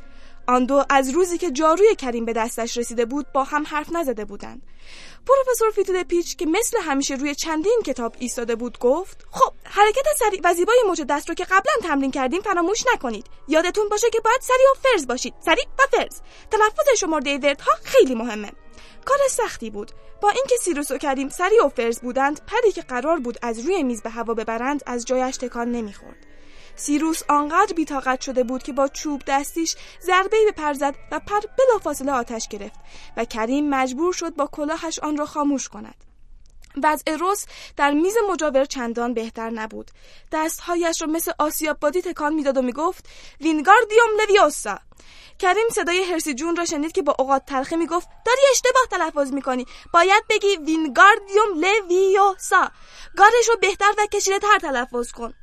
آن 0.47 0.65
دو 0.65 0.85
از 0.91 1.11
روزی 1.11 1.39
که 1.39 1.51
جاروی 1.51 1.95
کریم 1.95 2.25
به 2.25 2.33
دستش 2.33 2.77
رسیده 2.77 3.05
بود 3.05 3.33
با 3.33 3.45
هم 3.45 3.65
حرف 3.67 3.93
نزده 3.93 4.25
بودند. 4.25 4.63
پروفسور 5.27 5.71
فیتل 5.71 6.03
پیچ 6.03 6.37
که 6.37 6.47
مثل 6.47 6.79
همیشه 6.81 7.15
روی 7.15 7.35
چندین 7.35 7.81
کتاب 7.87 8.17
ایستاده 8.19 8.57
بود 8.57 8.79
گفت 8.79 9.27
خب 9.31 9.53
حرکت 9.65 10.07
سریع 10.19 10.41
و 10.45 10.55
زیبای 10.55 10.83
موج 10.87 11.03
دست 11.09 11.29
رو 11.29 11.35
که 11.35 11.45
قبلا 11.45 11.73
تمرین 11.83 12.11
کردیم 12.11 12.43
فراموش 12.43 12.85
نکنید 12.95 13.27
یادتون 13.49 13.89
باشه 13.89 14.11
که 14.11 14.21
باید 14.21 14.41
سریع 14.41 14.71
و 14.71 14.75
فرز 14.83 15.07
باشید 15.07 15.35
سریع 15.45 15.65
و 15.79 15.97
فرز 15.97 16.21
تلفظ 16.51 16.99
شمرده 16.99 17.39
وردها 17.39 17.73
خیلی 17.83 18.15
مهمه 18.15 18.53
کار 19.05 19.19
سختی 19.31 19.71
بود 19.71 19.93
با 20.25 20.31
اینکه 20.31 20.57
سیروس 20.57 20.91
و 20.91 20.99
کریم 20.99 21.29
سریع 21.29 21.67
و 21.67 21.69
فرز 21.69 22.01
بودند 22.01 22.41
پری 22.47 22.73
که 22.73 22.83
قرار 22.83 23.19
بود 23.19 23.39
از 23.43 23.59
روی 23.59 23.83
میز 23.83 24.03
به 24.03 24.11
هوا 24.11 24.35
ببرند 24.35 24.83
از 24.87 25.05
جایش 25.05 25.37
تکان 25.37 25.73
نمی‌خورد. 25.73 26.27
سیروس 26.77 27.23
آنقدر 27.29 27.73
بی‌طاقت 27.77 28.21
شده 28.21 28.45
بود 28.45 28.63
که 28.63 28.73
با 28.73 28.89
چوب 28.89 29.23
دستیش 29.27 29.77
ضربه 30.03 30.37
به 30.45 30.53
پر 30.53 30.73
زد 30.73 30.95
و 31.13 31.21
پر 31.21 31.41
بلافاصله 31.59 32.13
آتش 32.13 32.49
گرفت 32.49 32.81
و 33.17 33.25
کریم 33.25 33.71
مجبور 33.71 34.13
شد 34.13 34.35
با 34.35 34.47
کلاهش 34.47 34.99
آن 34.99 35.17
را 35.17 35.27
خاموش 35.27 35.69
کند. 35.69 36.05
وضع 36.83 37.17
روس 37.17 37.45
در 37.77 37.91
میز 37.91 38.15
مجاور 38.31 38.65
چندان 38.65 39.15
بهتر 39.15 39.51
نبود. 39.51 39.91
دستهایش 40.33 41.03
را 41.03 41.09
مثل 41.09 41.33
آسیاب 41.39 41.81
بادی 41.81 42.03
تکان 42.03 42.35
می‌داد 42.35 42.57
و 42.57 42.63
می‌گفت 42.63 43.07
Wingardium 43.41 44.09
Leviosa. 44.21 44.79
کریم 45.39 45.69
صدای 45.73 46.05
هرسی 46.05 46.35
جون 46.35 46.57
را 46.57 46.65
شنید 46.65 46.93
که 46.93 47.03
با 47.03 47.17
اوقات 47.19 47.47
تلخی 47.47 47.77
می‌گفت 47.77 48.09
داری 48.27 48.41
اشتباه 48.51 48.87
تلفظ 48.91 49.33
می‌کنی. 49.33 49.67
باید 49.93 50.25
بگی 50.31 50.57
Wingardium 50.57 51.61
Leviosa. 51.61 52.71
گارش 53.17 53.49
رو 53.49 53.57
بهتر 53.61 53.93
و 53.99 54.07
کشیده 54.07 54.39
تر 54.39 54.59
تلفظ 54.59 55.13
کن. 55.13 55.35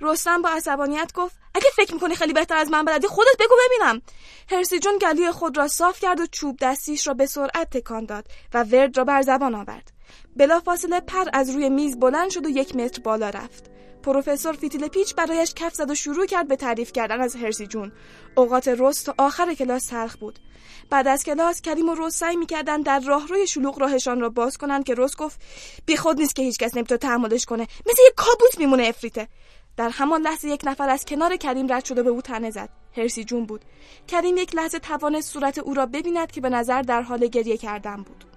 رستم 0.00 0.42
با 0.42 0.48
عصبانیت 0.48 1.12
گفت 1.14 1.36
اگه 1.54 1.70
فکر 1.76 1.94
می‌کنی 1.94 2.14
خیلی 2.14 2.32
بهتر 2.32 2.56
از 2.56 2.70
من 2.70 2.84
بلدی 2.84 3.06
خودت 3.06 3.36
بگو 3.40 3.54
ببینم. 3.66 4.02
هرسی 4.50 4.78
جون 4.78 4.98
گلوی 4.98 5.30
خود 5.30 5.56
را 5.56 5.68
صاف 5.68 6.00
کرد 6.00 6.20
و 6.20 6.26
چوب 6.26 6.56
دستیش 6.60 7.06
را 7.06 7.14
به 7.14 7.26
سرعت 7.26 7.70
تکان 7.70 8.04
داد 8.04 8.28
و 8.54 8.62
ورد 8.62 8.98
را 8.98 9.04
بر 9.04 9.22
زبان 9.22 9.54
آورد. 9.54 9.92
بلافاصله 10.36 11.00
پر 11.00 11.24
از 11.32 11.50
روی 11.50 11.68
میز 11.68 11.98
بلند 11.98 12.30
شد 12.30 12.46
و 12.46 12.48
یک 12.48 12.76
متر 12.76 13.02
بالا 13.02 13.30
رفت. 13.30 13.70
پروفسور 14.02 14.52
فیتیل 14.52 14.88
پیچ 14.88 15.14
برایش 15.14 15.54
کف 15.54 15.74
زد 15.74 15.90
و 15.90 15.94
شروع 15.94 16.26
کرد 16.26 16.48
به 16.48 16.56
تعریف 16.56 16.92
کردن 16.92 17.20
از 17.20 17.36
هرسی 17.36 17.66
جون. 17.66 17.92
اوقات 18.36 18.68
روز 18.68 19.04
تا 19.04 19.14
آخر 19.18 19.54
کلاس 19.54 19.86
تلخ 19.86 20.16
بود. 20.16 20.38
بعد 20.90 21.08
از 21.08 21.24
کلاس 21.24 21.60
کریم 21.60 21.88
و 21.88 21.94
روز 21.94 22.14
سعی 22.14 22.36
می‌کردن 22.36 22.80
در 22.80 23.00
راهروی 23.00 23.46
شلوغ 23.46 23.80
راهشان 23.80 24.20
را 24.20 24.28
باز 24.28 24.56
کنند 24.56 24.84
که 24.84 24.94
روز 24.94 25.16
گفت 25.16 25.40
بی 25.86 25.96
خود 25.96 26.20
نیست 26.20 26.36
که 26.36 26.42
هیچکس 26.42 26.76
نمی‌تونه 26.76 26.98
تحملش 26.98 27.44
کنه. 27.44 27.62
مثل 27.62 28.02
یه 28.02 28.12
کابوس 28.16 28.58
میمونه 28.58 28.82
افریته. 28.82 29.28
در 29.76 29.88
همان 29.88 30.22
لحظه 30.22 30.48
یک 30.48 30.60
نفر 30.64 30.88
از 30.88 31.04
کنار 31.04 31.36
کریم 31.36 31.72
رد 31.72 31.84
شده 31.84 32.02
به 32.02 32.10
او 32.10 32.22
تنه 32.22 32.50
زد. 32.50 32.68
هرسی 32.96 33.24
جون 33.24 33.46
بود. 33.46 33.64
کریم 34.08 34.36
یک 34.36 34.54
لحظه 34.54 34.78
توانست 34.78 35.32
صورت 35.32 35.58
او 35.58 35.74
را 35.74 35.86
ببیند 35.86 36.32
که 36.32 36.40
به 36.40 36.48
نظر 36.48 36.82
در 36.82 37.02
حال 37.02 37.26
گریه 37.26 37.56
کردن 37.56 37.96
بود. 37.96 38.29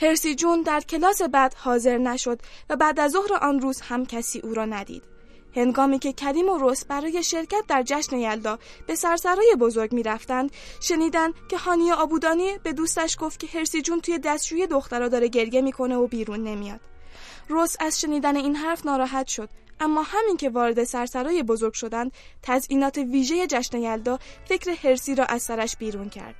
هرسی 0.00 0.34
جون 0.34 0.62
در 0.62 0.80
کلاس 0.80 1.22
بعد 1.22 1.54
حاضر 1.54 1.98
نشد 1.98 2.40
و 2.70 2.76
بعد 2.76 3.00
از 3.00 3.12
ظهر 3.12 3.34
آن 3.34 3.60
روز 3.60 3.80
هم 3.80 4.06
کسی 4.06 4.40
او 4.40 4.54
را 4.54 4.64
ندید. 4.64 5.02
هنگامی 5.56 5.98
که 5.98 6.12
کریم 6.12 6.48
و 6.48 6.58
روس 6.58 6.84
برای 6.84 7.22
شرکت 7.22 7.64
در 7.68 7.82
جشن 7.82 8.16
یلدا 8.16 8.58
به 8.86 8.94
سرسرای 8.94 9.56
بزرگ 9.60 9.92
می 9.92 10.02
رفتند 10.02 10.50
شنیدن 10.80 11.30
که 11.48 11.58
هانی 11.58 11.92
آبودانی 11.92 12.58
به 12.62 12.72
دوستش 12.72 13.16
گفت 13.20 13.38
که 13.38 13.58
هرسی 13.58 13.82
جون 13.82 14.00
توی 14.00 14.18
دستشوی 14.18 14.66
دخترا 14.66 15.08
داره 15.08 15.28
گریه 15.28 15.60
می‌کنه 15.60 15.96
و 15.96 16.06
بیرون 16.06 16.44
نمیاد. 16.44 16.80
روس 17.48 17.76
از 17.80 18.00
شنیدن 18.00 18.36
این 18.36 18.56
حرف 18.56 18.86
ناراحت 18.86 19.26
شد 19.26 19.48
اما 19.80 20.02
همین 20.02 20.36
که 20.36 20.50
وارد 20.50 20.84
سرسرای 20.84 21.42
بزرگ 21.42 21.72
شدند 21.72 22.12
تزئینات 22.42 22.98
ویژه 22.98 23.46
جشن 23.46 23.78
یلدا 23.78 24.18
فکر 24.44 24.70
هرسی 24.70 25.14
را 25.14 25.24
از 25.24 25.42
سرش 25.42 25.76
بیرون 25.76 26.08
کرد. 26.08 26.34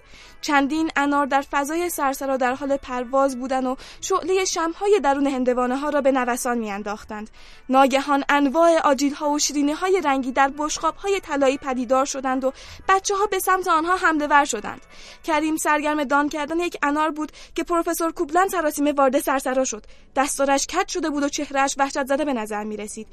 چندین 0.45 0.91
انار 0.97 1.27
در 1.27 1.41
فضای 1.41 1.91
سرسرا 1.91 2.37
در 2.37 2.55
حال 2.55 2.77
پرواز 2.77 3.39
بودند 3.39 3.67
و 3.67 3.77
شعله 4.01 4.45
شمهای 4.45 5.01
درون 5.01 5.27
هندوانه 5.27 5.77
ها 5.77 5.89
را 5.89 6.01
به 6.01 6.13
نوسان 6.13 6.59
میانداختند. 6.59 7.31
ناگهان 7.69 8.25
انواع 8.29 8.79
آجیل 8.79 9.15
ها 9.15 9.31
و 9.31 9.39
شیرینه 9.39 9.75
های 9.75 10.01
رنگی 10.05 10.33
در 10.33 10.53
بشقاب 10.59 10.97
های 10.97 11.21
طلایی 11.21 11.59
پدیدار 11.59 12.05
شدند 12.05 12.45
و 12.45 12.53
بچه 12.89 13.15
ها 13.15 13.27
به 13.27 13.39
سمت 13.39 13.69
آنها 13.69 13.97
حمله 13.97 14.27
ور 14.27 14.45
شدند. 14.45 14.81
کریم 15.25 15.57
سرگرم 15.57 16.05
دان 16.05 16.29
کردن 16.29 16.61
یک 16.61 16.77
انار 16.83 17.11
بود 17.11 17.33
که 17.55 17.65
پروفسور 17.65 18.13
کوبلن 18.13 18.49
سراسیمه 18.49 18.93
وارد 18.93 19.21
سرسرا 19.21 19.65
شد. 19.65 19.87
دستارش 20.17 20.67
کج 20.67 20.89
شده 20.89 21.11
بود 21.11 21.23
و 21.23 21.29
چهرهش 21.29 21.75
وحشت 21.79 22.07
زده 22.07 22.25
به 22.25 22.33
نظر 22.33 22.65
می 22.65 22.77
رسید 22.77 23.07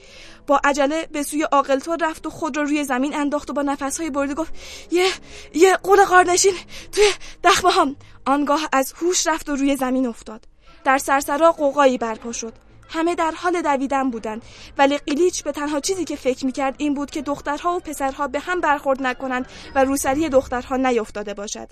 با 0.47 0.61
عجله 0.63 1.07
به 1.11 1.23
سوی 1.23 1.43
عاقلتور 1.43 1.97
رفت 2.01 2.27
و 2.27 2.29
خود 2.29 2.57
را 2.57 2.63
روی 2.63 2.83
زمین 2.83 3.15
انداخت 3.15 3.49
و 3.49 3.53
با 3.53 3.61
نفسهای 3.61 4.09
برده 4.09 4.33
گفت 4.33 4.53
یه 4.91 5.07
یه 5.53 5.77
قول 5.77 6.05
قارنشین 6.05 6.53
توی 6.91 7.11
دخمه 7.43 7.71
هم 7.71 7.95
آنگاه 8.25 8.69
از 8.73 8.93
هوش 9.01 9.27
رفت 9.27 9.49
و 9.49 9.55
روی 9.55 9.75
زمین 9.75 10.07
افتاد. 10.07 10.45
در 10.83 10.97
سرسرا 10.97 11.51
قوقایی 11.51 11.97
برپا 11.97 12.31
شد. 12.31 12.53
همه 12.89 13.15
در 13.15 13.31
حال 13.31 13.61
دویدن 13.61 14.09
بودند. 14.09 14.41
ولی 14.77 14.97
قلیچ 14.97 15.43
به 15.43 15.51
تنها 15.51 15.79
چیزی 15.79 16.05
که 16.05 16.15
فکر 16.15 16.45
می‌کرد 16.45 16.75
این 16.77 16.93
بود 16.93 17.11
که 17.11 17.21
دخترها 17.21 17.75
و 17.75 17.79
پسرها 17.79 18.27
به 18.27 18.39
هم 18.39 18.61
برخورد 18.61 19.03
نکنند 19.03 19.45
و 19.75 19.83
روسری 19.83 20.29
دخترها 20.29 20.75
نیفتاده 20.77 21.33
باشد. 21.33 21.71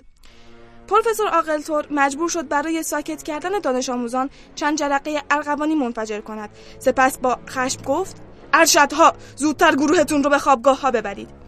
پروفسور 0.88 1.28
آقلتور 1.28 1.86
مجبور 1.90 2.28
شد 2.28 2.48
برای 2.48 2.82
ساکت 2.82 3.22
کردن 3.22 3.58
دانش 3.58 3.88
آموزان 3.88 4.30
چند 4.54 4.78
جرقه 4.78 5.22
ارغوانی 5.30 5.74
منفجر 5.74 6.20
کند. 6.20 6.50
سپس 6.78 7.18
با 7.18 7.38
خشم 7.48 7.82
گفت 7.82 8.16
ارشدها 8.52 9.12
زودتر 9.36 9.76
گروهتون 9.76 10.22
رو 10.22 10.30
به 10.30 10.38
خوابگاه 10.38 10.80
ها 10.80 10.90
ببرید. 10.90 11.39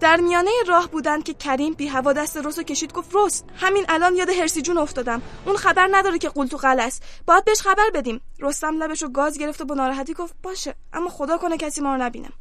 در 0.00 0.16
میانه 0.16 0.50
راه 0.66 0.88
بودند 0.88 1.24
که 1.24 1.34
کریم 1.34 1.74
بی 1.74 1.86
هوا 1.86 2.12
دست 2.12 2.36
روسو 2.36 2.62
کشید 2.62 2.92
گفت 2.92 3.14
روس 3.14 3.42
همین 3.56 3.84
الان 3.88 4.16
یاد 4.16 4.30
هرسی 4.30 4.62
جون 4.62 4.78
افتادم. 4.78 5.22
اون 5.46 5.56
خبر 5.56 5.88
نداره 5.90 6.18
که 6.18 6.28
قول 6.28 6.46
تو 6.46 6.56
قل 6.56 6.88
باید 7.26 7.44
بهش 7.44 7.60
خبر 7.60 7.90
بدیم. 7.94 8.20
رستم 8.38 8.82
لبشو 8.82 9.08
گاز 9.08 9.38
گرفت 9.38 9.60
و 9.60 9.64
با 9.64 9.74
ناراحتی 9.74 10.14
گفت 10.14 10.34
باشه 10.42 10.74
اما 10.92 11.08
خدا 11.08 11.38
کنه 11.38 11.56
کسی 11.56 11.80
ما 11.80 11.94
رو 11.94 12.02
نبینم 12.02 12.32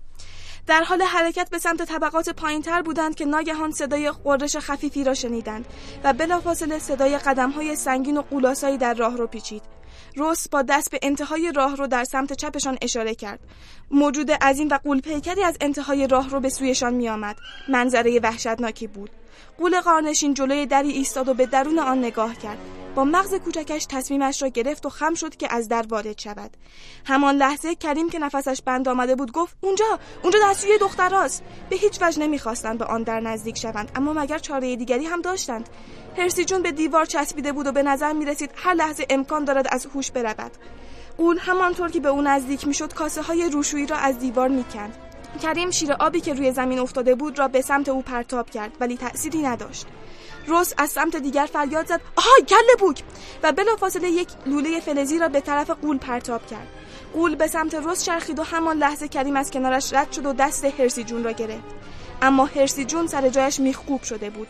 در 0.67 0.83
حال 0.83 1.01
حرکت 1.01 1.49
به 1.49 1.57
سمت 1.59 1.81
طبقات 1.81 2.29
پایینتر 2.29 2.81
بودند 2.81 3.15
که 3.15 3.25
ناگهان 3.25 3.71
صدای 3.71 4.11
قررش 4.11 4.57
خفیفی 4.57 5.03
را 5.03 5.13
شنیدند 5.13 5.65
و 6.03 6.13
بلافاصله 6.13 6.79
صدای 6.79 7.17
قدمهای 7.17 7.75
سنگین 7.75 8.17
و 8.17 8.21
قولاسایی 8.21 8.77
در 8.77 8.93
راه 8.93 9.17
رو 9.17 9.27
پیچید. 9.27 9.78
روس 10.15 10.47
با 10.47 10.61
دست 10.61 10.91
به 10.91 10.99
انتهای 11.01 11.51
راه 11.55 11.75
رو 11.75 11.87
در 11.87 12.03
سمت 12.03 12.33
چپشان 12.33 12.77
اشاره 12.81 13.15
کرد. 13.15 13.39
موجود 13.91 14.31
عظیم 14.31 14.67
و 14.71 14.79
قول 14.83 15.01
پیکری 15.01 15.43
از 15.43 15.57
انتهای 15.61 16.07
راه 16.07 16.29
رو 16.29 16.39
به 16.39 16.49
سویشان 16.49 16.93
می 16.93 17.09
آمد 17.09 17.37
منظره 17.69 18.19
وحشتناکی 18.19 18.87
بود. 18.87 19.09
قول 19.59 19.81
قارنشین 19.81 20.33
جلوی 20.33 20.65
دری 20.65 20.89
ایستاد 20.89 21.29
و 21.29 21.33
به 21.33 21.45
درون 21.45 21.79
آن 21.79 21.99
نگاه 21.99 22.35
کرد. 22.35 22.57
با 22.95 23.03
مغز 23.03 23.33
کوچکش 23.33 23.85
تصمیمش 23.85 24.41
را 24.41 24.47
گرفت 24.47 24.85
و 24.85 24.89
خم 24.89 25.13
شد 25.13 25.35
که 25.35 25.53
از 25.53 25.67
در 25.67 25.85
وارد 25.89 26.19
شود. 26.19 26.57
همان 27.05 27.35
لحظه 27.35 27.75
کریم 27.75 28.09
که 28.09 28.19
نفسش 28.19 28.61
بند 28.61 28.87
آمده 28.87 29.15
بود 29.15 29.31
گفت 29.31 29.57
اونجا 29.61 29.99
اونجا 30.23 30.39
دستوی 30.43 30.77
دختراست 30.77 31.43
به 31.69 31.75
هیچ 31.75 32.01
وجه 32.01 32.19
نمی‌خواستند 32.19 32.77
به 32.77 32.85
آن 32.85 33.03
در 33.03 33.19
نزدیک 33.19 33.57
شوند 33.57 33.91
اما 33.95 34.13
مگر 34.13 34.37
چاره 34.37 34.75
دیگری 34.75 35.05
هم 35.05 35.21
داشتند؟ 35.21 35.69
هرسی 36.17 36.45
جون 36.45 36.61
به 36.61 36.71
دیوار 36.71 37.05
چسبیده 37.05 37.51
بود 37.51 37.67
و 37.67 37.71
به 37.71 37.83
نظر 37.83 38.13
می 38.13 38.25
رسید 38.25 38.51
هر 38.55 38.73
لحظه 38.73 39.05
امکان 39.09 39.45
دارد 39.45 39.67
از 39.71 39.85
هوش 39.85 40.11
برود. 40.11 40.51
قول 41.17 41.37
همانطور 41.39 41.89
که 41.89 41.99
به 41.99 42.09
او 42.09 42.21
نزدیک 42.21 42.67
می‌شد 42.67 42.93
کاسه 42.93 43.21
های 43.21 43.49
روشویی 43.49 43.85
را 43.85 43.97
از 43.97 44.19
دیوار 44.19 44.47
می‌کند. 44.47 45.08
کریم 45.37 45.71
شیر 45.71 45.93
آبی 45.93 46.21
که 46.21 46.33
روی 46.33 46.51
زمین 46.51 46.79
افتاده 46.79 47.15
بود 47.15 47.39
را 47.39 47.47
به 47.47 47.61
سمت 47.61 47.89
او 47.89 48.01
پرتاب 48.01 48.49
کرد 48.49 48.71
ولی 48.79 48.97
تأثیری 48.97 49.41
نداشت. 49.41 49.87
روس 50.47 50.73
از 50.77 50.89
سمت 50.89 51.15
دیگر 51.15 51.49
فریاد 51.53 51.87
زد 51.87 52.01
آهای 52.15 52.41
کله 52.47 52.75
بوک! 52.79 53.03
و 53.43 53.51
بلافاصله 53.51 54.09
یک 54.09 54.27
لوله 54.45 54.79
فلزی 54.79 55.19
را 55.19 55.27
به 55.27 55.41
طرف 55.41 55.69
قول 55.69 55.97
پرتاب 55.97 56.47
کرد. 56.47 56.67
قول 57.13 57.35
به 57.35 57.47
سمت 57.47 57.75
روس 57.75 58.03
چرخید 58.03 58.39
و 58.39 58.43
همان 58.43 58.77
لحظه 58.77 59.07
کریم 59.07 59.35
از 59.35 59.51
کنارش 59.51 59.93
رد 59.93 60.11
شد 60.11 60.25
و 60.25 60.33
دست 60.33 60.65
هرسی 60.65 61.03
جون 61.03 61.23
را 61.23 61.31
گرفت. 61.31 61.63
اما 62.21 62.45
هرسی 62.45 62.85
جون 62.85 63.07
سر 63.07 63.29
جایش 63.29 63.59
میخکوب 63.59 64.03
شده 64.03 64.29
بود. 64.29 64.47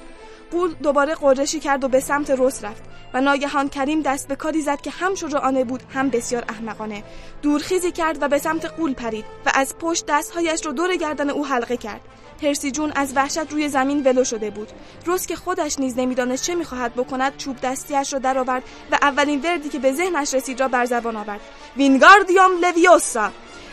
قول 0.51 0.73
دوباره 0.73 1.15
قرشی 1.15 1.59
کرد 1.59 1.83
و 1.83 1.87
به 1.87 1.99
سمت 1.99 2.29
روس 2.29 2.63
رفت 2.63 2.83
و 3.13 3.21
ناگهان 3.21 3.69
کریم 3.69 4.01
دست 4.01 4.27
به 4.27 4.35
کاری 4.35 4.61
زد 4.61 4.81
که 4.81 4.91
هم 4.91 5.15
شجاعانه 5.15 5.63
بود 5.63 5.83
هم 5.93 6.09
بسیار 6.09 6.45
احمقانه. 6.49 7.03
دورخیزی 7.41 7.91
کرد 7.91 8.17
و 8.21 8.27
به 8.27 8.37
سمت 8.37 8.65
قول 8.65 8.93
پرید 8.93 9.25
و 9.45 9.51
از 9.53 9.77
پشت 9.77 10.05
دستهایش 10.07 10.65
را 10.65 10.71
دور 10.71 10.95
گردن 10.95 11.29
او 11.29 11.45
حلقه 11.45 11.77
کرد. 11.77 12.01
هرسی 12.43 12.71
جون 12.71 12.91
از 12.95 13.13
وحشت 13.15 13.51
روی 13.51 13.69
زمین 13.69 14.03
ولو 14.03 14.23
شده 14.23 14.49
بود. 14.49 14.71
روز 15.05 15.25
که 15.25 15.35
خودش 15.35 15.79
نیز 15.79 15.99
نمی‌دانست 15.99 16.43
چه 16.43 16.55
می‌خواهد 16.55 16.93
بکند 16.95 17.37
چوب 17.37 17.57
دستیش 17.63 18.13
را 18.13 18.19
درآورد 18.19 18.63
و 18.91 18.97
اولین 19.01 19.41
وردی 19.41 19.69
که 19.69 19.79
به 19.79 19.93
ذهنش 19.93 20.33
رسید 20.33 20.59
را 20.59 20.67
بر 20.67 20.85
زبان 20.85 21.15
آورد. 21.15 21.39
وینگاردیوم 21.77 22.51
لویوسا! 22.61 23.31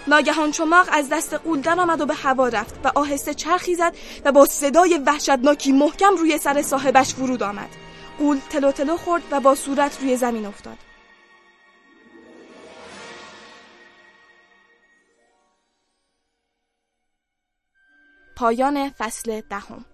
ناگهان 0.09 0.51
چماق 0.51 0.89
از 0.93 1.09
دست 1.09 1.35
قول 1.35 1.61
در 1.61 1.81
آمد 1.81 2.01
و 2.01 2.07
به 2.07 2.15
هوا 2.15 2.49
رفت 2.49 2.75
و 2.85 2.93
آهسته 2.95 3.35
چرخی 3.35 3.75
زد 3.75 3.97
و 4.25 4.33
با 4.33 4.47
صدای 4.47 5.01
وحشتناکی 5.07 5.73
محکم 5.73 6.17
روی 6.17 6.39
سر 6.39 6.63
صاحبش 6.63 7.15
فرود 7.15 7.43
آمد. 7.43 7.69
قول 8.19 8.41
تلو 8.51 8.73
تلو 8.73 8.97
خورد 8.97 9.23
و 9.31 9.41
با 9.41 9.55
صورت 9.55 10.01
روی 10.01 10.17
زمین 10.17 10.47
افتاد. 10.47 10.79
پایان 18.37 18.91
فصل 18.91 19.41
دهم. 19.41 19.85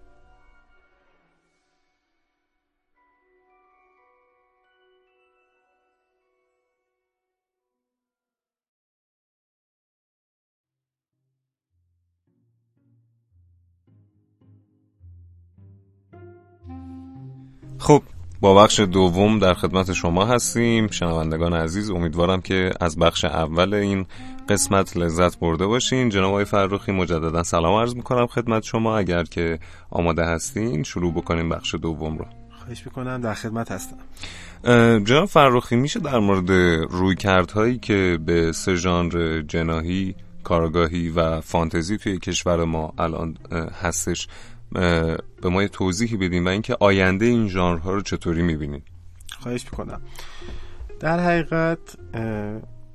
با 18.43 18.53
بخش 18.63 18.79
دوم 18.79 19.39
در 19.39 19.53
خدمت 19.53 19.93
شما 19.93 20.25
هستیم. 20.25 20.87
شنوندگان 20.87 21.53
عزیز 21.53 21.89
امیدوارم 21.89 22.41
که 22.41 22.71
از 22.81 22.97
بخش 22.99 23.25
اول 23.25 23.73
این 23.73 24.05
قسمت 24.49 24.97
لذت 24.97 25.39
برده 25.39 25.67
باشین. 25.67 26.09
جناب 26.09 26.29
آقای 26.29 26.45
فرخی 26.45 26.91
مجددا 26.91 27.43
سلام 27.43 27.79
عرض 27.79 27.95
می‌کنم 27.95 28.27
خدمت 28.27 28.63
شما. 28.63 28.97
اگر 28.97 29.23
که 29.23 29.59
آماده 29.89 30.25
هستین 30.25 30.83
شروع 30.83 31.13
بکنیم 31.13 31.49
بخش 31.49 31.75
دوم 31.75 32.17
رو. 32.17 32.25
خواهش 32.59 32.85
می‌کنم 32.85 33.21
در 33.21 33.33
خدمت 33.33 33.71
هستم. 33.71 33.97
جناب 35.03 35.25
فرخی 35.25 35.75
میشه 35.75 35.99
در 35.99 36.19
مورد 36.19 36.51
روی 36.91 37.15
کردهایی 37.15 37.77
که 37.77 38.19
به 38.25 38.51
سه 38.51 38.75
ژانر 38.75 39.41
جناهی 39.41 40.15
کارگاهی 40.43 41.09
و 41.09 41.41
فانتزی 41.41 41.97
توی 41.97 42.17
کشور 42.17 42.63
ما 42.63 42.93
الان 42.97 43.37
هستش 43.81 44.27
به 44.73 45.49
ما 45.49 45.61
یه 45.61 45.67
توضیحی 45.67 46.17
بدیم 46.17 46.45
و 46.45 46.49
اینکه 46.49 46.77
آینده 46.79 47.25
این 47.25 47.47
ژانرها 47.47 47.93
رو 47.93 48.01
چطوری 48.01 48.41
می‌بینید 48.41 48.83
خواهش 49.39 49.65
می‌کنم. 49.65 50.01
در 50.99 51.19
حقیقت 51.19 51.79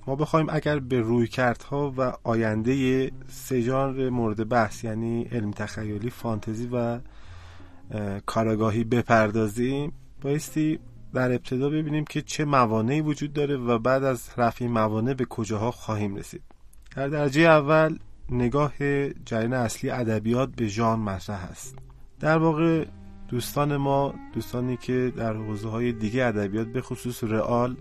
ما 0.07 0.16
بخوایم 0.16 0.47
اگر 0.51 0.79
به 0.79 1.01
روی 1.01 1.26
کردها 1.26 1.95
و 1.97 2.12
آینده 2.22 3.11
سه 3.29 3.61
ژانر 3.61 4.11
مورد 4.11 4.49
بحث 4.49 4.85
یعنی 4.85 5.29
علم 5.33 5.51
تخیلی 5.51 6.11
فانتزی 6.11 6.68
و 6.72 6.99
کاراگاهی 8.26 8.85
بپردازیم 8.85 9.93
بایستی 10.22 10.79
در 11.14 11.33
ابتدا 11.33 11.70
ببینیم 11.70 12.05
که 12.05 12.22
چه 12.22 12.45
موانعی 12.45 13.01
وجود 13.01 13.33
داره 13.33 13.57
و 13.57 13.79
بعد 13.79 14.05
از 14.05 14.29
رفع 14.37 14.66
موانع 14.66 15.14
به 15.14 15.24
کجاها 15.24 15.70
خواهیم 15.70 16.16
رسید. 16.16 16.43
در 16.97 17.09
درجه 17.09 17.41
اول 17.41 17.99
نگاه 18.31 18.72
جریان 19.24 19.53
اصلی 19.53 19.91
ادبیات 19.91 20.49
به 20.57 20.66
ژان 20.66 21.01
مطرح 21.01 21.45
است. 21.45 21.79
در 22.20 22.39
واقع 22.39 22.87
دوستان 23.29 23.76
ما 23.76 24.14
دوستانی 24.35 24.76
که 24.76 25.12
در 25.16 25.33
حوزه 25.33 25.68
های 25.68 25.93
دیگه 25.93 26.24
ادبیات 26.24 26.66
به 26.66 26.81
خصوص 26.81 27.24
رئال 27.24 27.76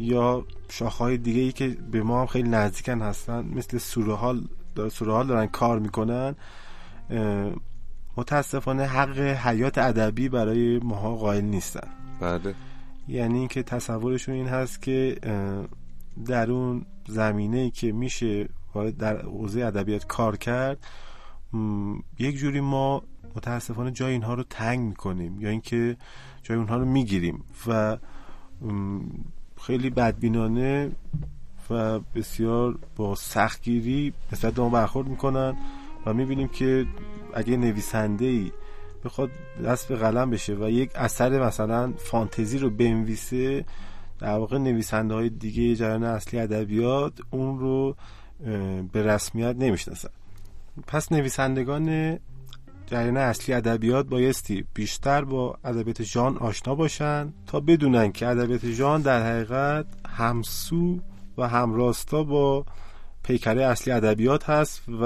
یا 0.00 0.44
شاخهای 0.68 1.18
دیگه 1.18 1.40
ای 1.40 1.52
که 1.52 1.68
به 1.68 2.02
ما 2.02 2.20
هم 2.20 2.26
خیلی 2.26 2.48
نزدیکن 2.48 3.02
هستن 3.02 3.44
مثل 3.54 3.78
سورهال 3.78 4.48
سورال 4.90 5.26
دارن 5.26 5.46
کار 5.46 5.78
می‌کنن 5.78 6.34
متاسفانه 8.16 8.84
حق 8.84 9.18
حیات 9.18 9.78
ادبی 9.78 10.28
برای 10.28 10.78
ماها 10.78 11.16
قائل 11.16 11.44
نیستن. 11.44 11.88
بله. 12.20 12.54
یعنی 13.08 13.38
اینکه 13.38 13.62
تصورشون 13.62 14.34
این 14.34 14.46
هست 14.46 14.82
که 14.82 15.16
در 16.26 16.50
اون 16.50 16.86
زمینه 17.08 17.70
که 17.70 17.92
میشه 17.92 18.48
در 18.98 19.22
حوزه 19.22 19.64
ادبیات 19.64 20.06
کار 20.06 20.36
کرد 20.36 20.78
یک 22.18 22.36
جوری 22.36 22.60
ما 22.60 23.02
متاسفانه 23.36 23.90
جای 23.90 24.12
اینها 24.12 24.34
رو 24.34 24.42
تنگ 24.42 24.80
می‌کنیم 24.80 25.40
یا 25.40 25.50
اینکه 25.50 25.96
جای 26.42 26.58
اونها 26.58 26.76
رو 26.76 26.84
می‌گیریم 26.84 27.44
و 27.66 27.98
خیلی 29.60 29.90
بدبینانه 29.90 30.90
و 31.70 31.98
بسیار 31.98 32.78
با 32.96 33.14
سختگیری 33.14 34.12
نسبت 34.32 34.54
به 34.54 34.62
ما 34.62 34.68
برخورد 34.68 35.08
می‌کنن 35.08 35.56
و 36.06 36.14
می‌بینیم 36.14 36.48
که 36.48 36.86
اگه 37.34 37.56
نویسنده 37.56 38.24
ای 38.24 38.52
بخواد 39.04 39.30
دست 39.64 39.88
به 39.88 39.96
قلم 39.96 40.30
بشه 40.30 40.54
و 40.54 40.70
یک 40.70 40.90
اثر 40.94 41.46
مثلا 41.46 41.92
فانتزی 41.92 42.58
رو 42.58 42.70
بنویسه 42.70 43.64
در 44.18 44.38
واقع 44.38 44.58
نویسنده 44.58 45.14
های 45.14 45.28
دیگه 45.28 45.76
جریان 45.76 46.04
اصلی 46.04 46.40
ادبیات 46.40 47.12
اون 47.30 47.58
رو 47.58 47.96
به 48.92 49.02
رسمیت 49.02 49.56
نمی‌شناسن. 49.58 50.08
پس 50.86 51.12
نویسندگان 51.12 52.18
جریان 52.86 53.16
اصلی 53.16 53.54
ادبیات 53.54 54.06
بایستی 54.06 54.64
بیشتر 54.74 55.24
با 55.24 55.58
ادبیات 55.64 56.02
جان 56.02 56.36
آشنا 56.38 56.74
باشن 56.74 57.32
تا 57.46 57.60
بدونن 57.60 58.12
که 58.12 58.28
ادبیات 58.28 58.66
جان 58.66 59.02
در 59.02 59.22
حقیقت 59.22 59.86
همسو 60.08 61.00
و 61.38 61.48
همراستا 61.48 62.22
با 62.22 62.64
پیکره 63.22 63.64
اصلی 63.64 63.92
ادبیات 63.92 64.50
هست 64.50 64.82
و 65.00 65.04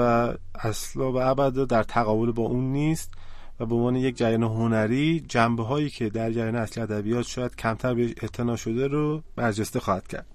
اصلا 0.55 1.11
و 1.11 1.17
ابدا 1.17 1.65
در 1.65 1.83
تقابل 1.83 2.31
با 2.31 2.43
اون 2.43 2.71
نیست 2.71 3.11
و 3.59 3.65
به 3.65 3.75
عنوان 3.75 3.95
یک 3.95 4.17
جریان 4.17 4.43
هنری 4.43 5.25
جنبه 5.27 5.63
هایی 5.63 5.89
که 5.89 6.09
در 6.09 6.31
جریان 6.31 6.55
اصلی 6.55 6.83
ادبیات 6.83 7.25
شاید 7.25 7.55
کمتر 7.55 7.93
به 7.93 8.03
اعتنا 8.21 8.55
شده 8.55 8.87
رو 8.87 9.23
برجسته 9.35 9.79
خواهد 9.79 10.07
کرد. 10.07 10.25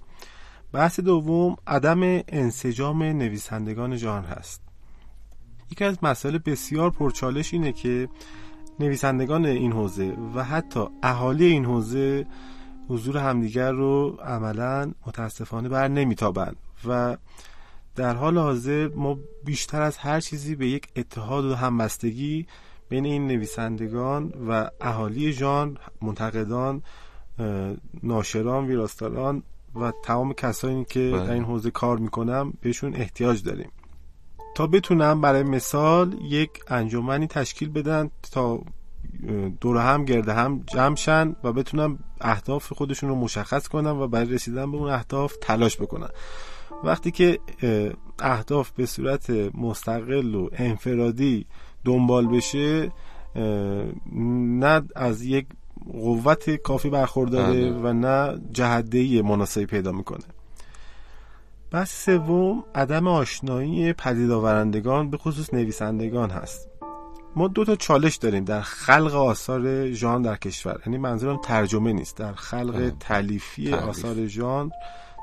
بحث 0.73 1.01
دوم 1.01 1.57
عدم 1.67 2.03
انسجام 2.29 3.03
نویسندگان 3.03 3.97
جهان 3.97 4.25
هست. 4.25 4.63
یکی 5.71 5.85
از 5.85 5.99
مسائل 6.03 6.39
بسیار 6.39 6.91
پرچالش 6.91 7.55
اینه 7.55 7.73
که 7.73 8.09
نویسندگان 8.81 9.47
این 9.47 9.73
حوزه 9.73 10.17
و 10.35 10.45
حتی 10.45 10.87
اهالی 11.03 11.45
این 11.45 11.65
حوزه 11.65 12.27
حضور 12.89 13.19
همدیگر 13.19 13.73
رو 13.73 14.19
عملا 14.25 14.93
متاسفانه 15.07 15.69
بر 15.69 15.89
نمیتابند 15.89 16.57
و 16.89 17.17
در 17.97 18.15
حال 18.15 18.39
حاضر 18.39 18.89
ما 18.89 19.19
بیشتر 19.45 19.83
از 19.83 19.97
هر 19.97 20.21
چیزی 20.21 20.55
به 20.55 20.69
یک 20.69 20.89
اتحاد 20.97 21.45
و 21.45 21.55
همبستگی 21.55 22.47
بین 22.89 23.05
این 23.05 23.27
نویسندگان 23.27 24.33
و 24.49 24.71
اهالی 24.81 25.33
جان 25.33 25.79
منتقدان 26.03 26.83
ناشران 28.03 28.67
ویراستاران 28.67 29.43
و 29.75 29.93
تمام 30.03 30.33
کسانی 30.33 30.85
که 30.85 31.11
بله. 31.15 31.27
در 31.27 31.33
این 31.33 31.45
حوزه 31.45 31.71
کار 31.71 31.99
می‌کنم 31.99 32.53
بهشون 32.61 32.95
احتیاج 32.95 33.43
داریم 33.43 33.71
تا 34.55 34.67
بتونم 34.67 35.21
برای 35.21 35.43
مثال 35.43 36.17
یک 36.23 36.51
انجمنی 36.69 37.27
تشکیل 37.27 37.69
بدن 37.69 38.11
تا 38.33 38.61
دور 39.61 39.77
هم 39.77 40.05
گرده 40.05 40.33
هم 40.33 40.65
جمع 40.67 41.35
و 41.45 41.53
بتونن 41.53 41.99
اهداف 42.21 42.73
خودشون 42.73 43.09
رو 43.09 43.15
مشخص 43.15 43.69
کنن 43.69 43.91
و 43.91 44.09
برای 44.09 44.31
رسیدن 44.31 44.71
به 44.71 44.77
اون 44.77 44.91
اهداف 44.91 45.37
تلاش 45.41 45.77
بکنن 45.77 46.09
وقتی 46.85 47.11
که 47.11 47.39
اهداف 48.19 48.71
به 48.71 48.87
صورت 48.87 49.31
مستقل 49.55 50.35
و 50.35 50.49
انفرادی 50.53 51.47
دنبال 51.85 52.27
بشه 52.27 52.93
نه 54.57 54.83
از 54.97 55.23
یک 55.23 55.47
قوت 55.93 56.51
کافی 56.51 56.91
برخورداره 56.91 57.71
بله. 57.71 57.73
و 57.73 57.93
نه 57.93 58.41
جهدهی 58.53 59.23
مناسبی 59.23 59.67
پیدا 59.67 59.93
می‌کنه 59.93 60.25
بحث 61.71 62.05
سوم 62.05 62.65
عدم 62.75 63.09
آشنایی 63.09 63.93
پدید 63.93 64.31
آورندگان 64.31 65.11
به 65.11 65.17
خصوص 65.17 65.55
نویسندگان 65.55 66.31
هست 66.31 66.69
ما 67.37 67.49
دو 67.49 67.65
تا 67.65 67.77
چالش 67.77 68.17
داریم 68.17 68.45
در 68.45 68.61
خلق 68.61 69.15
آثار 69.15 69.93
ژان 69.93 70.23
در 70.23 70.37
کشور 70.37 70.81
یعنی 70.87 70.99
منظورم 70.99 71.37
ترجمه 71.37 71.93
نیست 71.93 72.17
در 72.17 72.33
خلق 72.33 72.77
بله. 72.77 72.93
تلیفی. 73.01 73.75
آثار 73.75 74.27
ژان 74.27 74.71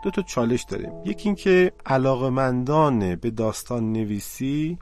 دو 0.03 0.11
تا 0.11 0.21
چالش 0.21 0.63
داریم 0.63 0.91
یکی 1.05 1.29
اینکه 1.29 1.71
علاقمندان 1.85 3.15
به 3.15 3.29
داستان 3.31 3.93
نویسی 3.93 4.77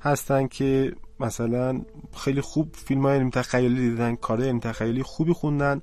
هستن 0.00 0.46
که 0.46 0.92
مثلا 1.20 1.80
خیلی 2.16 2.40
خوب 2.40 2.68
فیلم 2.72 3.02
های 3.02 3.16
علمی 3.16 3.30
تخیلی 3.30 3.90
دیدن 3.90 4.14
کار 4.14 4.42
علمی 4.42 4.60
تخیلی 4.60 5.02
خوبی 5.02 5.32
خوندن 5.32 5.80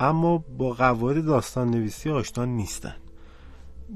اما 0.00 0.44
با 0.58 0.72
قواعد 0.72 1.24
داستان 1.24 1.70
نویسی 1.70 2.10
آشنا 2.10 2.44
نیستن. 2.44 2.94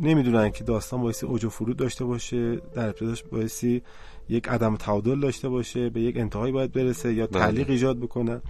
نمی‌دونن 0.01 0.51
که 0.51 0.65
داستان 0.65 1.03
بایستی 1.03 1.27
اوج 1.27 1.45
و 1.45 1.49
فرود 1.49 1.77
داشته 1.77 2.05
باشه 2.05 2.57
در 2.57 2.87
ابتداش 2.87 3.23
بایستی 3.23 3.83
یک 4.29 4.49
عدم 4.49 4.77
تعادل 4.77 5.21
داشته 5.21 5.49
باشه 5.49 5.91
به 5.91 6.01
یک 6.01 6.17
انتهایی 6.17 6.53
باید 6.53 6.73
برسه 6.73 7.15
یا 7.15 7.27
بله. 7.27 7.41
تعلیق 7.41 7.71
ایجاد 7.71 7.99
بکنه. 7.99 8.41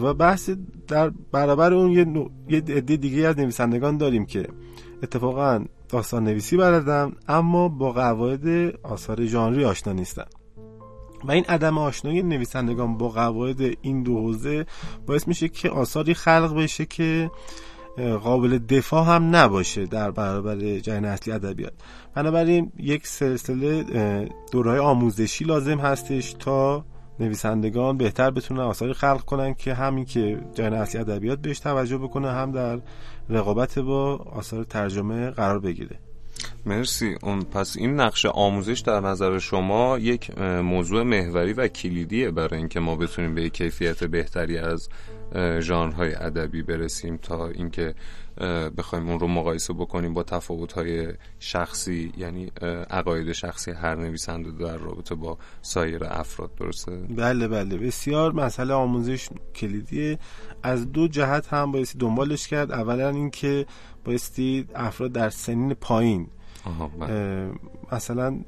و 0.00 0.14
بحث 0.14 0.50
در 0.88 1.10
برابر 1.32 1.72
اون 1.72 1.92
یه, 1.92 2.04
نوع- 2.04 2.30
یه 2.48 2.58
عده 2.58 2.96
دیگه 2.96 3.26
از 3.26 3.38
نویسندگان 3.38 3.96
داریم 3.96 4.26
که 4.26 4.48
اتفاقا 5.02 5.64
داستان 5.88 6.24
نویسی 6.24 6.56
بلدن 6.56 7.12
اما 7.28 7.68
با 7.68 7.92
قواعد 7.92 8.46
آثار 8.82 9.26
ژانری 9.26 9.64
آشنا 9.64 9.92
نیستن. 9.92 10.24
و 11.24 11.32
این 11.32 11.44
عدم 11.44 11.78
آشنایی 11.78 12.22
نویسندگان 12.22 12.98
با 12.98 13.08
قواعد 13.08 13.60
این 13.82 14.02
دو 14.02 14.18
حوزه 14.18 14.66
باعث 15.06 15.28
میشه 15.28 15.48
که 15.48 15.70
آثاری 15.70 16.14
خلق 16.14 16.54
بشه 16.56 16.86
که 16.86 17.30
قابل 18.22 18.58
دفاع 18.58 19.06
هم 19.06 19.36
نباشه 19.36 19.86
در 19.86 20.10
برابر 20.10 20.56
جریان 20.78 21.04
اصلی 21.04 21.32
ادبیات 21.32 21.72
بنابراین 22.14 22.72
یک 22.78 23.06
سلسله 23.06 23.84
دورهای 24.52 24.78
آموزشی 24.78 25.44
لازم 25.44 25.78
هستش 25.78 26.32
تا 26.38 26.84
نویسندگان 27.20 27.96
بهتر 27.96 28.30
بتونن 28.30 28.60
آثاری 28.60 28.92
خلق 28.92 29.20
کنن 29.20 29.54
که 29.54 29.74
همین 29.74 30.04
که 30.04 30.40
جریان 30.54 30.74
اصلی 30.74 31.00
ادبیات 31.00 31.38
بهش 31.38 31.58
توجه 31.58 31.98
بکنه 31.98 32.30
هم 32.30 32.52
در 32.52 32.80
رقابت 33.28 33.78
با 33.78 34.16
آثار 34.16 34.64
ترجمه 34.64 35.30
قرار 35.30 35.58
بگیره. 35.58 35.98
مرسی. 36.68 37.16
اون 37.22 37.42
پس 37.42 37.76
این 37.76 38.00
نقش 38.00 38.26
آموزش 38.26 38.80
در 38.80 39.00
نظر 39.00 39.38
شما 39.38 39.98
یک 39.98 40.38
موضوع 40.40 41.02
محوری 41.02 41.52
و 41.52 41.68
کلیدیه 41.68 42.30
برای 42.30 42.58
اینکه 42.58 42.80
ما 42.80 42.96
بتونیم 42.96 43.34
به 43.34 43.48
کیفیت 43.48 44.04
بهتری 44.04 44.58
از 44.58 44.88
ژانرهای 45.60 46.14
ادبی 46.14 46.62
برسیم 46.62 47.16
تا 47.16 47.48
اینکه 47.48 47.94
بخوایم 48.78 49.08
اون 49.08 49.20
رو 49.20 49.28
مقایسه 49.28 49.72
بکنیم 49.72 50.14
با 50.14 50.22
تفاوت‌های 50.22 51.12
شخصی 51.38 52.12
یعنی 52.16 52.52
عقاید 52.90 53.32
شخصی 53.32 53.70
هر 53.70 53.94
نویسنده 53.94 54.50
در 54.50 54.76
رابطه 54.76 55.14
با 55.14 55.38
سایر 55.62 56.04
افراد 56.04 56.54
درسته؟ 56.54 56.96
بله 56.96 57.48
بله. 57.48 57.76
بسیار 57.76 58.32
مسئله 58.32 58.74
آموزش 58.74 59.28
کلیدیه. 59.54 60.18
از 60.62 60.92
دو 60.92 61.08
جهت 61.08 61.48
هم 61.48 61.72
بایستی 61.72 61.98
دنبالش 61.98 62.48
کرد. 62.48 62.72
اولا 62.72 63.08
اینکه 63.08 63.66
بایستی 64.04 64.66
افراد 64.74 65.12
در 65.12 65.30
سنین 65.30 65.74
پایین 65.74 66.26
آها 66.64 66.88
بله. 66.88 67.50
مثلا 67.92 68.40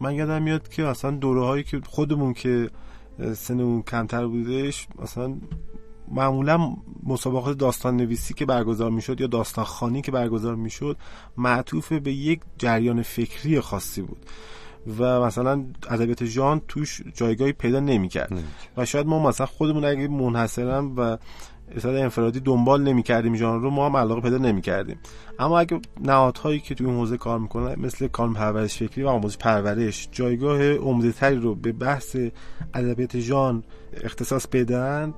من 0.00 0.14
یادم 0.14 0.42
میاد 0.42 0.68
که 0.68 0.86
اصلا 0.86 1.10
دوره 1.10 1.44
هایی 1.44 1.64
که 1.64 1.80
خودمون 1.86 2.34
که 2.34 2.70
سنمون 3.34 3.82
کمتر 3.82 4.26
بودش 4.26 4.88
مثلا 5.02 5.34
معمولا 6.08 6.76
مسابقات 7.02 7.58
داستان 7.58 7.96
نویسی 7.96 8.34
که 8.34 8.46
برگزار 8.46 8.90
می‌شد 8.90 9.20
یا 9.20 9.26
داستان 9.26 9.64
خانی 9.64 10.02
که 10.02 10.12
برگزار 10.12 10.54
می‌شد 10.54 10.96
معطوف 11.36 11.92
به 11.92 12.12
یک 12.12 12.40
جریان 12.58 13.02
فکری 13.02 13.60
خاصی 13.60 14.02
بود 14.02 14.26
و 14.98 15.20
مثلا 15.20 15.64
ادبیات 15.90 16.24
ژان 16.24 16.60
توش 16.68 17.02
جایگاهی 17.14 17.52
پیدا 17.52 17.80
نمی‌کرد. 17.80 18.32
و 18.76 18.84
شاید 18.84 19.06
ما 19.06 19.28
مثلا 19.28 19.46
خودمون 19.46 19.84
اگه 19.84 20.08
منحصرا 20.08 20.92
و 20.96 21.18
اصلا 21.76 22.02
انفرادی 22.02 22.40
دنبال 22.40 22.82
نمی‌کردیم 22.82 23.36
ژانر 23.36 23.62
رو 23.62 23.70
ما 23.70 23.86
هم 23.86 23.96
علاقه 23.96 24.20
پیدا 24.20 24.38
نمی‌کردیم 24.38 24.98
اما 25.38 25.58
اگه 25.58 25.80
نهادهایی 26.00 26.60
که 26.60 26.74
توی 26.74 26.86
اون 26.86 26.96
حوزه 26.96 27.16
کار 27.16 27.38
می‌کنن 27.38 27.74
مثل 27.80 28.08
کانون 28.08 28.34
پرورش 28.34 28.78
فکری 28.78 29.02
و 29.02 29.08
آموزش 29.08 29.38
پرورش 29.38 30.08
جایگاه 30.12 30.72
عمده 30.72 31.12
تری 31.12 31.36
رو 31.36 31.54
به 31.54 31.72
بحث 31.72 32.16
ادبیات 32.74 33.18
ژان 33.18 33.64
اختصاص 34.04 34.46
بدن 34.46 35.14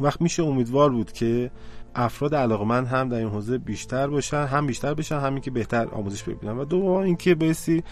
وقت 0.00 0.20
میشه 0.20 0.42
امیدوار 0.42 0.90
بود 0.90 1.12
که 1.12 1.50
افراد 1.94 2.34
علاقمند 2.34 2.86
هم 2.86 3.08
در 3.08 3.16
این 3.16 3.28
حوزه 3.28 3.58
بیشتر 3.58 4.06
باشن 4.06 4.44
هم 4.44 4.66
بیشتر 4.66 4.94
بشن 4.94 5.18
همین 5.18 5.40
که 5.40 5.50
بهتر 5.50 5.88
آموزش 5.88 6.22
ببینن 6.22 6.58
و 6.58 6.64
دوم 6.64 6.90
اینکه 6.90 7.34
بایستی 7.34 7.82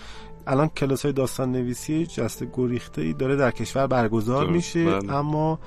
الان 0.47 0.69
کلاس 0.69 1.03
های 1.03 1.13
داستان 1.13 1.53
نویسی 1.53 2.07
جست 2.07 2.45
گریخته 2.53 3.03
ای 3.03 3.13
داره 3.13 3.37
در 3.37 3.51
کشور 3.51 3.87
برگزار 3.87 4.47
میشه 4.47 4.85
بله. 4.85 5.13
اما 5.13 5.51
ام، 5.53 5.59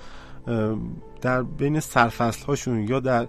در 1.21 1.43
بین 1.43 1.79
سرفصل 1.79 2.45
هاشون 2.45 2.87
یا 2.87 2.99
در 2.99 3.27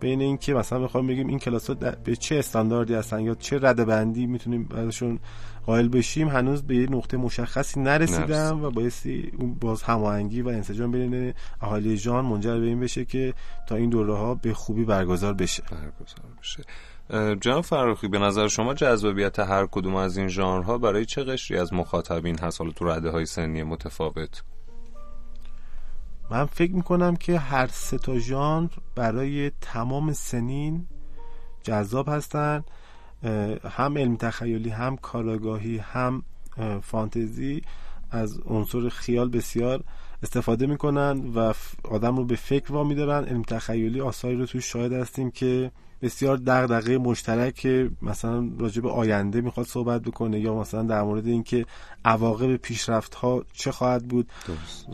بین 0.00 0.20
اینکه 0.20 0.54
مثلا 0.54 0.78
بخوام 0.78 1.06
بگیم 1.06 1.28
این 1.28 1.38
کلاس 1.38 1.70
به 1.70 2.16
چه 2.16 2.36
استانداردی 2.36 2.94
هستن 2.94 3.20
یا 3.20 3.34
چه 3.34 3.58
رده 3.62 3.84
بندی 3.84 4.26
می‌تونیم 4.26 4.68
ازشون 4.74 5.18
قائل 5.66 5.88
بشیم 5.88 6.28
هنوز 6.28 6.62
به 6.62 6.76
یه 6.76 6.90
نقطه 6.90 7.16
مشخصی 7.16 7.80
نرسیدم 7.80 8.64
و 8.64 8.70
بایستی 8.70 9.32
اون 9.38 9.54
باز 9.54 9.82
هماهنگی 9.82 10.42
و 10.42 10.48
انسجام 10.48 10.90
بین 10.90 11.34
اهالی 11.60 11.96
جان 11.96 12.24
منجر 12.24 12.58
به 12.58 12.66
این 12.66 12.80
بشه 12.80 13.04
که 13.04 13.34
تا 13.68 13.76
این 13.76 13.90
دوره 13.90 14.14
ها 14.14 14.34
به 14.34 14.54
خوبی 14.54 14.84
برگزار 14.84 15.34
بشه. 15.34 15.62
برگزار 15.70 16.30
بشه. 16.40 16.64
جناب 17.40 17.64
فراخی 17.64 18.08
به 18.08 18.18
نظر 18.18 18.48
شما 18.48 18.74
جذابیت 18.74 19.38
هر 19.38 19.66
کدوم 19.66 19.94
از 19.94 20.16
این 20.16 20.28
ژانرها 20.28 20.78
برای 20.78 21.04
چه 21.04 21.24
قشری 21.24 21.58
از 21.58 21.72
مخاطبین 21.72 22.38
هست؟ 22.38 22.60
حالا 22.60 22.72
تو 22.72 22.84
رده 22.84 23.10
های 23.10 23.26
سنی 23.26 23.62
متفاوت. 23.62 24.42
من 26.30 26.44
فکر 26.44 26.72
می‌کنم 26.72 27.16
که 27.16 27.38
هر 27.38 27.66
سه 27.66 27.98
تا 27.98 28.18
ژانر 28.18 28.68
برای 28.94 29.50
تمام 29.60 30.12
سنین 30.12 30.86
جذاب 31.62 32.08
هستن 32.08 32.64
هم 33.64 33.98
علم 33.98 34.16
تخیلی 34.16 34.70
هم 34.70 34.96
کاراگاهی 34.96 35.78
هم 35.78 36.22
فانتزی. 36.82 37.62
از 38.10 38.40
عنصر 38.40 38.88
خیال 38.88 39.28
بسیار 39.28 39.84
استفاده 40.22 40.66
می‌کنن 40.66 41.32
و 41.34 41.52
آدم 41.84 42.16
رو 42.16 42.24
به 42.24 42.36
فکر 42.36 42.72
وا 42.72 42.84
میدارن 42.84 43.24
علم 43.24 43.42
تخیلی 43.42 44.00
آثاری 44.00 44.36
رو 44.36 44.46
توی 44.46 44.60
شاهد 44.60 44.92
هستیم 44.92 45.30
که 45.30 45.70
بسیار 46.02 46.36
دغدغه 46.36 46.98
مشترک 46.98 47.66
مثلا 48.02 48.50
راجع 48.58 48.82
به 48.82 48.90
آینده 48.90 49.40
می‌خواد 49.40 49.66
صحبت 49.66 50.02
بکنه 50.02 50.40
یا 50.40 50.54
مثلا 50.54 50.82
در 50.82 51.02
مورد 51.02 51.26
اینکه 51.26 51.66
عواقب 52.04 52.56
پیشرفت 52.56 53.14
ها 53.14 53.44
چه 53.52 53.72
خواهد 53.72 54.04
بود. 54.08 54.32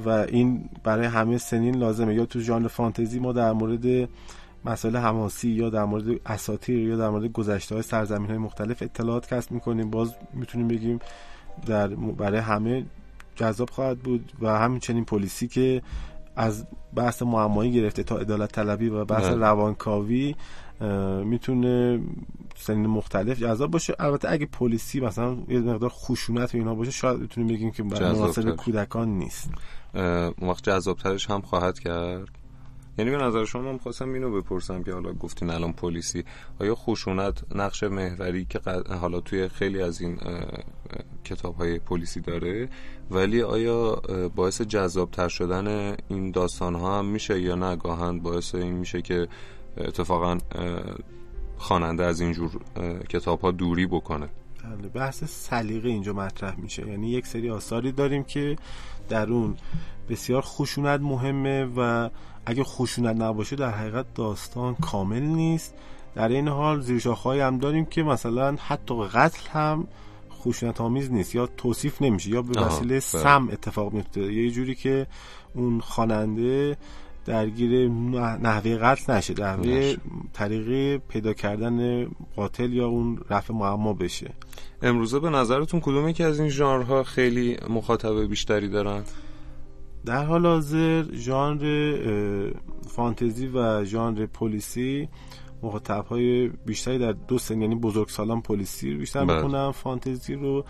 و 0.04 0.08
این 0.08 0.70
برای 0.84 1.06
همه 1.06 1.38
سنین 1.38 1.76
لازمه. 1.76 2.14
یا 2.14 2.26
تو 2.26 2.40
ژانر 2.40 2.68
فانتزی 2.68 3.18
ما 3.18 3.32
در 3.32 3.52
مورد 3.52 4.08
مسائل 4.64 4.96
حماسی 4.96 5.48
یا 5.48 5.70
در 5.70 5.84
مورد 5.84 6.20
اساطیر 6.26 6.88
یا 6.88 6.96
در 6.96 7.08
مورد 7.08 7.32
گذشته 7.32 7.74
های 7.74 7.82
سرزمین 7.82 8.28
های 8.28 8.38
مختلف 8.38 8.82
اطلاعات 8.82 9.34
کسب 9.34 9.52
می‌کنیم. 9.52 9.90
باز 9.90 10.14
می‌تونیم 10.34 10.68
بگیم 10.68 10.98
در 11.66 11.88
برای 11.88 12.40
همه 12.40 12.84
جذاب 13.36 13.70
خواهد 13.70 13.98
بود 13.98 14.32
و 14.40 14.58
همچنین 14.58 15.04
پلیسی 15.04 15.48
که 15.48 15.82
از 16.36 16.66
بحث 16.94 17.22
معمایی 17.22 17.72
گرفته 17.72 18.02
تا 18.02 18.18
عدالت 18.18 18.52
طلبی 18.52 18.88
و 18.88 19.04
بحث 19.04 19.24
بله. 19.24 19.36
روانکاوی 19.36 20.34
می‌تونه 21.24 22.00
سنین 22.56 22.86
مختلف 22.86 23.38
جذاب 23.38 23.70
باشه. 23.70 23.94
البته 23.98 24.30
اگه 24.30 24.46
پلیسی 24.46 25.00
مثلا 25.00 25.36
یه 25.48 25.60
مقدار 25.60 25.90
خشونت 25.90 26.54
و 26.54 26.58
اینا 26.58 26.74
باشه 26.74 26.90
شاید 26.90 27.20
بتونیم 27.20 27.48
بگیم 27.48 27.70
که 27.70 27.82
مناسب 27.82 28.56
کودکان 28.56 29.08
نیست. 29.08 29.50
اون 29.94 30.48
وقت 30.50 30.64
جذابترش 30.64 31.30
هم 31.30 31.40
خواهد 31.40 31.78
کرد. 31.78 32.28
یعنی 32.98 33.10
به 33.10 33.16
نظر 33.16 33.44
شما 33.44 33.62
من 33.62 33.78
خواستم 33.78 34.12
اینو 34.12 34.40
بپرسم 34.40 34.82
که 34.82 34.92
حالا 34.92 35.12
گفتین 35.12 35.50
الان 35.50 35.72
پلیسی. 35.72 36.24
آیا 36.60 36.74
خشونت 36.74 37.54
نقش 37.54 37.82
محوری 37.82 38.44
که 38.44 38.60
حالا 39.00 39.20
توی 39.20 39.48
خیلی 39.48 39.82
از 39.82 40.00
این 40.00 40.18
کتاب 41.24 41.54
های 41.54 41.78
پلیسی 41.78 42.20
داره 42.20 42.68
ولی 43.10 43.42
آیا 43.42 44.02
باعث 44.36 44.62
جذابتر 44.62 45.28
شدن 45.28 45.96
این 46.08 46.30
داستان 46.30 46.74
ها 46.74 46.98
هم 46.98 47.04
میشه 47.04 47.40
یا 47.40 47.54
نه؟ 47.54 47.76
گاهن 47.76 48.18
باعث 48.20 48.54
این 48.54 48.74
میشه 48.74 49.02
که 49.02 49.28
اتفاقا 49.76 50.38
خواننده 51.56 52.04
از 52.04 52.20
اینجور 52.20 52.50
کتاب 53.08 53.40
ها 53.40 53.50
دوری 53.50 53.86
بکنه. 53.86 54.28
بله 54.64 54.88
بحث 54.88 55.24
سلیقه 55.24 55.88
اینجا 55.88 56.12
مطرح 56.12 56.60
میشه. 56.60 56.88
یعنی 56.88 57.10
یک 57.10 57.26
سری 57.26 57.50
آثاری 57.50 57.92
داریم 57.92 58.24
که 58.24 58.56
در 59.08 59.30
اون 59.30 59.56
بسیار 60.08 60.42
خشونت 60.42 61.00
مهمه 61.00 61.64
و 61.76 62.10
اگه 62.46 62.64
خشونت 62.64 63.16
نباشه 63.16 63.56
در 63.56 63.70
حقیقت 63.70 64.14
داستان 64.14 64.74
کامل 64.74 65.22
نیست. 65.22 65.74
در 66.14 66.28
این 66.28 66.48
حال 66.48 66.80
زیرشاخهایی 66.80 67.40
هم 67.40 67.58
داریم 67.58 67.84
که 67.84 68.02
مثلا 68.02 68.56
حتی 68.66 69.04
قتل 69.04 69.50
هم 69.50 69.86
خشونت 70.30 70.80
آمیز 70.80 71.12
نیست 71.12 71.34
یا 71.34 71.46
توصیف 71.46 72.02
نمیشه 72.02 72.30
یا 72.30 72.42
به 72.42 72.60
وسیله 72.60 72.88
بله. 72.88 73.00
سم 73.00 73.48
اتفاق 73.52 73.92
میفته 73.92 74.32
یه 74.32 74.50
جوری 74.50 74.74
که 74.74 75.06
اون 75.54 75.80
خواننده 75.80 76.76
درگیر 77.24 77.88
نحوه 78.42 78.76
قتل 78.76 79.12
نشه 79.12 79.34
در 79.34 79.56
طریق 80.32 80.96
پیدا 81.08 81.32
کردن 81.32 82.06
قاتل 82.36 82.72
یا 82.72 82.86
اون 82.86 83.18
رفع 83.30 83.54
معما 83.54 83.92
بشه. 83.92 84.30
امروزه 84.82 85.18
به 85.20 85.30
نظرتون 85.30 85.80
کدومی 85.80 86.12
که 86.12 86.24
از 86.24 86.40
این 86.40 86.48
ژانرها 86.48 87.02
خیلی 87.02 87.56
مخاطب 87.70 88.26
بیشتری 88.28 88.68
دارن؟ 88.68 89.02
در 90.04 90.24
حال 90.24 90.46
حاضر 90.46 91.04
ژانر 91.12 92.52
فانتزی 92.88 93.46
و 93.46 93.84
ژانر 93.84 94.26
پلیسی 94.26 95.08
مخاطب 95.62 96.04
های 96.04 96.48
بیشتری 96.48 96.98
در 96.98 97.12
دو 97.12 97.38
سن 97.38 97.62
یعنی 97.62 97.74
بزرگ 97.74 98.08
سالان 98.08 98.40
پلیسی 98.40 98.94
بیشتر 98.94 99.24
بله. 99.24 99.36
می‌خونن 99.36 99.70
فانتزی 99.70 100.34
رو 100.34 100.64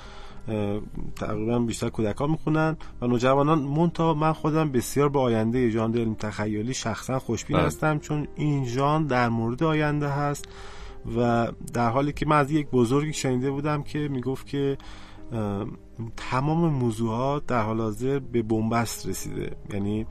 تقریبا 1.17 1.59
بیشتر 1.59 1.89
کودکان 1.89 2.31
می‌خونن 2.31 2.77
و 3.01 3.07
نوجوانان 3.07 3.59
مونتا 3.59 4.15
من 4.15 4.33
خودم 4.33 4.73
بسیار 4.73 5.09
به 5.09 5.19
آینده 5.19 5.71
ژانر 5.71 5.99
علم 5.99 6.15
تخیلی 6.15 6.75
شخصا 6.75 7.19
خوشبین 7.19 7.57
بله. 7.57 7.67
هستم 7.67 7.99
چون 7.99 8.29
این 8.37 8.65
ژانر 8.65 9.07
در 9.07 9.29
مورد 9.29 9.63
آینده 9.63 10.09
هست 10.09 10.45
و 11.17 11.49
در 11.73 11.91
حالی 11.91 12.13
که 12.13 12.27
من 12.27 12.39
از 12.39 12.51
یک 12.51 12.71
بزرگی 12.71 13.13
شنیده 13.13 13.51
بودم 13.51 13.83
که 13.83 13.99
می‌گفت 13.99 14.47
که 14.47 14.79
تمام 16.17 16.73
موضوعات 16.73 17.47
در 17.47 17.63
حال 17.63 17.81
حاضر 17.81 18.19
به 18.19 18.43
بنبست 18.43 19.07
رسیده 19.07 19.57
یعنی 19.73 20.07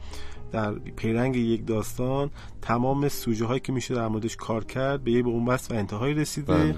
در 0.51 0.73
پیرنگ 0.73 1.35
یک 1.35 1.67
داستان 1.67 2.29
تمام 2.61 3.09
سوژه 3.09 3.45
هایی 3.45 3.59
که 3.59 3.71
میشه 3.71 3.95
در 3.95 4.07
موردش 4.07 4.35
کار 4.35 4.63
کرد 4.63 5.03
به 5.03 5.11
یک 5.11 5.25
بنبست 5.25 5.71
و 5.71 5.75
انتهای 5.75 6.13
رسیده 6.13 6.53
بله. 6.53 6.75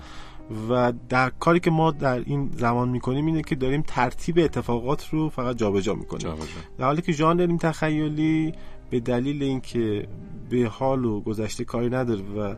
و 0.70 0.94
در 1.10 1.30
کاری 1.30 1.60
که 1.60 1.72
ما 1.72 1.92
در 1.92 2.20
این 2.26 2.50
زمان 2.58 2.90
می‌کنیم 2.90 3.26
اینه 3.26 3.42
که 3.42 3.56
داریم 3.56 3.84
ترتیب 3.88 4.40
اتفاقات 4.40 5.10
رو 5.10 5.30
فقط 5.30 5.56
جابجا 5.58 5.94
می‌کنیم. 5.94 6.34
در 6.78 6.86
حالی 6.86 7.02
که 7.02 7.12
ژانر 7.12 7.58
تخیلی 7.58 8.54
به 8.90 9.00
دلیل 9.00 9.44
اینکه 9.44 10.08
به 10.50 10.68
حال 10.68 11.06
و 11.06 11.22
گذشته 11.22 11.64
کاری 11.64 11.90
نداره 11.90 12.22
و 12.22 12.56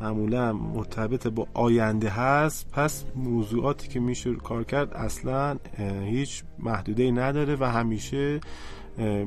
معمولا 0.00 0.52
مرتبط 0.52 1.26
با 1.26 1.46
آینده 1.54 2.08
هست 2.08 2.70
پس 2.72 3.04
موضوعاتی 3.16 3.88
که 3.88 4.00
میشه 4.00 4.34
کار 4.34 4.64
کرد 4.64 4.94
اصلا 4.94 5.56
هیچ 6.04 6.42
محدوده 6.58 7.10
نداره 7.10 7.56
و 7.60 7.64
همیشه 7.64 8.40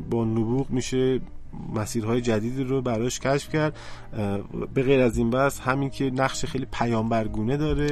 با 0.09 0.25
نبوغ 0.25 0.69
میشه 0.69 1.19
مسیرهای 1.75 2.21
جدیدی 2.21 2.63
رو 2.63 2.81
براش 2.81 3.19
کشف 3.19 3.49
کرد. 3.49 3.75
به 4.73 4.83
غیر 4.83 5.01
از 5.01 5.17
این 5.17 5.29
بس 5.29 5.59
همین 5.59 5.89
که 5.89 6.11
نقش 6.11 6.45
خیلی 6.45 6.67
پیامبرگونه 6.71 7.57
داره 7.57 7.89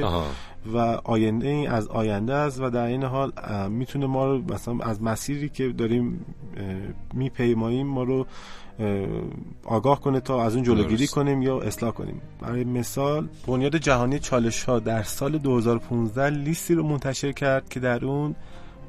و 0.74 0.78
آینده 1.04 1.48
این 1.48 1.70
از 1.70 1.88
آینده 1.88 2.34
است 2.34 2.60
و 2.60 2.70
در 2.70 2.86
این 2.86 3.02
حال 3.02 3.32
می‌تونه 3.68 4.06
ما 4.06 4.26
رو 4.26 4.52
مثلا 4.52 4.78
از 4.80 5.02
مسیری 5.02 5.48
که 5.48 5.68
داریم 5.68 6.26
میپیماییم 7.14 7.86
ما 7.86 8.02
رو 8.02 8.26
آگاه 9.64 10.00
کنه 10.00 10.20
تا 10.20 10.42
از 10.42 10.54
اون 10.54 10.64
جلوگیری 10.64 11.06
کنیم 11.06 11.42
یا 11.42 11.60
اصلاح 11.60 11.92
کنیم. 11.92 12.20
برای 12.40 12.64
مثال 12.64 13.28
بنیاد 13.46 13.76
جهانی 13.76 14.18
چالش 14.18 14.64
ها 14.64 14.78
در 14.78 15.02
سال 15.02 15.38
2015 15.38 16.30
لیستی 16.30 16.74
رو 16.74 16.82
منتشر 16.82 17.32
کرد 17.32 17.68
که 17.68 17.80
در 17.80 18.04
اون 18.04 18.34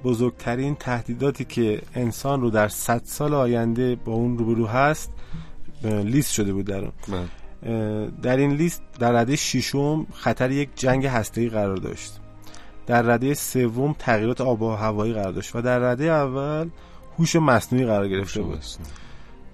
بزرگترین 0.05 0.75
تهدیداتی 0.75 1.45
که 1.45 1.81
انسان 1.95 2.41
رو 2.41 2.49
در 2.49 2.67
100 2.67 3.01
سال 3.05 3.33
آینده 3.33 3.95
با 3.95 4.13
اون 4.13 4.37
روبرو 4.37 4.67
هست 4.67 5.11
لیست 5.83 6.33
شده 6.33 6.53
بود 6.53 6.65
در 6.65 6.79
اون. 6.79 6.91
بله. 7.07 7.27
در 8.21 8.37
این 8.37 8.51
لیست 8.51 8.83
در 8.99 9.11
رده 9.11 9.35
ششم 9.35 10.05
خطر 10.13 10.51
یک 10.51 10.69
جنگ 10.75 11.05
هسته‌ای 11.05 11.49
قرار 11.49 11.75
داشت. 11.75 12.19
در 12.87 13.01
رده 13.01 13.33
سوم 13.33 13.95
تغییرات 13.99 14.41
آب 14.41 14.61
و 14.61 14.71
هوایی 14.71 15.13
قرار 15.13 15.31
داشت 15.31 15.55
و 15.55 15.61
در 15.61 15.79
رده 15.79 16.03
اول 16.03 16.69
هوش 17.19 17.35
مصنوعی 17.35 17.85
قرار 17.85 18.07
گرفته 18.07 18.41
بود. 18.41 18.63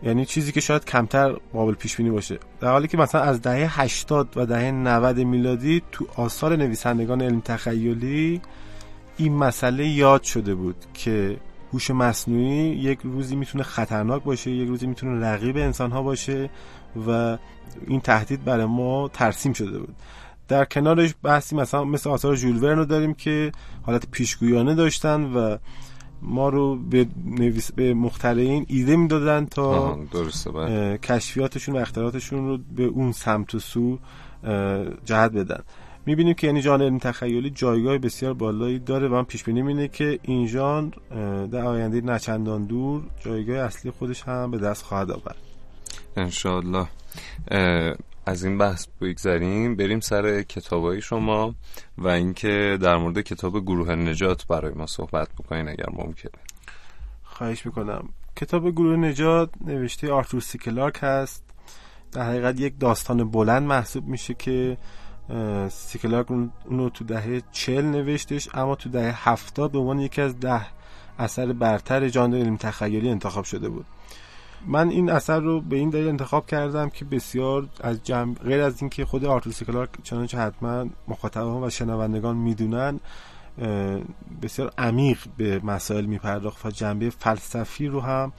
یعنی 0.03 0.25
چیزی 0.25 0.51
که 0.51 0.61
شاید 0.61 0.85
کمتر 0.85 1.35
قابل 1.53 1.73
پیش 1.73 1.95
بینی 1.95 2.09
باشه. 2.09 2.39
در 2.59 2.71
حالی 2.71 2.87
که 2.87 2.97
مثلا 2.97 3.21
از 3.21 3.41
دهه 3.41 3.81
80 3.81 4.33
و 4.35 4.45
دهه 4.45 4.71
90 4.71 5.19
میلادی 5.19 5.81
تو 5.91 6.07
آثار 6.15 6.55
نویسندگان 6.55 7.21
علم 7.21 7.41
تخیلی 7.41 8.41
این 9.17 9.33
مسئله 9.33 9.87
یاد 9.87 10.23
شده 10.23 10.55
بود 10.55 10.75
که 10.93 11.37
هوش 11.73 11.91
مصنوعی 11.91 12.69
یک 12.69 12.99
روزی 13.03 13.35
می‌تونه 13.35 13.63
خطرناک 13.63 14.23
باشه 14.23 14.51
یک 14.51 14.67
روزی 14.67 14.87
می‌تونه 14.87 15.25
رقیب 15.25 15.57
انسان 15.57 15.91
ها 15.91 16.01
باشه 16.01 16.49
و 17.07 17.37
این 17.87 18.01
تهدید 18.01 18.43
برای 18.43 18.65
ما 18.65 19.09
ترسیم 19.13 19.53
شده 19.53 19.79
بود 19.79 19.95
در 20.47 20.65
کنارش 20.65 21.15
بحثی 21.23 21.55
مثلا 21.55 21.83
مثل 21.83 22.09
آثار 22.09 22.35
ژول 22.35 22.65
رو 22.65 22.85
داریم 22.85 23.13
که 23.13 23.51
حالت 23.83 24.11
پیشگویانه 24.11 24.75
داشتن 24.75 25.23
و 25.23 25.57
ما 26.21 26.49
رو 26.49 26.75
به, 26.75 27.07
نویس... 27.25 27.71
به 27.71 27.93
مخترعین 27.93 28.65
ایده 28.69 28.95
می‌دادن 28.95 29.45
تا 29.45 29.99
درسته 30.11 30.51
بله. 30.51 30.97
کشفیاتشون 30.97 31.75
و 31.75 31.79
اختراعاتشون 31.79 32.47
رو 32.47 32.57
به 32.75 32.83
اون 32.83 33.11
سمت 33.11 33.55
و 33.55 33.59
سو 33.59 33.99
جهت 35.05 35.31
بدن 35.31 35.63
می‌بینیم 36.05 36.33
که 36.33 36.47
یعنی 36.47 36.61
ژانر 36.61 36.99
تخیلی 36.99 37.49
جایگاه 37.49 37.97
بسیار 37.97 38.33
بالایی 38.33 38.79
داره 38.79 39.07
و 39.07 39.13
من 39.13 39.23
پیش 39.23 39.43
بینی 39.43 39.61
اینه 39.61 39.87
که 39.87 40.19
این 40.21 40.47
ژانر 40.47 40.91
در 41.47 41.65
آینده 41.65 42.01
نه 42.01 42.20
چندان 42.20 42.65
دور 42.65 43.03
جایگاه 43.19 43.57
اصلی 43.57 43.91
خودش 43.91 44.23
هم 44.23 44.51
به 44.51 44.57
دست 44.57 44.83
خواهد 44.83 45.11
آورد. 45.11 45.37
انشاءالله. 46.17 46.87
از 48.25 48.43
این 48.43 48.57
بحث 48.57 48.87
بگذریم 49.01 49.75
بریم 49.75 49.99
سر 49.99 50.41
کتابای 50.41 51.01
شما 51.01 51.55
و 51.97 52.07
اینکه 52.07 52.77
در 52.81 52.97
مورد 52.97 53.21
کتاب 53.21 53.59
گروه 53.59 53.95
نجات 53.95 54.47
برای 54.47 54.73
ما 54.73 54.87
صحبت 54.87 55.27
بکنین 55.39 55.69
اگر 55.69 55.89
ممکنه. 55.93 56.31
خواهش 57.23 57.65
می‌کنم. 57.65 58.09
کتاب 58.35 58.71
گروه 58.71 58.95
نجات 58.95 59.49
نوشته 59.65 60.11
آرتور 60.11 60.41
سی 60.41 60.56
کلارک 60.56 60.99
هست. 61.01 61.43
در 62.11 62.21
حقیقت 62.21 62.59
یک 62.59 62.79
داستان 62.79 63.31
بلند 63.31 63.63
محسوب 63.63 64.07
میشه 64.07 64.33
که 64.33 64.77
سی 65.69 65.85
کلارک 65.85 66.31
اونو 66.65 66.89
تو 66.89 67.03
دهه 67.03 67.41
چل 67.51 67.81
نوشتش 67.81 68.49
اما 68.53 68.75
تو 68.75 68.89
دهه 68.89 69.29
هفتاد 69.29 69.71
به 69.71 69.79
عنوان 69.79 69.99
یکی 69.99 70.21
از 70.21 70.39
ده 70.39 70.61
اثر 71.19 71.53
برتر 71.53 72.09
جان 72.09 72.33
علم 72.33 72.57
تخیلی 72.57 73.09
انتخاب 73.09 73.45
شده 73.45 73.69
بود. 73.69 73.85
من 74.67 74.89
این 74.89 75.09
اثر 75.09 75.39
رو 75.39 75.61
به 75.61 75.75
این 75.75 75.89
دلیل 75.89 76.07
انتخاب 76.07 76.47
کردم 76.47 76.89
که 76.89 77.05
بسیار 77.05 77.67
از 77.81 78.03
جمع 78.03 78.33
غیر 78.33 78.61
از 78.61 78.81
اینکه 78.81 79.05
خود 79.05 79.25
آرتور 79.25 79.53
کلارک 79.53 79.89
چنانچه 80.03 80.37
حتما 80.37 80.85
مخاطبان 81.07 81.63
و 81.63 81.69
شنوندگان 81.69 82.37
می‌دونن 82.37 82.99
بسیار 84.41 84.73
عمیق 84.77 85.19
به 85.37 85.61
مسائل 85.63 86.05
میپرداخت 86.05 86.65
و 86.65 86.71
جنبه 86.71 87.09
فلسفی 87.09 87.87
رو 87.87 88.01
هم 88.01 88.33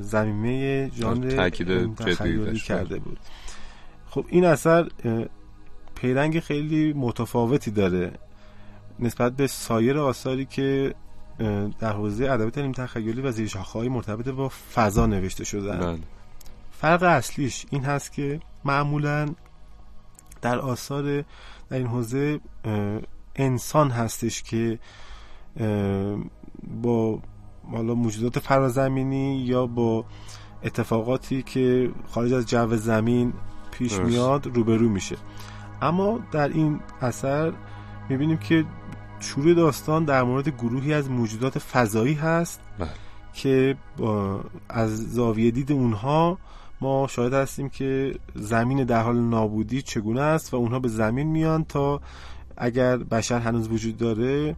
زمینه 0.00 0.90
ژانر 0.94 1.50
تخیلی 1.96 2.58
کرده 2.58 2.98
بود. 2.98 3.18
خب 4.10 4.24
این 4.28 4.44
اثر 4.44 4.88
پیرنگ 6.04 6.40
خیلی 6.40 6.92
متفاوتی 6.92 7.70
داره. 7.70 8.12
نسبت 8.98 9.32
به 9.36 9.46
سایر 9.46 9.98
آثاری 9.98 10.44
که 10.44 10.94
در 11.78 11.92
حوزه 11.92 12.24
ادبیات 12.24 12.58
علم 12.58 12.72
تخیلی 12.72 13.20
و 13.20 13.30
زیرشاخه‌های 13.30 13.88
مرتبط 13.88 14.28
با 14.28 14.48
فضا 14.74 15.06
نوشته 15.06 15.44
شدن. 15.44 15.78
بله. 15.78 15.98
فرق 16.72 17.02
اصلیش 17.02 17.66
این 17.70 17.84
هست 17.84 18.12
که 18.12 18.40
معمولا 18.64 19.28
در 20.42 20.58
آثار 20.58 21.22
در 21.70 21.76
این 21.76 21.86
حوزه 21.86 22.40
انسان 23.36 23.90
هستش 23.90 24.42
که 24.42 24.78
با 26.82 27.18
حالا 27.70 27.94
موجودات 27.94 28.38
فرازمینی 28.38 29.36
یا 29.36 29.66
با 29.66 30.04
اتفاقاتی 30.64 31.42
که 31.42 31.90
خارج 32.08 32.32
از 32.32 32.46
جو 32.46 32.76
زمین 32.76 33.32
پیش 33.70 33.98
میاد 33.98 34.46
روبرو 34.46 34.88
میشه. 34.88 35.16
اما 35.82 36.18
در 36.32 36.48
این 36.48 36.80
اثر 37.00 37.52
می‌بینیم 38.08 38.36
که 38.36 38.64
شروع 39.20 39.54
داستان 39.54 40.04
در 40.04 40.22
مورد 40.22 40.48
گروهی 40.48 40.94
از 40.94 41.10
موجودات 41.10 41.58
فضایی 41.58 42.14
هست 42.14 42.60
بله. 42.78 42.88
که 43.34 43.76
از 44.68 45.12
زاویه 45.12 45.50
دید 45.50 45.72
اونها 45.72 46.38
ما 46.80 47.06
شاهد 47.06 47.34
هستیم 47.34 47.68
که 47.68 48.14
زمین 48.34 48.84
در 48.84 49.02
حال 49.02 49.16
نابودی 49.16 49.82
چگونه 49.82 50.20
است 50.20 50.54
و 50.54 50.56
اونها 50.56 50.78
به 50.78 50.88
زمین 50.88 51.26
میان 51.26 51.64
تا 51.64 52.00
اگر 52.56 52.96
بشر 52.96 53.38
هنوز 53.38 53.68
وجود 53.68 53.96
داره 53.96 54.56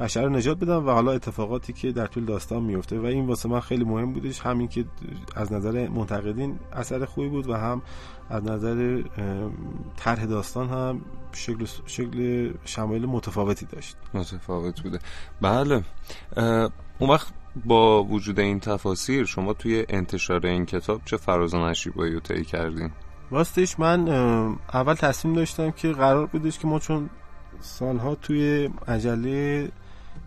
بشر 0.00 0.22
رو 0.22 0.28
نجات 0.28 0.58
بدن 0.58 0.76
و 0.76 0.90
حالا 0.90 1.12
اتفاقاتی 1.12 1.72
که 1.72 1.92
در 1.92 2.06
طول 2.06 2.24
داستان 2.24 2.62
میفته 2.62 2.98
و 2.98 3.04
این 3.04 3.26
واسه 3.26 3.48
من 3.48 3.60
خیلی 3.60 3.84
مهم 3.84 4.12
بودش 4.12 4.40
همین 4.40 4.68
که 4.68 4.84
از 5.36 5.52
نظر 5.52 5.88
منتقدین 5.88 6.58
اثر 6.72 7.04
خوبی 7.04 7.28
بود 7.28 7.48
و 7.48 7.54
هم 7.54 7.82
از 8.30 8.44
نظر 8.44 9.02
طرح 9.96 10.24
داستان 10.24 10.68
هم 10.68 11.00
شکل 11.32 11.66
شکل 11.86 12.52
شمایل 12.64 13.06
متفاوتی 13.06 13.66
داشت. 13.66 13.96
متفاوت 14.14 14.82
بوده. 14.82 14.98
بله. 15.40 15.82
اون 16.98 17.10
وقت 17.10 17.28
با 17.64 18.04
وجود 18.04 18.40
این 18.40 18.60
تفاسیر 18.60 19.24
شما 19.24 19.52
توی 19.52 19.86
انتشار 19.88 20.46
این 20.46 20.66
کتاب 20.66 21.00
چه 21.04 21.16
فراز 21.16 21.54
و 21.54 21.68
نشیبایی 21.68 22.14
رو 22.14 22.20
طی 22.20 22.44
کردین؟ 22.44 22.90
راستش 23.30 23.80
من 23.80 24.08
اول 24.72 24.94
تصمیم 24.94 25.34
داشتم 25.34 25.70
که 25.70 25.92
قرار 25.92 26.26
بودش 26.26 26.58
که 26.58 26.66
ما 26.66 26.78
چون 26.78 27.10
سالها 27.60 28.14
توی 28.14 28.70
عجله 28.88 29.68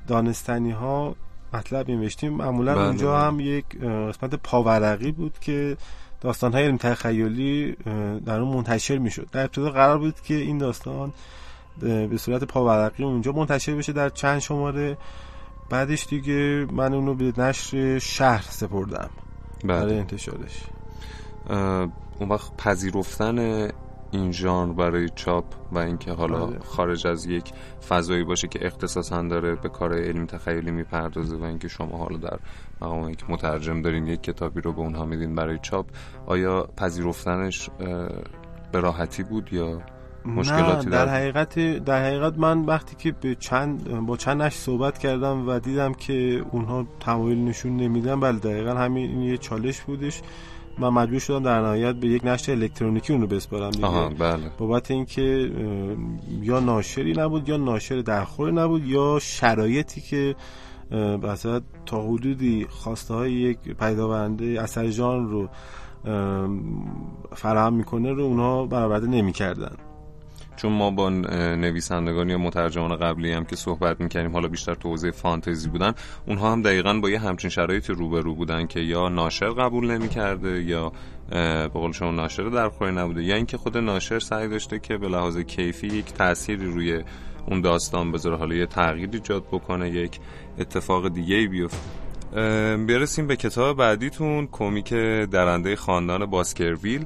دانستنی 0.10 0.72
ها 0.72 1.16
مطلب 1.54 1.92
نوشتیم. 1.92 2.34
معمولا 2.34 2.76
بله 2.76 2.84
اونجا 2.86 3.12
بله. 3.12 3.24
هم 3.24 3.40
یک 3.40 3.66
قسمت 3.82 4.36
پاورقی 4.36 5.12
بود 5.12 5.40
که 5.40 5.78
داستان 6.22 6.54
های 6.54 6.66
علم 6.66 6.78
تخیلی 6.78 7.76
در 8.26 8.40
اون 8.40 8.54
منتشر 8.56 8.98
می‌شد. 8.98 9.28
در 9.32 9.42
ابتدا 9.42 9.70
قرار 9.70 9.98
بود 9.98 10.22
که 10.22 10.34
این 10.34 10.58
داستان 10.58 11.14
به 11.82 12.18
صورت 12.18 12.44
پاورقی 12.44 13.04
اونجا 13.04 13.32
منتشر 13.32 13.76
بشه 13.76 13.94
در 13.94 14.10
چند 14.10 14.40
شماره. 14.40 14.98
بعدش 15.70 16.08
دیگه 16.08 16.68
من 16.72 16.94
اونو 16.94 17.14
به 17.14 17.34
نشر 17.38 18.00
شهر 18.00 18.46
سپردم. 18.50 19.10
بله. 19.64 19.80
برای 19.80 20.00
انتشارش. 20.00 20.64
اون 22.20 22.30
وقت 22.30 22.58
پذیرفتن 22.58 23.70
این 24.12 24.32
ژانر 24.32 24.74
برای 24.74 25.10
چاپ 25.16 25.46
و 25.72 25.78
اینکه 25.78 26.12
حالا 26.12 26.46
بله. 26.46 26.60
خارج 26.60 27.08
از 27.08 27.26
یک 27.26 27.52
فضایی 27.90 28.24
باشه 28.24 28.48
که 28.48 28.66
اختصاصا 28.66 29.22
داره 29.22 29.56
به 29.56 29.70
کار 29.70 29.94
علم 29.94 30.26
تخیلی 30.26 30.72
می‌پردازه 30.72 31.38
و 31.38 31.44
اینکه 31.44 31.68
شما 31.68 31.98
حالا 31.98 32.18
در 32.18 32.40
مقام 32.82 33.14
که 33.14 33.26
مترجم 33.30 33.82
دارین 33.82 34.08
یک 34.08 34.24
کتابی 34.24 34.62
رو 34.62 34.74
به 34.74 34.80
اونها 34.80 35.06
میدین 35.06 35.36
برای 35.36 35.60
چاپ 35.62 35.86
آیا 36.26 36.70
پذیرفتنش 36.78 37.70
به 38.72 38.80
راحتی 38.80 39.24
بود 39.24 39.54
یا 39.54 39.82
مشکلاتی 40.26 40.90
در 40.90 41.08
حقیقت 41.08 41.60
در 41.60 42.06
حقیقت 42.06 42.38
من 42.38 42.66
وقتی 42.66 42.96
که 42.96 43.12
به 43.12 43.36
چند 43.36 43.90
با 44.06 44.18
چند 44.18 44.42
نش 44.42 44.56
صحبت 44.56 44.98
کردم 44.98 45.48
و 45.48 45.60
دیدم 45.60 45.94
که 45.94 46.46
اونها 46.52 46.88
تمایل 47.00 47.38
نشون 47.38 47.78
نمیدن 47.78 48.20
بله 48.20 48.40
دقیقا 48.40 48.74
همین 48.74 49.10
این 49.10 49.22
یه 49.22 49.38
چالش 49.38 49.82
بودش 49.82 50.22
من 50.80 50.90
مجبور 50.90 51.20
شدم 51.20 51.44
در 51.44 51.62
نهایت 51.62 51.96
به 51.96 52.08
یک 52.08 52.26
نشر 52.26 52.52
الکترونیکی 52.52 53.14
اون 53.14 53.22
رو 53.22 53.28
بسپارم 53.28 53.72
دیگه 53.72 54.10
بله. 54.20 54.52
بابت 54.58 54.92
اینکه 54.92 55.52
یا 56.42 56.60
ناشری 56.60 57.14
نبود 57.14 57.50
یا 57.50 57.58
ناشر 57.58 58.02
درخور 58.02 58.52
نبود 58.52 58.86
یا 58.86 59.20
شرایطی 59.22 60.02
که 60.02 60.36
مثلا 61.24 61.62
تا 61.86 62.02
حدودی 62.02 62.68
خواسته 62.70 63.14
های 63.14 63.32
یک 63.32 63.58
پیداورنده 63.80 64.46
اثر 64.46 64.88
جان 64.88 65.30
رو 65.30 65.50
فراهم 67.36 67.74
می‌کنه 67.74 68.14
رو 68.14 68.24
اونا 68.24 68.66
برآورده 68.66 69.08
نمی‌کردن 69.08 69.76
چون 70.62 70.72
ما 70.72 70.92
با 70.92 71.10
نویسندگان 71.10 72.30
یا 72.30 72.38
مترجمان 72.38 72.96
قبلی 72.96 73.32
هم 73.32 73.46
که 73.46 73.56
صحبت 73.56 74.02
می‌کنیم 74.02 74.34
حالا 74.34 74.48
بیشتر 74.48 74.76
تو 74.76 74.90
حوزه 74.90 75.12
فانتزی 75.12 75.70
بودن 75.70 75.94
اونها 76.28 76.52
هم 76.52 76.62
دقیقا 76.62 76.94
با 76.94 77.10
یه 77.10 77.20
همچین 77.20 77.50
شرایطی 77.50 77.94
روبرو 77.94 78.36
بودن 78.36 78.68
که 78.68 78.80
یا 78.80 79.10
ناشر 79.10 79.50
قبول 79.50 79.92
نمی‌کرده 79.92 80.64
یا 80.64 80.92
به 81.30 81.68
قول 81.68 81.92
شما 81.92 82.12
ناشر 82.12 82.44
در 82.44 82.70
خوری 82.70 82.92
نبوده. 82.92 83.24
یا 83.24 83.36
اینکه 83.36 83.58
خود 83.58 83.78
ناشر 83.78 84.20
سعی 84.20 84.48
داشته 84.48 84.80
که 84.80 84.98
به 84.98 85.08
لحاظ 85.08 85.38
کیفی 85.38 85.88
یک 85.88 86.06
تأثیری 86.06 86.66
روی 86.66 87.04
اون 87.48 87.62
داستان 87.62 88.12
بذاره 88.12 88.38
حالا 88.38 88.56
یه 88.56 88.66
تغییر 88.66 89.10
ایجاد 89.14 89.44
بکنه 89.48 89.90
یک 89.90 90.20
اتفاق 90.60 91.08
دیگه 91.08 91.48
بیفته. 91.48 91.78
برسیم 92.88 93.28
به 93.28 93.36
کتاب 93.36 93.78
بعدیتون 93.78 94.48
کمیک 94.52 94.94
درنده 95.32 95.76
خاندان 95.76 96.26
باسکرویل. 96.26 97.06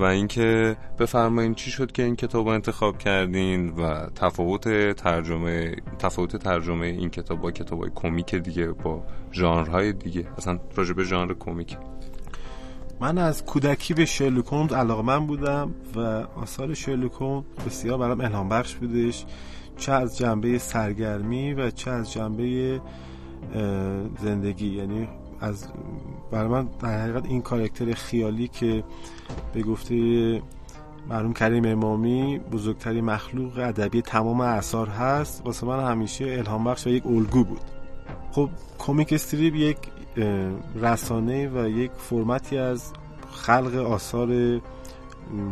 و 0.00 0.04
اینکه 0.04 0.76
بفرمایید 0.98 1.54
چی 1.54 1.70
شد 1.70 1.92
که 1.92 2.02
این 2.02 2.16
کتاب 2.16 2.46
رو 2.46 2.52
انتخاب 2.52 2.98
کردین 2.98 3.68
و 3.68 4.06
تفاوت 4.14 4.92
ترجمه 4.92 5.76
تفاوت 5.98 6.36
ترجمه 6.36 6.86
این 6.86 7.10
کتاب 7.10 7.40
با 7.40 7.50
کتاب 7.50 7.80
های 7.80 7.90
کمیک 7.94 8.34
دیگه 8.34 8.66
با 8.66 9.02
ژانرهای 9.32 9.92
دیگه. 9.92 10.26
اصلا 10.38 10.58
راجع 10.74 10.92
به 10.92 11.04
ژانر 11.04 11.34
کمیک. 11.34 11.76
من 13.00 13.18
از 13.18 13.44
کودکی 13.44 13.94
به 13.94 14.04
شرلوک 14.04 14.46
هولمز 14.46 15.04
من 15.04 15.26
بودم 15.26 15.74
و 15.96 16.00
آثار 16.36 16.74
شرلوک 16.74 17.12
بسیار 17.66 17.98
برام 17.98 18.20
الهام 18.20 18.48
بخش 18.48 18.74
بودش. 18.74 19.26
چه 19.76 19.92
از 19.92 20.18
جنبه 20.18 20.58
سرگرمی 20.58 21.54
و 21.54 21.70
چه 21.70 21.90
از 21.90 22.12
جنبه 22.12 22.80
زندگی. 24.22 24.76
یعنی 24.76 25.08
از 25.40 25.64
برای 26.30 26.48
من 26.48 26.68
در 26.82 27.02
حقیقت 27.02 27.26
این 27.26 27.42
کارکتر 27.42 27.94
خیالی 27.94 28.48
که 28.48 28.84
به 29.54 29.62
گفته 29.62 29.94
مرحوم 31.08 31.32
کریم 31.32 31.64
امامی 31.64 32.38
بزرگترین 32.38 33.04
مخلوق 33.04 33.58
ادبی 33.58 34.02
تمام 34.02 34.40
اثار 34.40 34.88
هست 34.88 35.42
واسه 35.44 35.66
من 35.66 35.90
همیشه 35.90 36.24
الهام 36.24 36.64
بخش 36.64 36.86
و 36.86 36.90
یک 36.90 37.06
الگو 37.06 37.44
بود 37.44 37.60
خب 38.32 38.48
کمیک 38.78 39.12
استریپ 39.12 39.54
یک 39.54 39.76
رسانه 40.82 41.48
و 41.48 41.68
یک 41.68 41.90
فرمتی 41.98 42.58
از 42.58 42.92
خلق 43.32 43.74
آثار 43.74 44.60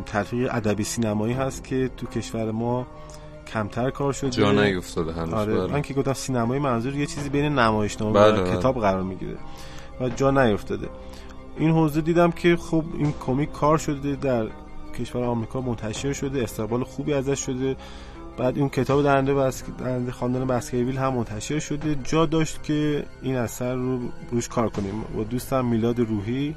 تلفیق 0.06 0.48
ادبی 0.52 0.84
سینمایی 0.84 1.34
هست 1.34 1.64
که 1.64 1.90
تو 1.96 2.06
کشور 2.06 2.50
ما 2.50 2.86
کمتر 3.52 3.90
کار 3.90 4.12
شده 4.12 4.30
جا 4.30 4.52
نیفتاده 4.52 5.12
هنوز 5.12 5.32
آره 5.32 5.54
بله. 5.54 5.72
من 5.72 5.82
که 5.82 5.94
گفتم 5.94 6.12
سینمایی 6.12 6.60
منظور 6.60 6.94
یه 6.94 7.06
چیزی 7.06 7.28
بین 7.28 7.44
نمایشنامه 7.44 8.12
بله 8.12 8.40
و 8.40 8.44
بله. 8.44 8.56
کتاب 8.56 8.80
قرار 8.80 9.02
می‌گیره 9.02 9.36
و 10.00 10.08
جا 10.08 10.30
نیفتاده. 10.30 10.88
این 11.58 11.70
حوزه 11.70 12.00
دیدم 12.00 12.30
که 12.30 12.56
خب 12.56 12.84
این 12.98 13.14
کمیک 13.20 13.52
کار 13.52 13.78
شده 13.78 14.16
در 14.16 14.46
کشور 14.98 15.24
آمریکا 15.24 15.60
منتشر 15.60 16.12
شده 16.12 16.42
استقبال 16.42 16.84
خوبی 16.84 17.12
ازش 17.12 17.40
شده. 17.40 17.76
بعد 18.38 18.58
این 18.58 18.68
کتاب 18.68 19.02
درنده 19.02 19.34
بس... 19.34 19.62
درنده 19.78 20.12
خاندان 20.12 20.46
بسکیویل 20.46 20.98
هم 20.98 21.14
منتشر 21.14 21.58
شده. 21.58 21.96
جا 22.04 22.26
داشت 22.26 22.62
که 22.62 23.04
این 23.22 23.36
اثر 23.36 23.74
رو 23.74 23.98
روش 24.30 24.48
کار 24.48 24.68
کنیم. 24.68 25.00
و 25.18 25.24
دوستم 25.24 25.64
میلاد 25.64 25.98
روحی 25.98 26.54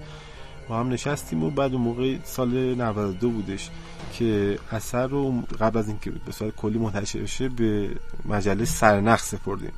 با 0.69 0.79
هم 0.79 0.89
نشستیم 0.89 1.43
و 1.43 1.49
بعد 1.49 1.73
اون 1.73 1.81
موقع 1.81 2.15
سال 2.23 2.75
92 2.75 3.29
بودش 3.29 3.69
که 4.13 4.59
اثر 4.71 5.07
رو 5.07 5.41
قبل 5.59 5.79
از 5.79 5.87
اینکه 5.87 6.11
به 6.11 6.31
صورت 6.31 6.55
کلی 6.55 6.77
منتشر 6.77 7.19
بشه 7.19 7.49
به 7.49 7.89
مجله 8.25 8.65
سرنخ 8.65 9.23
سپردیم. 9.23 9.71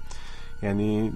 یعنی 0.63 1.13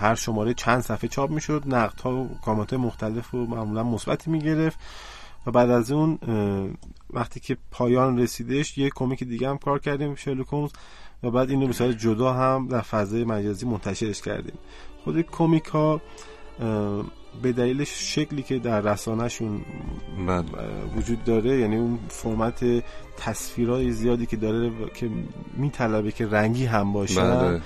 هر 0.00 0.14
شماره 0.14 0.54
چند 0.54 0.80
صفحه 0.80 1.08
چاپ 1.08 1.30
می‌شد 1.30 1.62
نقد 1.66 2.00
ها 2.00 2.16
و 2.16 2.38
کامنت 2.44 2.72
مختلف 2.72 3.34
و 3.34 3.46
معمولا 3.46 3.82
مثبتی 3.82 4.30
می‌گرفت 4.30 4.78
و 5.46 5.50
بعد 5.50 5.70
از 5.70 5.90
اون 5.90 6.18
وقتی 7.10 7.40
که 7.40 7.56
پایان 7.70 8.18
رسیدش 8.18 8.78
یه 8.78 8.90
کمیک 8.90 9.24
دیگه 9.24 9.48
هم 9.48 9.58
کار 9.58 9.78
کردیم 9.78 10.14
شرلوک 10.14 10.52
و 11.22 11.30
بعد 11.30 11.50
اینو 11.50 11.66
به 11.66 11.94
جدا 11.94 12.32
هم 12.32 12.68
در 12.68 12.80
فضای 12.80 13.24
مجازی 13.24 13.66
منتشرش 13.66 14.22
کردیم 14.22 14.58
خود 15.04 15.20
کمیک 15.20 15.64
ها 15.64 16.00
به 17.42 17.52
دلیل 17.52 17.84
شکلی 17.84 18.42
که 18.42 18.58
در 18.58 18.80
رسانهشون. 18.80 19.60
وجود 20.96 21.24
داره 21.24 21.58
یعنی 21.58 21.76
اون 21.76 21.98
فرمت 22.08 22.64
تصویرهای 23.16 23.92
زیادی 23.92 24.26
که 24.26 24.36
داره 24.36 24.72
که 24.94 25.10
میطلبه 25.56 26.12
که 26.12 26.26
رنگی 26.26 26.66
هم 26.66 26.92
باشه 26.92 27.20
بله. 27.20 27.60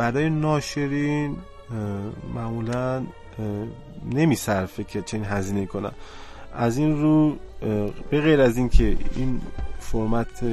برای 0.00 0.30
ناشرین 0.30 1.36
معمولا 2.34 3.02
نمیصرفه 4.12 4.84
که 4.84 5.02
چنین 5.02 5.24
هزینه 5.24 5.66
کنن. 5.66 5.90
از 6.54 6.78
این 6.78 7.02
رو 7.02 7.36
به 8.10 8.20
غیر 8.20 8.40
از 8.40 8.56
اینکه 8.56 8.96
این 9.16 9.40
فرمت 9.78 10.44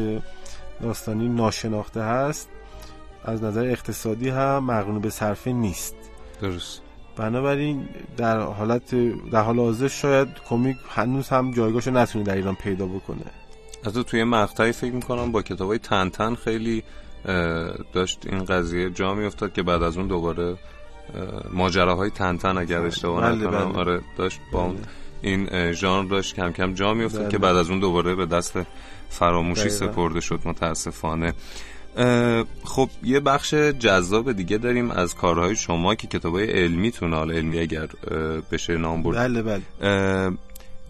داستانی 0.82 1.30
ناشناخته 1.30 2.02
هست 2.02 2.50
از 3.26 3.43
نظر 3.43 3.66
اقتصادی 3.66 4.30
هم 4.30 4.64
مقرون 4.64 5.00
به 5.00 5.10
صرفه 5.10 5.52
نیست. 5.52 5.95
درست. 6.41 6.82
بنابراین 7.16 7.88
در 8.18 8.39
حالت 8.39 8.95
در 9.32 9.41
حال 9.41 9.60
حاضر 9.60 9.88
شاید 9.88 10.28
کمیک 10.50 10.78
هنوز 10.89 11.30
هم 11.30 11.52
جایگاهشو 11.52 11.91
نتونه 11.91 12.24
در 12.24 12.36
ایران 12.36 12.56
پیدا 12.56 12.86
بکنه. 12.86 13.26
از 13.84 13.93
توی 13.93 14.24
مقطعی 14.24 14.72
فکر 14.72 14.93
می‌کنم 14.93 15.32
با 15.32 15.41
کتابای 15.41 15.80
تن 15.80 16.10
تن 16.10 16.36
خیلی 16.36 16.84
داشت 17.93 18.20
این 18.26 18.45
قضیه 18.45 18.89
جا 18.89 19.13
میافتاد 19.13 19.53
که 19.53 19.63
بعد 19.63 19.84
از 19.84 19.97
اون 19.97 20.07
دوباره 20.07 20.57
ماجراهای 21.53 22.09
تن 22.09 22.38
تن 22.38 22.57
اگر 22.57 22.82
اشتباه 22.82 23.22
بله، 23.22 23.36
نکنم 23.36 23.72
بله. 23.72 23.80
آره 23.80 24.01
داشت 24.18 24.39
با 24.51 24.76
این 25.22 25.72
ژانر 25.72 26.09
داشت 26.09 26.36
کم 26.36 26.51
کم 26.51 26.74
جا 26.74 26.93
میافتاد 26.93 27.22
بله. 27.22 27.32
که 27.32 27.38
بعد 27.38 27.55
از 27.55 27.70
اون 27.70 27.80
دوباره 27.80 28.15
به 28.15 28.26
دست 28.26 28.59
فراموشی. 29.09 29.70
سپرده 29.70 30.22
شد 30.22 30.39
متاسفانه 30.45 31.34
خب 32.63 32.89
یه 33.03 33.20
بخش 33.20 33.53
جذاب 33.53 34.32
دیگه 34.32 34.57
داریم 34.57 34.91
از 34.91 35.15
کارهای 35.15 35.55
شما 35.55 35.95
که 35.95 36.07
کتابای 36.07 36.51
علمیتون 36.51 37.13
حالا 37.13 37.34
علمی 37.34 37.59
اگر 37.59 37.88
بشه 38.51 38.78
نام 38.78 39.03
برد 39.03 39.18
بله 39.18 39.41
بله 39.41 40.38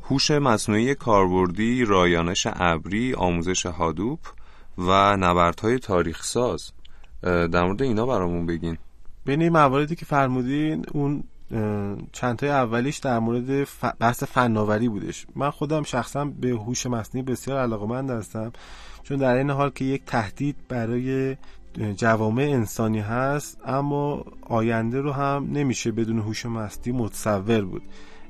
هوش 0.03 0.32
مصنوعی 0.32 0.95
کاربردی 0.95 1.86
رایانش 1.86 2.47
ابری 2.53 3.13
آموزش 3.13 3.65
هادوپ 3.65 4.19
و 4.78 5.17
نبردهای 5.17 5.80
تاریخ 5.80 6.23
ساز 6.23 6.71
در 7.21 7.63
مورد 7.63 7.82
اینا 7.82 8.05
برامون 8.05 8.45
بگین. 8.45 8.78
بین 9.25 9.41
این 9.41 9.53
مواردی 9.53 9.95
که 9.95 10.05
فرمودین 10.05 10.86
اون 10.93 11.23
اه، 11.51 11.97
چند 12.11 12.36
تای 12.36 12.49
اولیش 12.49 12.97
در 12.97 13.19
مورد 13.19 13.63
ف... 13.63 13.86
بحث 13.99 14.23
فناوری 14.23 14.89
بودش. 14.89 15.25
من 15.36 15.49
خودم 15.49 15.84
شخصا 15.84 16.25
به 16.25 16.49
هوش 16.49 16.86
مصنوعی 16.86 17.25
بسیار 17.25 17.59
علاقمند 17.59 18.09
هستم 18.09 18.51
چون 19.03 19.17
در 19.17 19.36
این 19.36 19.49
حال 19.49 19.69
که 19.69 19.86
یک 19.86 20.05
تهدید 20.05 20.55
برای 20.69 21.36
جوامع 21.95 22.43
انسانی 22.43 22.99
هست 22.99 23.57
اما 23.65 24.25
آینده 24.41 25.01
رو 25.01 25.11
هم 25.11 25.47
نمیشه 25.51 25.91
بدون 25.91 26.19
هوش 26.19 26.45
مصنوعی 26.45 26.99
متصور 26.99 27.61
بود. 27.61 27.82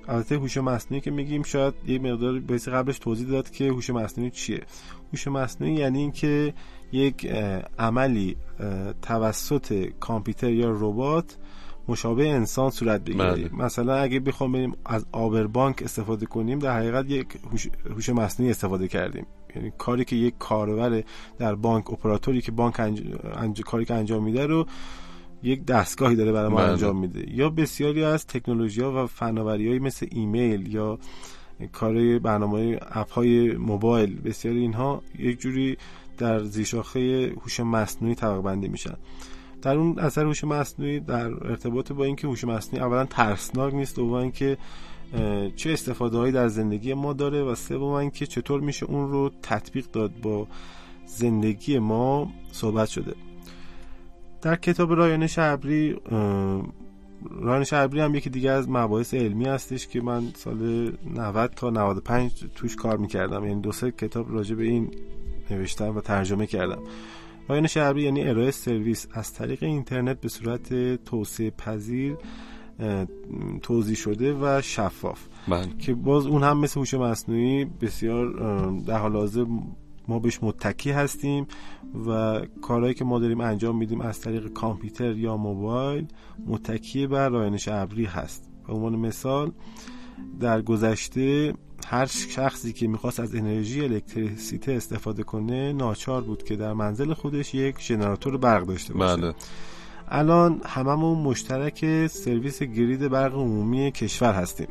البته 0.07 0.35
هوش 0.35 0.57
مصنوعی 0.57 1.01
که 1.01 1.11
میگیم 1.11 1.43
شاید 1.43 1.73
یه 1.87 1.99
مقدار 1.99 2.39
بایستی 2.39 2.71
قبلش 2.71 2.99
توضیح 2.99 3.27
داد 3.27 3.49
که 3.49 3.67
هوش 3.67 3.89
مصنوعی 3.89 4.31
چیه. 4.31 4.61
هوش 5.13 5.27
مصنوعی 5.27 5.73
یعنی 5.73 5.99
اینکه 5.99 6.53
یک 6.91 7.27
عملی 7.79 8.37
توسط 9.01 9.89
کامپیوتر 9.99 10.51
یا 10.51 10.71
ربات 10.71 11.37
مشابه 11.87 12.29
انسان 12.29 12.69
صورت 12.69 13.01
بگیره 13.01 13.31
بله. 13.31 13.49
مثلا 13.53 13.95
اگه 13.95 14.19
بخوام 14.19 14.51
بریم 14.51 14.75
از 14.85 15.05
آبربانک 15.11 15.81
استفاده 15.83 16.25
کنیم 16.25 16.59
در 16.59 16.77
حقیقت 16.77 17.09
یک 17.09 17.27
هوش- 17.95 18.09
مصنوعی 18.09 18.51
استفاده 18.51 18.87
کردیم 18.87 19.25
یعنی 19.55 19.71
کاری 19.77 20.05
که 20.05 20.15
یک 20.15 20.33
کاربر 20.39 21.03
در 21.37 21.55
بانک 21.55 21.93
اپراتوری 21.93 22.41
که 22.41 22.51
بانک 22.51 22.79
انج... 22.79 23.03
انج... 23.35 23.61
کاری 23.61 23.85
که 23.85 23.93
انجام 23.93 24.23
میده 24.23 24.45
رو 24.45 24.67
یک 25.43 25.65
دستگاهی 25.65 26.15
داره 26.15 26.31
برای 26.31 26.49
ما 26.49 26.57
بله. 26.57 26.69
انجام 26.69 26.99
میده 26.99 27.33
یا 27.33 27.49
بسیاری 27.49 28.03
از 28.03 28.27
تکنولوژی 28.27 28.81
ها 28.81 29.03
و 29.03 29.07
فناوری 29.07 29.79
مثل 29.79 30.07
ایمیل 30.11 30.73
یا 30.73 30.99
کارهای 31.71 32.19
برنامه 32.19 32.79
اپ 32.91 33.11
های 33.11 33.51
موبایل 33.51 34.21
بسیاری 34.21 34.59
اینها 34.59 35.01
یک 35.19 35.39
جوری 35.39 35.77
در 36.17 36.43
زیرشاخه 36.43 37.33
هوش 37.41 37.59
مصنوعی 37.59 38.15
طبقه 38.15 38.41
بندی 38.41 38.67
میشن. 38.67 38.95
در 39.61 39.75
اون 39.75 39.99
اثر 39.99 40.25
هوش 40.25 40.43
مصنوعی 40.43 40.99
در 40.99 41.47
ارتباط 41.47 41.91
با 41.91 42.03
اینکه 42.03 42.27
هوش 42.27 42.43
مصنوعی 42.43 42.85
اولا 42.85 43.05
ترسناک 43.05 43.73
نیست 43.73 43.95
دوم 43.95 44.13
اینکه 44.13 44.57
چه 45.55 45.73
استفاده 45.73 46.17
هایی 46.17 46.31
در 46.31 46.47
زندگی 46.47 46.93
ما 46.93 47.13
داره 47.13 47.43
و 47.43 47.55
سوم 47.55 47.83
اینکه 47.83 48.25
چطور 48.25 48.61
میشه 48.61 48.85
اون 48.85 49.11
رو 49.11 49.31
تطبیق 49.43 49.85
داد 49.91 50.11
با 50.21 50.47
زندگی 51.05 51.79
ما 51.79 52.31
صحبت 52.51 52.87
شده. 52.87 53.13
در 54.41 54.55
کتاب 54.55 54.93
رایانش 54.93 55.39
ابری 55.39 55.95
رایانش 57.41 57.73
ابری 57.73 57.99
هم 57.99 58.15
یکی 58.15 58.29
دیگه 58.29 58.51
از 58.51 58.69
مباحث 58.69 59.13
علمی 59.13 59.45
هستش 59.45 59.87
که 59.87 60.01
من 60.01 60.23
سال 60.35 60.91
90 61.15 61.51
تا 61.55 61.69
95 61.69 62.31
توش 62.55 62.75
کار 62.75 62.97
می‌کردم. 62.97 63.45
یعنی 63.45 63.61
دو 63.61 63.71
سه 63.71 63.91
کتاب 63.91 64.33
راجع 64.33 64.55
به 64.55 64.63
این 64.63 64.91
نوشتم 65.51 65.97
و 65.97 66.01
ترجمه 66.01 66.47
کردم. 66.47 66.79
رایانش 67.49 67.77
ابری 67.77 68.03
یعنی 68.03 68.23
ارائه 68.23 68.51
سرویس 68.51 69.07
از 69.13 69.33
طریق 69.33 69.63
اینترنت 69.63 70.21
به 70.21 70.29
صورت 70.29 70.73
توسعه 71.03 71.49
پذیر 71.49 72.17
توضیح 73.61 73.95
شده 73.95 74.33
و 74.33 74.61
شفاف. 74.61 75.27
بله. 75.47 75.67
که 75.79 75.93
باز 75.93 76.25
اون 76.25 76.43
هم 76.43 76.59
مثل 76.59 76.79
هوش 76.79 76.93
مصنوعی 76.93 77.65
بسیار 77.65 78.29
در 78.87 78.97
حال 78.97 79.15
حاضر 79.15 79.45
ما 80.07 80.19
بهش 80.19 80.39
متکی 80.41 80.91
هستیم 80.91 81.47
و 82.07 82.41
کارهایی 82.61 82.93
که 82.93 83.05
ما 83.05 83.19
داریم 83.19 83.41
انجام 83.41 83.77
میدیم 83.77 84.01
از 84.01 84.21
طریق 84.21 84.47
کامپیوتر 84.47 85.17
یا 85.17 85.37
موبایل 85.37 86.07
متکی 86.47 87.07
بر 87.07 87.29
رایانش 87.29 87.67
ابری 87.67 88.05
هست. 88.05 88.49
به 88.67 88.73
عنوان 88.73 88.95
مثال 88.95 89.51
در 90.39 90.61
گذشته 90.61 91.53
هر 91.87 92.05
شخصی 92.05 92.73
که 92.73 92.87
می‌خواست 92.87 93.19
از 93.19 93.35
انرژی 93.35 93.83
الکتریسیته 93.83 94.71
استفاده 94.71 95.23
کنه 95.23 95.73
ناچار 95.73 96.21
بود 96.21 96.43
که 96.43 96.55
در 96.55 96.73
منزل 96.73 97.13
خودش 97.13 97.55
یک 97.55 97.81
ژنراتور 97.81 98.37
برق 98.37 98.65
داشته 98.65 98.93
باشه. 98.93 99.21
بله. 99.21 99.33
الان 100.07 100.61
هممون 100.65 101.17
مشترک 101.17 102.07
سرویس 102.07 102.63
گرید 102.63 103.07
برق 103.07 103.35
عمومی 103.35 103.91
کشور 103.91 104.33
هستیم. 104.33 104.67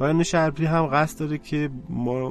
رایان 0.00 0.22
شربری 0.22 0.66
هم 0.66 0.86
قصد 0.86 1.18
داره 1.18 1.38
که 1.38 1.70
ما 1.88 2.30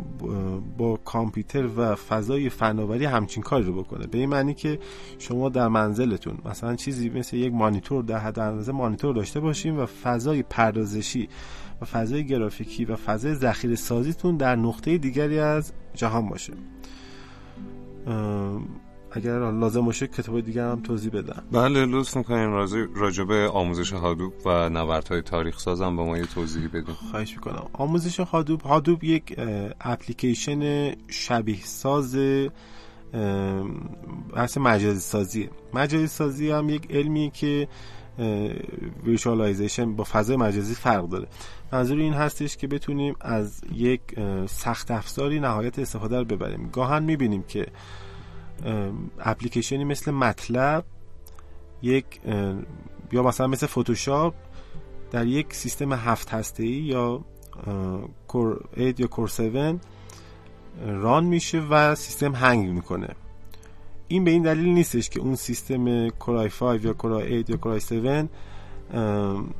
با 0.78 0.97
کامپیوتر 1.05 1.67
و 1.78 1.95
فضای 1.95 2.49
فناوری 2.49 3.05
همچین 3.05 3.43
کاری 3.43 3.63
رو 3.63 3.74
بکنه. 3.74 4.07
به 4.07 4.17
این 4.17 4.30
معنی 4.30 4.53
که 4.53 4.80
شما 5.20 5.49
در 5.49 5.67
منزلتون 5.67 6.38
مثلا 6.45 6.76
چیزی 6.76 7.09
مثل 7.09 7.38
یک 7.38 7.53
مانیتور 7.53 8.03
در 8.03 8.17
حد 8.17 8.39
اندازه 8.39 8.72
مانیتور 8.72 9.15
داشته 9.15 9.39
باشیم 9.39 9.80
و 9.80 9.86
فضای 9.86 10.43
پردازشی 10.43 11.30
و 11.82 11.86
فضای 11.86 12.26
گرافیکی 12.26 12.86
و 12.86 12.95
فضای 12.95 13.36
ذخیره 13.36 13.76
سازیتون 13.76 14.38
در 14.38 14.55
نقطه 14.55 14.97
دیگری 14.97 15.39
از 15.39 15.74
جهان 15.93 16.30
باشه. 16.30 16.53
اگر 19.12 19.51
لازم 19.51 19.86
باشه 19.86 20.07
کتاب 20.07 20.41
دیگر 20.41 20.72
هم 20.72 20.82
توضیح 20.82 21.12
بدم. 21.12 21.43
بله 21.51 21.86
لطف 21.86 22.18
می‌کنیم 22.18 22.53
راجع 22.95 23.24
به 23.24 23.49
آموزش 23.49 23.93
هادوپ 23.93 24.34
و 24.45 24.70
نبردهای 24.70 25.22
تاریخ 25.22 25.60
سازم 25.60 25.95
به 25.97 26.03
ما 26.03 26.18
یه 26.18 26.26
توضیحی 26.26 26.68
بدیم 26.68 26.95
خواهش 27.12 27.34
می‌کنم. 27.36 27.70
آموزش 27.74 28.20
هادوپ 28.20 28.68
هادوپ 28.68 29.03
یک 29.03 29.39
اپلیکیشن 29.82 30.91
شبیه 31.07 31.64
ساز 31.64 32.18
بحث 34.36 34.57
مجازی 34.57 34.99
سازیه 34.99 35.49
مجازی 35.74 36.07
سازی 36.07 36.51
هم 36.51 36.70
یک 36.70 36.91
علمیه 36.91 37.30
که 37.30 37.68
ویژوالایزیشن 39.03 39.95
با 39.95 40.03
فضای 40.03 40.38
مجازی 40.38 40.76
فرق 40.76 41.10
داره. 41.10 41.28
منظور 41.72 41.99
این 41.99 42.14
هستش 42.14 42.57
که 42.57 42.68
بتونیم 42.68 43.16
از 43.22 43.62
یک 43.74 44.01
سخت 44.45 44.91
افزاری 44.91 45.39
نهایت 45.39 45.80
استفاده 45.80 46.18
رو 46.18 46.26
ببریم. 46.26 46.70
گاهاً 46.73 47.03
می‌بینیم 47.03 47.43
که 47.43 47.68
اپلیکیشنی 49.20 49.84
مثل 49.84 50.12
MATLAB 50.11 50.86
یک 51.82 52.05
یا 53.12 53.24
مثلا 53.24 53.47
مثل 53.47 53.68
فتوشاپ 53.68 54.34
در 55.12 55.28
یک 55.28 55.53
سیستم 55.53 55.93
هفت 55.93 56.30
هسته 56.30 56.64
ای 56.64 56.70
یا 56.70 57.26
core 58.27 58.65
8 58.78 58.99
یا 58.99 59.07
core 59.07 59.30
7 59.30 59.80
ران 60.86 61.26
میشه 61.26 61.60
و 61.60 61.95
سیستم 61.95 62.36
هنگ 62.36 62.70
می‌کنه. 62.70 63.16
این 64.07 64.24
به 64.24 64.32
این 64.32 64.43
دلیل 64.43 64.70
نیستش 64.70 65.10
که 65.10 65.20
اون 65.20 65.36
سیستم 65.36 66.10
کورای 66.10 66.49
5 66.49 66.86
یا 66.86 66.93
کورای 66.93 67.39
8 67.39 67.49
یا 67.49 67.57
کورای 67.57 67.78
7 67.78 68.30
ام، 68.93 69.53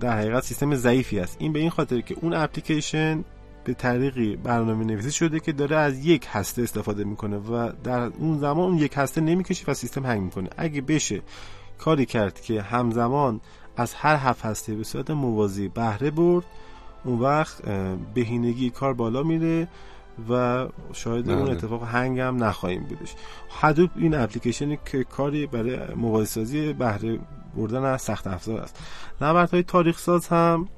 در 0.00 0.18
حقیقت 0.18 0.44
سیستم 0.44 0.74
ضعیفی 0.74 1.18
است. 1.20 1.36
این 1.40 1.52
به 1.52 1.58
این 1.58 1.70
خاطر 1.70 2.00
که 2.00 2.16
اون 2.20 2.34
اپلیکیشن 2.34 3.24
به 3.64 3.74
طریقی 3.74 4.36
برنامه 4.36 4.84
نویسی 4.84 5.12
شده 5.12 5.40
که 5.40 5.52
داره 5.52 5.76
از 5.76 6.06
یک 6.06 6.26
هسته 6.30 6.62
استفاده 6.62 7.04
می‌کنه 7.04 7.36
و 7.36 7.72
در 7.84 8.00
اون 8.00 8.38
زمان 8.38 8.70
اون 8.70 8.78
یک 8.78 8.92
هسته 8.96 9.20
نمی‌کشه 9.20 9.64
و 9.68 9.74
سیستم 9.74 10.06
هنگ 10.06 10.22
می‌کنه. 10.22 10.50
اگه 10.56 10.80
بشه 10.80 11.22
کاری 11.78 12.06
کرد 12.06 12.40
که 12.40 12.62
همزمان 12.62 13.40
از 13.76 13.94
هر 13.94 14.16
هفت 14.16 14.44
هسته 14.44 14.74
به 14.74 14.84
صورت 14.84 15.10
موازی 15.10 15.68
بهره 15.68 16.10
برد 16.10 16.44
اون 17.04 17.18
وقت 17.18 17.62
بهینگی 18.14 18.70
کار 18.70 18.94
بالا 18.94 19.22
میره 19.22 19.68
و 20.30 20.66
شاید 20.92 21.30
اون 21.30 21.42
بله. 21.42 21.52
اتفاق 21.52 21.84
هنگ 21.84 22.20
هم 22.20 22.44
نخواهیم 22.44 22.82
بودش. 22.82 23.14
هدوپ 23.60 23.90
این 23.96 24.14
اپلیکیشنی 24.14 24.78
که 24.84 25.04
کاری 25.04 25.46
برای 25.46 25.94
موازی 25.94 26.26
سازی 26.26 26.72
بهره 26.72 27.18
بردن 27.56 27.84
از 27.84 28.02
سخت 28.02 28.26
افزار 28.26 28.60
است. 28.60 28.78
نبردهای 29.20 29.62
تاریخ 29.62 29.98
ساز 29.98 30.28
هم 30.28 30.68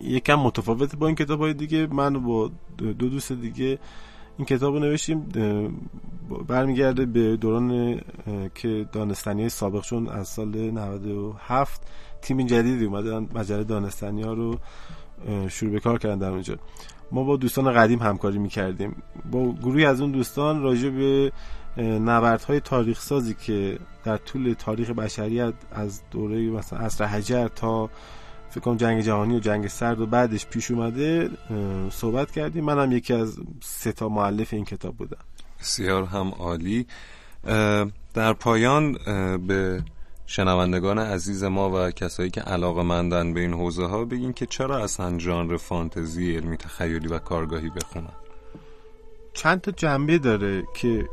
یکم 0.00 0.34
متفاوت 0.34 0.96
با 0.96 1.06
این 1.06 1.16
کتاب 1.16 1.40
های 1.40 1.54
دیگه. 1.54 1.86
من 1.86 2.12
با 2.24 2.50
دو 2.78 2.92
دوست 2.92 3.32
دیگه 3.32 3.78
این 4.38 4.46
کتاب 4.46 4.74
رو 4.74 4.80
نوشتیم. 4.80 5.28
برمیگرده 6.48 7.06
به 7.06 7.36
دوران 7.36 8.00
که 8.54 8.88
دانستانی 8.92 9.40
های 9.40 9.48
سابق 9.48 9.82
چون 9.82 10.08
از 10.08 10.28
سال 10.28 10.70
97 10.70 11.82
تیم 12.22 12.46
جدیدی 12.46 12.84
اومدن 12.84 13.28
مجله 13.34 13.64
دانستانی 13.64 14.22
ها 14.22 14.32
رو 14.32 14.58
شروع 15.48 15.72
به 15.72 15.80
کار 15.80 15.98
کردن 15.98 16.18
در 16.18 16.30
اونجا. 16.30 16.56
ما 17.12 17.24
با 17.24 17.36
دوستان 17.36 17.72
قدیم 17.72 17.98
همکاری 17.98 18.38
می‌کردیم. 18.38 19.02
با 19.30 19.52
گروهی 19.52 19.84
از 19.84 20.00
اون 20.00 20.10
دوستان 20.10 20.62
راجع 20.62 20.90
به 20.90 21.32
نبردهای 21.82 22.60
تاریخ 22.60 23.00
سازی 23.00 23.34
که 23.34 23.78
در 24.04 24.16
طول 24.16 24.54
تاریخ 24.58 24.90
بشریت 24.90 25.54
از 25.72 26.02
دوره 26.10 26.50
مثلا 26.50 26.78
عصر 26.78 27.04
حجر 27.04 27.48
تا 27.48 27.90
فکر 28.50 28.60
کنم 28.60 28.76
جنگ 28.76 29.02
جهانی 29.02 29.36
و 29.36 29.38
جنگ 29.38 29.66
سرد 29.66 30.00
و 30.00 30.06
بعدش 30.06 30.46
پیش 30.46 30.70
اومده 30.70 31.30
صحبت 31.90 32.30
کردیم. 32.30 32.64
منم 32.64 32.92
یکی 32.92 33.14
از 33.14 33.38
سه 33.60 33.92
تا 33.92 34.08
مؤلف 34.08 34.52
این 34.54 34.64
کتاب 34.64 34.96
بودم. 34.96 35.18
بسیار 35.60 36.04
هم 36.04 36.28
عالی. 36.28 36.86
در 38.14 38.32
پایان 38.32 38.92
به 39.46 39.82
شنوندگان 40.26 40.98
عزیز 40.98 41.44
ما 41.44 41.70
و 41.70 41.90
کسایی 41.90 42.30
که 42.30 42.40
علاقه 42.40 42.82
مندن 42.82 43.34
به 43.34 43.40
این 43.40 43.52
حوزه 43.52 43.86
ها 43.86 44.04
بگین 44.04 44.32
که 44.32 44.46
چرا 44.46 44.84
اصلا 44.84 45.18
ژانر 45.18 45.56
فانتزی 45.56 46.36
علمی 46.36 46.56
تخیلی 46.56 47.08
و 47.08 47.18
کارگاهی 47.18 47.70
بخونن. 47.70 48.12
چند 49.32 49.60
تا 49.60 49.70
جنبه 49.70 50.18
داره 50.18 50.62
که 50.74 51.08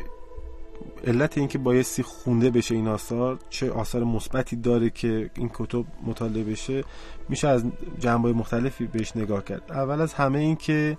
علت 1.07 1.37
اینکه 1.37 1.57
بایستی 1.57 2.03
خونده 2.03 2.49
بشه 2.49 2.75
این 2.75 2.87
آثار 2.87 3.39
چه 3.49 3.71
آثار 3.71 4.03
مثبتی 4.03 4.55
داره 4.55 4.89
که 4.89 5.29
این 5.35 5.51
کتب 5.53 5.85
مطالعه 6.03 6.43
بشه 6.43 6.83
میشه 7.29 7.47
از 7.47 7.63
جنبه 7.99 8.33
مختلفی 8.33 8.85
بهش 8.85 9.15
نگاه 9.15 9.43
کرد. 9.43 9.71
اول 9.71 10.01
از 10.01 10.13
همه 10.13 10.39
این 10.39 10.55
که 10.55 10.97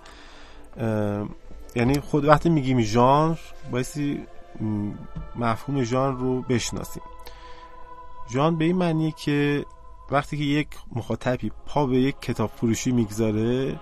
یعنی 1.76 2.00
خود 2.00 2.24
وقتی 2.24 2.48
میگیم 2.48 2.80
ژانر 2.80 3.36
بایستی 3.70 4.20
مفهوم 5.36 5.82
ژانر 5.82 6.18
رو 6.18 6.42
بشناسیم. 6.42 7.02
ژانر 8.32 8.56
به 8.56 8.64
این 8.64 8.76
معنیه 8.76 9.14
که 9.16 9.64
وقتی 10.10 10.36
که 10.36 10.44
یک 10.44 10.68
مخاطبی 10.92 11.52
پا 11.66 11.86
به 11.86 11.96
یک 11.96 12.20
کتاب 12.20 12.50
فروشی 12.56 12.92
می‌گذاره 12.92 13.80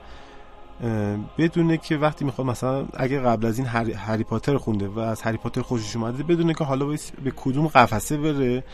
بدونه 1.38 1.76
که 1.76 1.96
وقتی 1.96 2.24
می‌خواد 2.24 2.46
مثلا 2.46 2.86
اگه 2.94 3.20
قبل 3.20 3.46
از 3.46 3.58
این 3.58 3.66
هری, 3.66 3.92
هری 3.92 4.24
پاتر 4.24 4.56
خونده 4.56 4.88
و 4.88 4.98
از 4.98 5.22
هری 5.22 5.36
پاتر 5.36 5.62
خوشش 5.62 5.96
اومده 5.96 6.22
بدونه 6.22 6.54
که 6.54 6.64
حالا 6.64 6.86
به 7.24 7.32
کدوم 7.36 7.66
قفسه 7.66 8.16
بره 8.16 8.64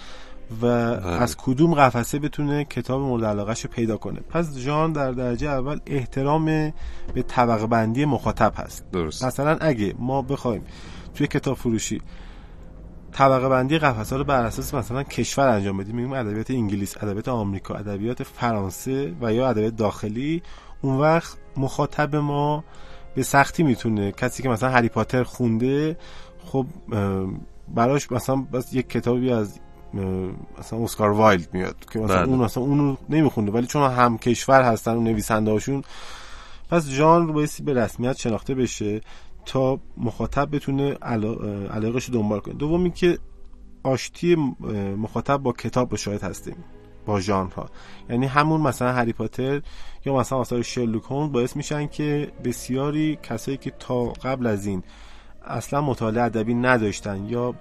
و 0.63 0.67
از 0.67 1.37
کدوم 1.37 1.75
قفسه 1.75 2.19
بتونه 2.19 2.65
کتاب 2.65 3.01
مورد 3.01 3.25
علاقهش 3.25 3.65
رو 3.65 3.71
پیدا 3.71 3.97
کنه. 3.97 4.21
پس 4.21 4.57
ژان 4.57 4.93
در 4.93 5.13
درجه 5.13 5.49
اول 5.49 5.81
احترام 5.87 6.45
به 7.15 7.23
طبقه 7.29 7.67
بندی 7.67 8.05
مخاطب 8.05 8.53
هست. 8.57 8.85
درست. 8.93 9.25
مثلا 9.25 9.57
اگه 9.61 9.95
ما 9.99 10.23
بخوایم 10.23 10.63
توی 11.15 11.27
کتاب 11.27 11.57
فروشی 11.57 12.01
طبقه 13.13 13.49
بندی 13.49 13.79
قفسه 13.79 14.17
رو 14.17 14.25
بر 14.25 14.45
اساس 14.45 14.75
مثلا 14.75 15.03
کشور 15.03 15.49
انجام 15.49 15.77
بدیم 15.77 15.97
میگیم 15.97 16.13
ادبیات 16.13 16.51
انگلیس 16.51 16.97
ادبیات 17.03 17.29
آمریکا 17.29 17.75
ادبیات 17.75 18.23
فرانسه 18.23 19.13
و 19.21 19.33
یا 19.33 19.49
ادبیات 19.49 19.77
داخلی 19.77 20.43
اون 20.83 20.97
وقت 20.97 21.39
مخاطب 21.57 22.17
ما 22.17 22.65
به 23.15 23.23
سختی 23.23 23.63
می‌تونه 23.63 24.13
کسی 24.13 24.43
که 24.43 24.49
مثلا 24.49 24.71
هری 24.71 24.89
پاتر 24.89 25.23
خونده 25.23 25.97
خب 26.45 26.67
براش 27.69 28.13
مثلا 28.13 28.37
بس 28.37 28.75
یک 28.75 28.89
کتابی 28.89 29.33
از 29.33 29.61
مثلا 30.59 30.85
اسکار 30.85 31.11
وایلد 31.11 31.49
میاد 31.53 31.77
که 31.93 31.99
مثلا 31.99 32.17
بله. 32.17 32.29
اون 32.29 32.39
مثلا 32.39 32.63
اونو 32.63 32.97
نمیخونده 33.09 33.53
ولی 33.53 33.67
چون 33.67 33.91
هم 33.91 34.19
کشور 34.19 34.63
هستن 34.63 34.91
اون 34.91 35.05
نویسنده 35.05 35.51
هاشون 35.51 35.83
پس 36.71 36.89
ژانر 36.89 37.27
رو 37.27 37.33
بایستی 37.33 37.63
به 37.63 37.75
رسمیت 37.75 38.17
شناخته 38.17 38.55
بشه 38.55 39.01
تا 39.47 39.81
مخاطب 39.97 40.55
بتونه 40.57 40.95
علاقش 41.71 42.05
رو 42.05 42.15
دنبال 42.15 42.41
کنه 42.41 42.55
دومی 42.55 42.91
که 42.91 43.19
آشتی 43.83 44.35
مخاطب 44.97 45.37
با 45.37 45.53
کتاب 45.53 45.91
رو 45.91 45.97
شاهد 45.97 46.23
هستیم 46.23 46.57
با 47.07 47.21
ژانرها. 47.21 47.67
یعنی 48.11 48.27
همون 48.27 48.61
مثلا 48.61 48.93
هری 48.93 49.13
پاتر 49.13 49.63
یا 50.05 50.15
مثلا 50.15 50.39
آثار 50.39 50.63
شرلوک 50.63 51.05
هولمز 51.05 51.33
باعث 51.33 51.57
میشن 51.57 51.87
که 51.87 52.33
بسیاری 52.45 53.19
کسایی 53.23 53.57
که 53.57 53.71
تا 53.71 54.05
قبل 54.05 54.47
از 54.47 54.67
این 54.67 54.83
اصلا 55.45 55.81
مطالعه 55.81 56.25
ادبی 56.25 56.55
نداشتن 56.55 57.25
یا 57.25 57.55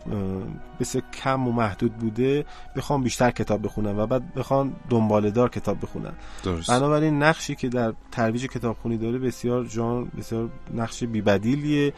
بسیار 0.80 1.04
کم 1.24 1.48
و 1.48 1.52
محدود 1.52 1.94
بوده 1.94 2.46
بخوان 2.76 3.04
بیشتر 3.04 3.32
کتاب 3.32 3.66
بخونن 3.66 4.00
و 4.00 4.08
بعد 4.08 4.34
بخوان 4.34 4.76
دنباله 4.90 5.32
دار 5.32 5.50
کتاب 5.50 5.78
بخونن. 5.82 6.14
درست. 6.44 6.70
بنابراین 6.70 7.24
نقشی 7.24 7.56
که 7.56 7.70
در 7.70 7.94
ترویج 8.12 8.46
کتابخونی 8.46 8.98
داره 8.98 9.18
بسیار 9.18 9.66
جان 9.66 10.12
بسیار 10.18 10.50
نقش 10.74 11.04
بیبدیلیه 11.04 11.94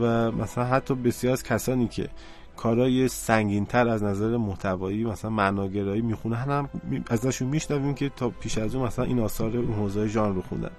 و 0.00 0.32
مثلا 0.32 0.64
حتی 0.64 0.94
بسیار 0.94 1.32
از 1.32 1.42
کسانی 1.42 1.88
که 1.88 2.08
کارای 2.56 3.08
سنگینتر 3.08 3.88
از 3.88 4.02
نظر 4.02 4.36
محتوایی 4.36 5.04
مثلا 5.04 5.30
معناگرایی 5.30 6.02
می‌خونن. 6.02 6.36
هم 6.36 6.68
ازشون 7.10 7.48
میشنویم 7.48 7.94
که 7.94 8.08
تا 8.08 8.28
پیش 8.28 8.58
از 8.58 8.74
اون 8.74 8.86
مثلا 8.86 9.04
این 9.04 9.20
آثار 9.20 9.50
این 9.50 9.72
حوزه 9.72 10.08
ژانر 10.08 10.34
رو 10.34 10.42
خوندن. 10.42 10.70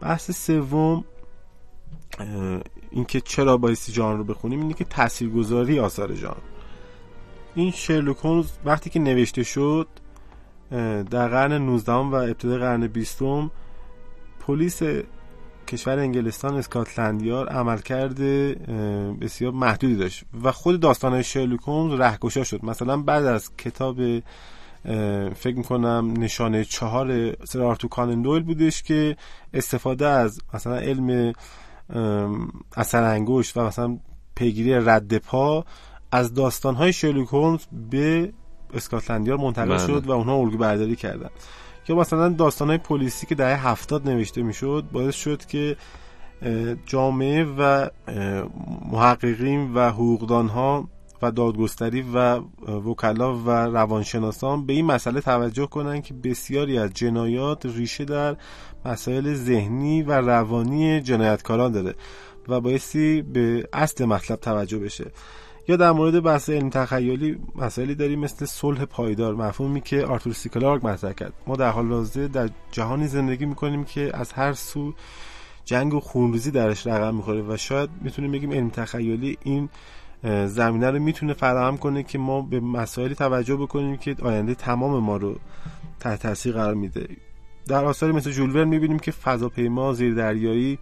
بحث 0.00 0.30
سوم 0.30 1.04
اینکه 2.90 3.20
چرا 3.20 3.56
بایستی 3.56 3.92
ژانر 3.92 4.18
رو 4.18 4.24
بخونیم 4.24 4.60
اینه 4.60 4.74
که 4.74 4.84
تاثیرگذاری 4.84 5.80
آثار 5.80 6.14
ژانر. 6.14 6.36
این 7.54 7.70
شرلوک 7.70 8.18
هولمز 8.18 8.50
وقتی 8.64 8.90
که 8.90 9.00
نوشته 9.00 9.42
شد 9.42 9.88
در 11.10 11.28
قرن 11.28 11.52
19 11.52 11.92
و 11.92 12.14
ابتدای 12.14 12.58
قرن 12.58 12.86
20 12.86 13.22
پلیس 14.40 14.82
کشور 15.68 15.98
انگلستان 15.98 16.54
اسکاتلند 16.54 17.22
یارد 17.22 17.48
عملکرد 17.48 18.20
بسیار 19.20 19.52
محدودی 19.52 19.96
داشت 19.96 20.24
و 20.42 20.52
خود 20.52 20.80
داستان 20.80 21.22
شرلوک 21.22 21.60
هولمز 21.60 22.00
رهگشا 22.00 22.44
شد 22.44 22.64
مثلا 22.64 22.96
بعد 22.96 23.24
از 23.24 23.56
کتاب 23.56 23.96
فکر 25.34 25.56
می‌کنم 25.56 26.14
نشانه 26.18 26.64
چهار 26.64 27.36
سر 27.44 27.62
آرتو 27.62 27.88
کانن 27.88 28.22
دویل 28.22 28.42
بودش 28.42 28.82
که 28.82 29.16
استفاده 29.54 30.06
از 30.06 30.40
مثلا 30.54 30.76
علم 30.76 31.32
اثر 32.76 33.02
انگشت 33.02 33.56
و 33.56 33.60
مثلا 33.60 33.98
پیگیری 34.34 34.74
رد 34.74 35.18
پا 35.18 35.64
از 36.12 36.34
داستانهای 36.34 36.92
شرلوک 36.92 37.28
هولمز 37.28 37.60
به 37.90 38.32
اسکاتلندیار 38.74 39.36
منتقل 39.36 39.68
بله. 39.68 39.86
شد 39.86 40.06
و 40.06 40.12
اونها 40.12 40.34
الگو 40.34 40.58
برداری 40.58 40.96
کردن 40.96 41.30
یا 41.90 41.96
مثلا 41.96 42.28
داستانهای 42.28 42.78
پلیسی 42.78 43.26
که 43.26 43.34
دهه 43.34 43.68
هفتاد 43.68 44.08
نوشته 44.08 44.42
می‌شد 44.42 44.84
باعث 44.92 45.14
شد 45.14 45.44
که 45.44 45.76
جامعه 46.86 47.44
و 47.44 47.88
محققین 48.92 49.74
و 49.74 49.90
حقوقدانها 49.90 50.88
و 51.22 51.30
دادگستری 51.30 52.02
و 52.14 52.38
وکلا 52.68 53.34
و 53.34 53.50
روانشناسان 53.50 54.66
به 54.66 54.72
این 54.72 54.86
مسئله 54.86 55.20
توجه 55.20 55.66
کنند 55.66 56.02
که 56.02 56.14
بسیاری 56.14 56.78
از 56.78 56.90
جنایات 56.94 57.66
ریشه 57.66 58.04
در 58.04 58.36
مسائل 58.84 59.34
ذهنی 59.34 60.02
و 60.02 60.12
روانی 60.12 61.00
جنایتکاران 61.00 61.72
داره 61.72 61.94
و 62.48 62.60
بایستی 62.60 63.22
به 63.22 63.68
اصل 63.72 64.04
مطلب 64.04 64.38
توجه 64.38 64.78
بشه. 64.78 65.10
یا 65.70 65.76
در 65.76 65.92
مورد 65.92 66.22
بحث 66.22 66.50
علم 66.50 66.70
تخیلی 66.70 67.38
مسائلی 67.54 67.94
داریم 67.94 68.18
مثل 68.18 68.46
صلح 68.46 68.84
پایدار 68.84 69.34
مفهومی 69.34 69.80
که 69.80 70.04
آرتور 70.04 70.32
سی 70.32 70.48
کلارک 70.48 70.84
مطرح 70.84 71.12
کرد. 71.12 71.32
ما 71.46 71.56
در 71.56 71.70
حال 71.70 71.92
حاضر 71.92 72.26
در 72.26 72.48
جهانی 72.72 73.06
زندگی 73.06 73.46
می‌کنیم 73.46 73.84
که 73.84 74.10
از 74.14 74.32
هر 74.32 74.52
سو 74.52 74.94
جنگ 75.64 75.94
و 75.94 76.00
خونریزی 76.00 76.50
درش 76.50 76.86
رقم 76.86 77.14
می‌خوره 77.14 77.42
و 77.42 77.56
شاید 77.56 77.90
می‌تونیم 78.00 78.32
بگیم 78.32 78.52
علم 78.52 78.70
تخیلی 78.70 79.38
این 79.44 79.68
زمینه 80.46 80.90
رو 80.90 80.98
می‌تونه 80.98 81.32
فراهم 81.32 81.76
کنه 81.76 82.02
که 82.02 82.18
ما 82.18 82.40
به 82.42 82.60
مسائلی 82.60 83.14
توجه 83.14 83.56
بکنیم 83.56 83.96
که 83.96 84.16
آینده 84.22 84.54
تمام 84.54 85.02
ما 85.02 85.16
رو 85.16 85.36
تحت 86.00 86.22
تاثیر 86.22 86.52
قرار 86.52 86.74
میده. 86.74 87.08
در 87.68 87.84
آثاری 87.84 88.12
مثل 88.12 88.30
جول 88.30 88.56
ورن 88.56 88.68
می‌بینیم 88.68 88.98
که 88.98 89.10
فضاپیما 89.10 89.92
زیر 89.92 90.14
دریایی 90.14 90.72
اه، 90.72 90.80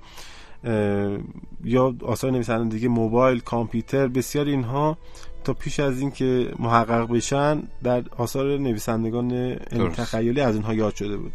یا 1.64 1.94
آثار 2.02 2.30
نویسنده 2.30 2.74
دیگه 2.74 2.88
موبایل 2.88 3.40
کامپیوتر 3.40 4.08
بسیار 4.08 4.46
اینها 4.46 4.98
تا 5.44 5.52
پیش 5.52 5.80
از 5.80 6.00
اینکه 6.00 6.52
محقق 6.58 7.12
بشن 7.12 7.62
در 7.82 8.02
آثار 8.16 8.58
نویسندگان. 8.58 9.56
تخیلی 9.94 10.40
از 10.40 10.54
اینها 10.54 10.74
یاد 10.74 10.94
شده 10.94 11.16
بود 11.16 11.32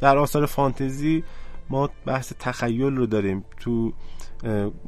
در 0.00 0.18
آثار 0.18 0.46
فانتزی 0.46 1.24
ما 1.70 1.90
بحث 2.06 2.32
تخیل 2.38 2.96
رو 2.96 3.06
داریم 3.06 3.44
تو 3.60 3.92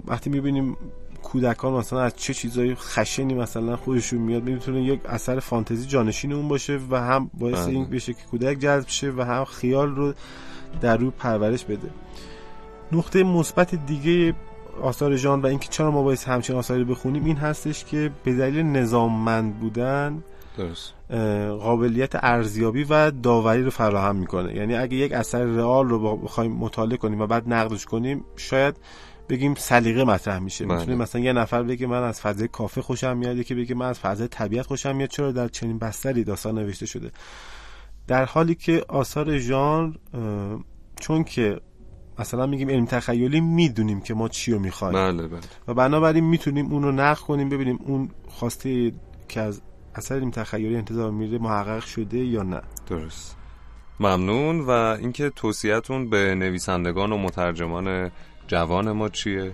وقتی 0.06 0.30
می‌بینیم 0.30 0.76
کودکان 1.22 1.72
مثلا 1.72 2.00
از 2.00 2.16
چه 2.16 2.34
چیزایی 2.34 2.74
خشنی 2.74 3.34
مثلا 3.34 3.76
خودشون 3.76 4.20
میاد 4.20 4.42
می‌تونه 4.42 4.82
یک 4.82 5.00
اثر 5.04 5.40
فانتزی 5.40 5.86
جانشین 5.86 6.32
اون 6.32 6.48
باشه 6.48 6.80
و 6.90 7.00
هم 7.00 7.30
باعث 7.34 7.58
بله. 7.58 7.68
این 7.68 7.84
بشه 7.84 8.12
که 8.12 8.22
کودک 8.30 8.58
جذب 8.58 8.88
شه 8.88 9.10
و 9.10 9.22
هم 9.22 9.44
خیال 9.44 9.94
رو 9.94 10.14
در 10.80 10.96
روی 10.96 11.10
پرورش 11.10 11.64
بده 11.64 11.90
نقطه 12.92 13.22
مثبت 13.22 13.74
دیگه 13.74 14.34
آثار 14.82 15.16
ژان 15.16 15.40
و 15.40 15.46
اینکه 15.46 15.68
چرا 15.68 15.90
ما 15.90 16.02
باید 16.02 16.18
همچین 16.18 16.56
آثاری 16.56 16.84
بخونیم 16.84 17.24
این 17.24 17.36
هستش 17.36 17.84
که 17.84 18.10
به 18.24 18.34
دلیل 18.34 18.66
نظاممند 18.66 19.60
بودن 19.60 20.22
درست. 20.56 20.94
قابلیت 21.60 22.10
ارزیابی 22.14 22.84
و 22.84 23.10
داوری 23.10 23.62
رو 23.62 23.70
فراهم 23.70 24.16
می‌کنه. 24.16 24.54
یعنی 24.54 24.74
اگه 24.74 24.96
یک 24.96 25.12
اثر 25.12 25.44
رئال 25.44 25.88
رو 25.88 26.16
بخوایم 26.16 26.52
مطالعه 26.52 26.96
کنیم 26.96 27.20
و 27.20 27.26
بعد 27.26 27.52
نقدش 27.52 27.84
کنیم 27.84 28.24
شاید 28.36 28.76
بگیم 29.28 29.54
سلیقه 29.54 30.04
مطرح 30.04 30.38
میشه. 30.38 30.66
بله. 30.66 30.78
می‌تونه 30.78 30.96
مثلا 30.96 31.20
یه 31.20 31.32
نفر 31.32 31.62
بگه 31.62 31.86
من 31.86 32.02
از 32.02 32.20
فضای 32.20 32.48
کافه 32.48 32.82
خوشم 32.82 33.16
میاد 33.16 33.36
یکی 33.36 33.54
بگه 33.54 33.74
من 33.74 33.86
از 33.86 33.98
فضای 33.98 34.28
طبیعت 34.28 34.66
خوشم 34.66 34.96
میاد 34.96 35.08
چرا 35.08 35.32
در 35.32 35.48
چنین 35.48 35.78
بستری 35.78 36.24
داستان 36.24 36.58
نوشته 36.58 36.86
شده؟ 36.86 37.10
در 38.06 38.24
حالی 38.24 38.54
که 38.54 38.84
آثار 38.88 39.38
ژانر 39.38 39.92
چون 41.00 41.24
که 41.24 41.60
مثلا 42.20 42.46
میگیم 42.46 42.70
علم 42.70 42.84
تخیلی 42.84 43.40
می‌دونیم 43.40 44.00
که 44.00 44.14
ما 44.14 44.28
چی 44.28 44.52
رو 44.52 44.58
می‌خوایم. 44.58 44.94
بله 44.94 45.28
بله. 45.28 45.40
و 45.68 45.74
بنابراین 45.74 46.24
می‌تونیم 46.24 46.72
اون 46.72 46.82
رو 46.82 46.92
نقد 46.92 47.20
کنیم 47.20 47.48
ببینیم 47.48 47.78
اون 47.84 48.08
خواسته 48.28 48.92
که 49.28 49.40
از 49.40 49.62
اثر 49.94 50.14
علم 50.14 50.30
تخیلی 50.30 50.76
انتظار 50.76 51.10
میره 51.10 51.38
محقق 51.38 51.84
شده 51.84 52.18
یا 52.18 52.42
نه. 52.42 52.60
درست. 52.86 53.36
ممنون. 54.00 54.60
و 54.60 54.70
اینکه 54.70 55.30
توصیهتون 55.36 56.10
به 56.10 56.34
نویسندگان 56.34 57.12
و 57.12 57.18
مترجمان 57.18 58.10
جوان 58.46 58.92
ما 58.92 59.08
چیه؟ 59.08 59.52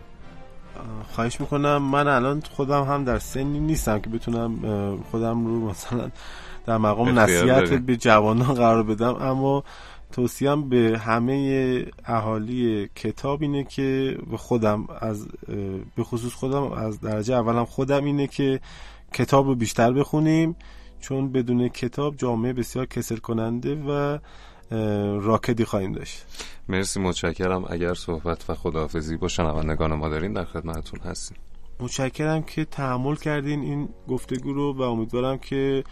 خواهش 1.13 1.41
می‌کنم. 1.41 1.83
من 1.83 2.09
الان 2.09 2.43
خودم 2.51 2.85
هم 2.85 3.05
در 3.05 3.19
سنی 3.19 3.61
نیستم 3.61 3.99
که 3.99 4.11
بتونم 4.11 4.57
خودم 5.11 5.47
رو 5.47 5.71
مثلا 5.71 6.11
در 6.67 6.79
مقام 6.79 7.19
نصیحت. 7.19 7.73
به 7.73 7.97
جوانان 7.97 8.55
قرار 8.55 8.83
بدم. 8.83 9.15
اما 9.15 9.65
توصیم 10.13 10.69
به 10.69 10.99
همه 10.99 11.87
اهالی 12.05 12.89
کتاب 12.95 13.43
اینه 13.43 13.65
که 13.65 14.19
و 14.33 14.37
خودم 14.37 14.87
از 15.01 15.29
به 15.97 16.05
خصوص 16.05 16.33
خودم 16.33 16.73
از 16.73 17.01
درجه 17.01 17.35
اولم 17.35 17.65
خودم 17.65 18.05
اینه 18.05 18.27
که 18.27 18.61
کتاب 19.13 19.47
رو 19.47 19.55
بیشتر 19.55 19.93
بخونیم 19.93 20.57
چون 21.01 21.33
بدون 21.33 21.69
کتاب 21.69 22.17
جامعه 22.17 22.53
بسیار 22.53 22.87
کسل 22.87 23.17
کننده 23.17 23.75
و 23.75 24.19
راکدی 25.21 25.65
خواهیم 25.65 25.93
داشت. 25.93 26.27
مرسی 26.69 27.01
متشکرم. 27.01 27.65
اگر 27.69 27.95
صحبت 27.95 28.51
و 28.51 28.55
خداحافظی 28.55 29.17
با 29.17 29.29
شنوندگان 29.29 29.95
ما 29.95 30.09
دارین 30.09 30.33
در 30.33 30.45
خدمتتون 30.45 31.01
هستیم. 31.01 31.39
متشکرم 31.81 32.43
که 32.43 32.65
تحمل 32.65 33.17
کردین 33.17 33.61
این 33.61 33.89
گفتگو 34.09 34.53
رو 34.53 34.73
و 34.73 34.83
امیدوارم 34.83 35.39
که 35.39 35.85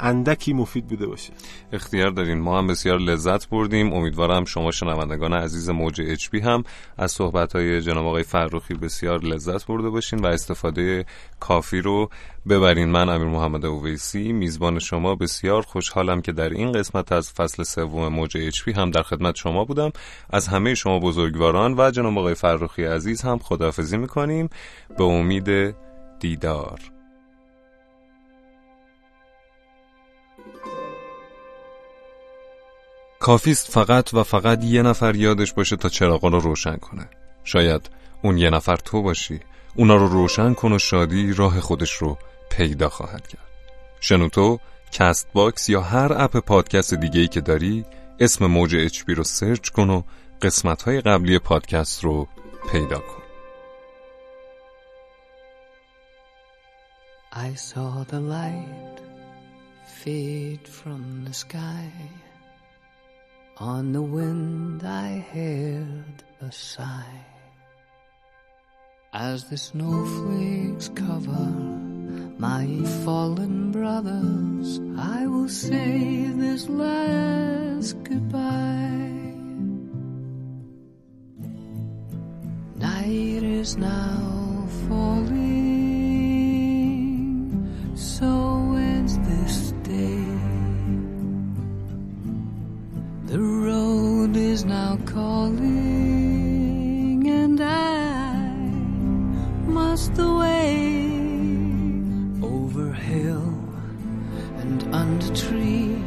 اندکی 0.00 0.52
مفید 0.52 0.86
بوده 0.86 1.06
باشه. 1.06 1.32
اختیار 1.72 2.10
دارین. 2.10 2.38
ما 2.38 2.58
هم 2.58 2.66
بسیار 2.66 2.98
لذت 2.98 3.48
بردیم. 3.48 3.92
امیدوارم 3.92 4.44
شما 4.44 4.70
شنوندگان 4.70 5.32
عزیز 5.32 5.70
موج 5.70 6.00
اچ 6.06 6.30
پی 6.30 6.40
هم 6.40 6.64
از 6.98 7.12
صحبت 7.12 7.56
های 7.56 7.80
جناب 7.80 8.06
آقای 8.06 8.22
فرخی 8.22 8.74
بسیار 8.74 9.20
لذت 9.20 9.66
برده 9.66 9.88
باشین 9.90 10.18
و 10.18 10.26
استفاده 10.26 11.06
کافی 11.40 11.80
رو 11.80 12.08
ببرین. 12.48 12.88
من 12.88 13.08
امیر 13.08 13.28
محمد 13.28 13.66
اویسی 13.66 14.32
میزبان 14.32 14.78
شما. 14.78 15.14
بسیار 15.14 15.62
خوشحالم 15.62 16.22
که 16.22 16.32
در 16.32 16.48
این 16.48 16.72
قسمت 16.72 17.12
از 17.12 17.32
فصل 17.32 17.62
سوم 17.62 18.08
موج 18.08 18.36
اچ 18.36 18.68
هم 18.68 18.90
در 18.90 19.02
خدمت 19.02 19.34
شما 19.34 19.64
بودم. 19.64 19.92
از 20.30 20.48
همه 20.48 20.74
شما 20.74 20.98
بزرگواران 20.98 21.74
و 21.78 21.90
جناب 21.90 22.18
آقای 22.18 22.34
فرخی 22.34 22.84
عزیز 22.84 23.22
هم 23.22 23.38
خداحافظی 23.38 23.96
می‌کنیم. 23.96 24.48
به 24.98 25.04
امید 25.04 25.74
دیدار. 26.20 26.93
کافیست 33.24 33.70
فقط 33.70 34.14
و 34.14 34.22
فقط 34.22 34.64
یه 34.64 34.82
نفر 34.82 35.16
یادش 35.16 35.52
باشه 35.52 35.76
تا 35.76 35.88
چراغا 35.88 36.28
رو 36.28 36.40
روشن 36.40 36.76
کنه. 36.76 37.08
شاید 37.44 37.90
اون 38.22 38.38
یه 38.38 38.50
نفر 38.50 38.76
تو 38.76 39.02
باشی. 39.02 39.40
اونا 39.76 39.96
رو 39.96 40.08
روشن 40.08 40.54
کن 40.54 40.72
و 40.72 40.78
شادی 40.78 41.32
راه 41.32 41.60
خودش 41.60 41.92
رو 41.92 42.18
پیدا 42.50 42.88
خواهد 42.88 43.26
کرد. 43.26 43.48
شنوتو، 44.00 44.58
Castbox 44.92 45.68
یا 45.68 45.80
هر 45.80 46.12
اپ 46.12 46.36
پادکست 46.36 46.94
دیگه 46.94 47.20
ای 47.20 47.28
که 47.28 47.40
داری 47.40 47.84
اسم 48.20 48.46
موج 48.46 48.76
اچ 48.76 49.02
رو 49.08 49.24
سرچ 49.24 49.68
کن 49.68 49.90
و 49.90 50.02
قسمت 50.42 50.82
های 50.82 51.00
قبلی 51.00 51.38
پادکست 51.38 52.04
رو 52.04 52.28
پیدا 52.72 52.98
کن. 52.98 53.22
I 57.32 57.54
saw 57.54 58.04
the 58.12 58.20
light 58.34 58.98
fade 60.00 60.68
from 60.78 61.02
the 61.26 61.34
sky. 61.34 62.23
On 63.58 63.92
the 63.92 64.02
wind 64.02 64.82
I 64.84 65.18
heard 65.32 66.24
a 66.40 66.50
sigh. 66.50 67.24
As 69.12 69.44
the 69.44 69.56
snowflakes 69.56 70.88
cover 70.88 71.52
my 72.36 72.66
fallen 73.04 73.70
brothers, 73.70 74.80
I 74.98 75.28
will 75.28 75.48
say 75.48 76.24
this 76.34 76.68
last 76.68 78.02
goodbye. 78.02 79.12
Night 82.74 83.44
is 83.44 83.76
now 83.76 84.66
falling, 84.88 85.44
so 87.94 88.63
The 93.34 93.42
road 93.42 94.36
is 94.36 94.64
now 94.64 94.96
calling, 95.06 95.66
and 97.28 97.60
I 97.60 98.46
must 99.66 100.16
away 100.16 101.18
over 102.40 102.92
hill 102.92 103.58
and 104.60 104.84
under 104.94 105.34
tree, 105.34 106.00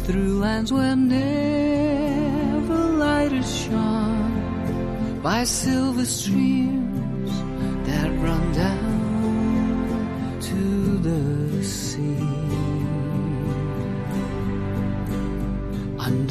through 0.00 0.40
lands 0.40 0.70
where 0.70 0.94
never 0.94 2.84
light 3.04 3.32
is 3.32 3.50
shone 3.62 5.20
by 5.22 5.44
silver 5.44 6.04
streams 6.04 7.32
that 7.88 8.10
run 8.20 8.52
down 8.52 10.38
to 10.42 10.98
the 10.98 11.39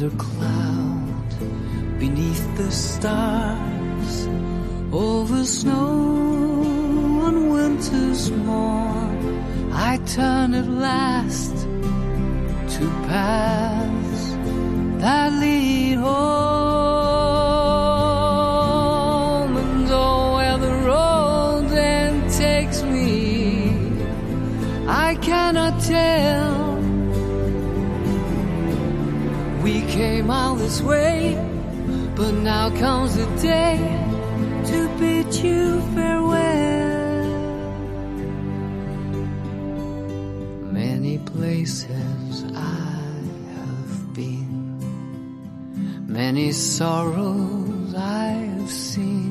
Under 0.02 0.16
cloud, 0.16 1.28
beneath 1.98 2.56
the 2.56 2.70
stars, 2.70 4.28
over 4.94 5.44
snow 5.44 7.20
on 7.26 7.50
winter's 7.50 8.30
morn, 8.30 9.44
I 9.74 9.98
turn 10.06 10.54
at 10.54 10.68
last 10.68 11.54
to 12.74 12.88
paths 13.08 14.30
that 15.02 15.34
lead 15.34 15.96
home. 15.96 16.16
And 19.58 19.86
oh, 19.90 20.32
where 20.36 20.56
the 20.56 20.76
road 20.88 21.68
then 21.68 22.30
takes 22.30 22.82
me, 22.84 23.68
I 24.88 25.14
cannot 25.16 25.78
tell. 25.82 26.49
Came 30.00 30.30
all 30.30 30.54
this 30.54 30.80
way, 30.80 31.34
but 32.16 32.32
now 32.32 32.70
comes 32.70 33.18
the 33.18 33.26
day 33.36 33.76
to 34.70 34.78
bid 34.98 35.28
you 35.34 35.78
farewell. 35.94 37.28
Many 40.72 41.18
places 41.18 42.44
I 42.54 43.02
have 43.56 44.14
been, 44.14 44.78
many 46.06 46.50
sorrows 46.52 47.94
I 47.94 48.28
have 48.56 48.70
seen, 48.70 49.28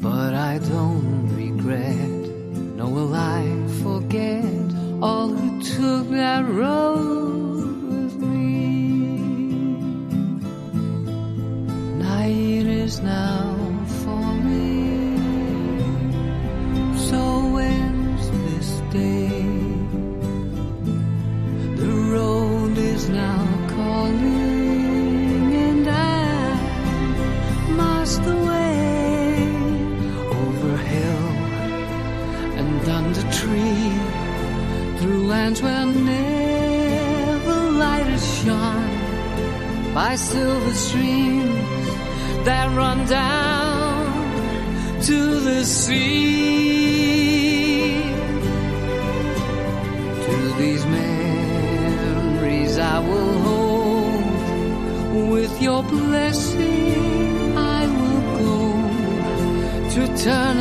but 0.00 0.32
I 0.32 0.56
don't 0.72 1.36
regret, 1.36 2.22
nor 2.78 2.88
will 2.96 3.14
I 3.14 3.42
forget 3.82 4.64
all 5.02 5.28
who 5.28 5.62
took 5.76 6.08
that 6.08 6.42
road 6.48 7.29
by 40.10 40.16
silver 40.16 40.74
streams 40.74 41.86
that 42.44 42.66
run 42.76 42.98
down 43.06 44.06
to 45.00 45.18
the 45.48 45.64
sea. 45.64 46.02
To 50.26 50.36
these 50.60 50.84
memories 50.86 52.76
I 52.76 52.98
will 53.08 53.38
hold 53.46 55.28
with 55.30 55.62
your 55.62 55.84
blessing. 55.84 57.56
I 57.56 57.86
will 57.96 58.22
go 58.42 58.56
to 59.94 60.00
turn 60.24 60.56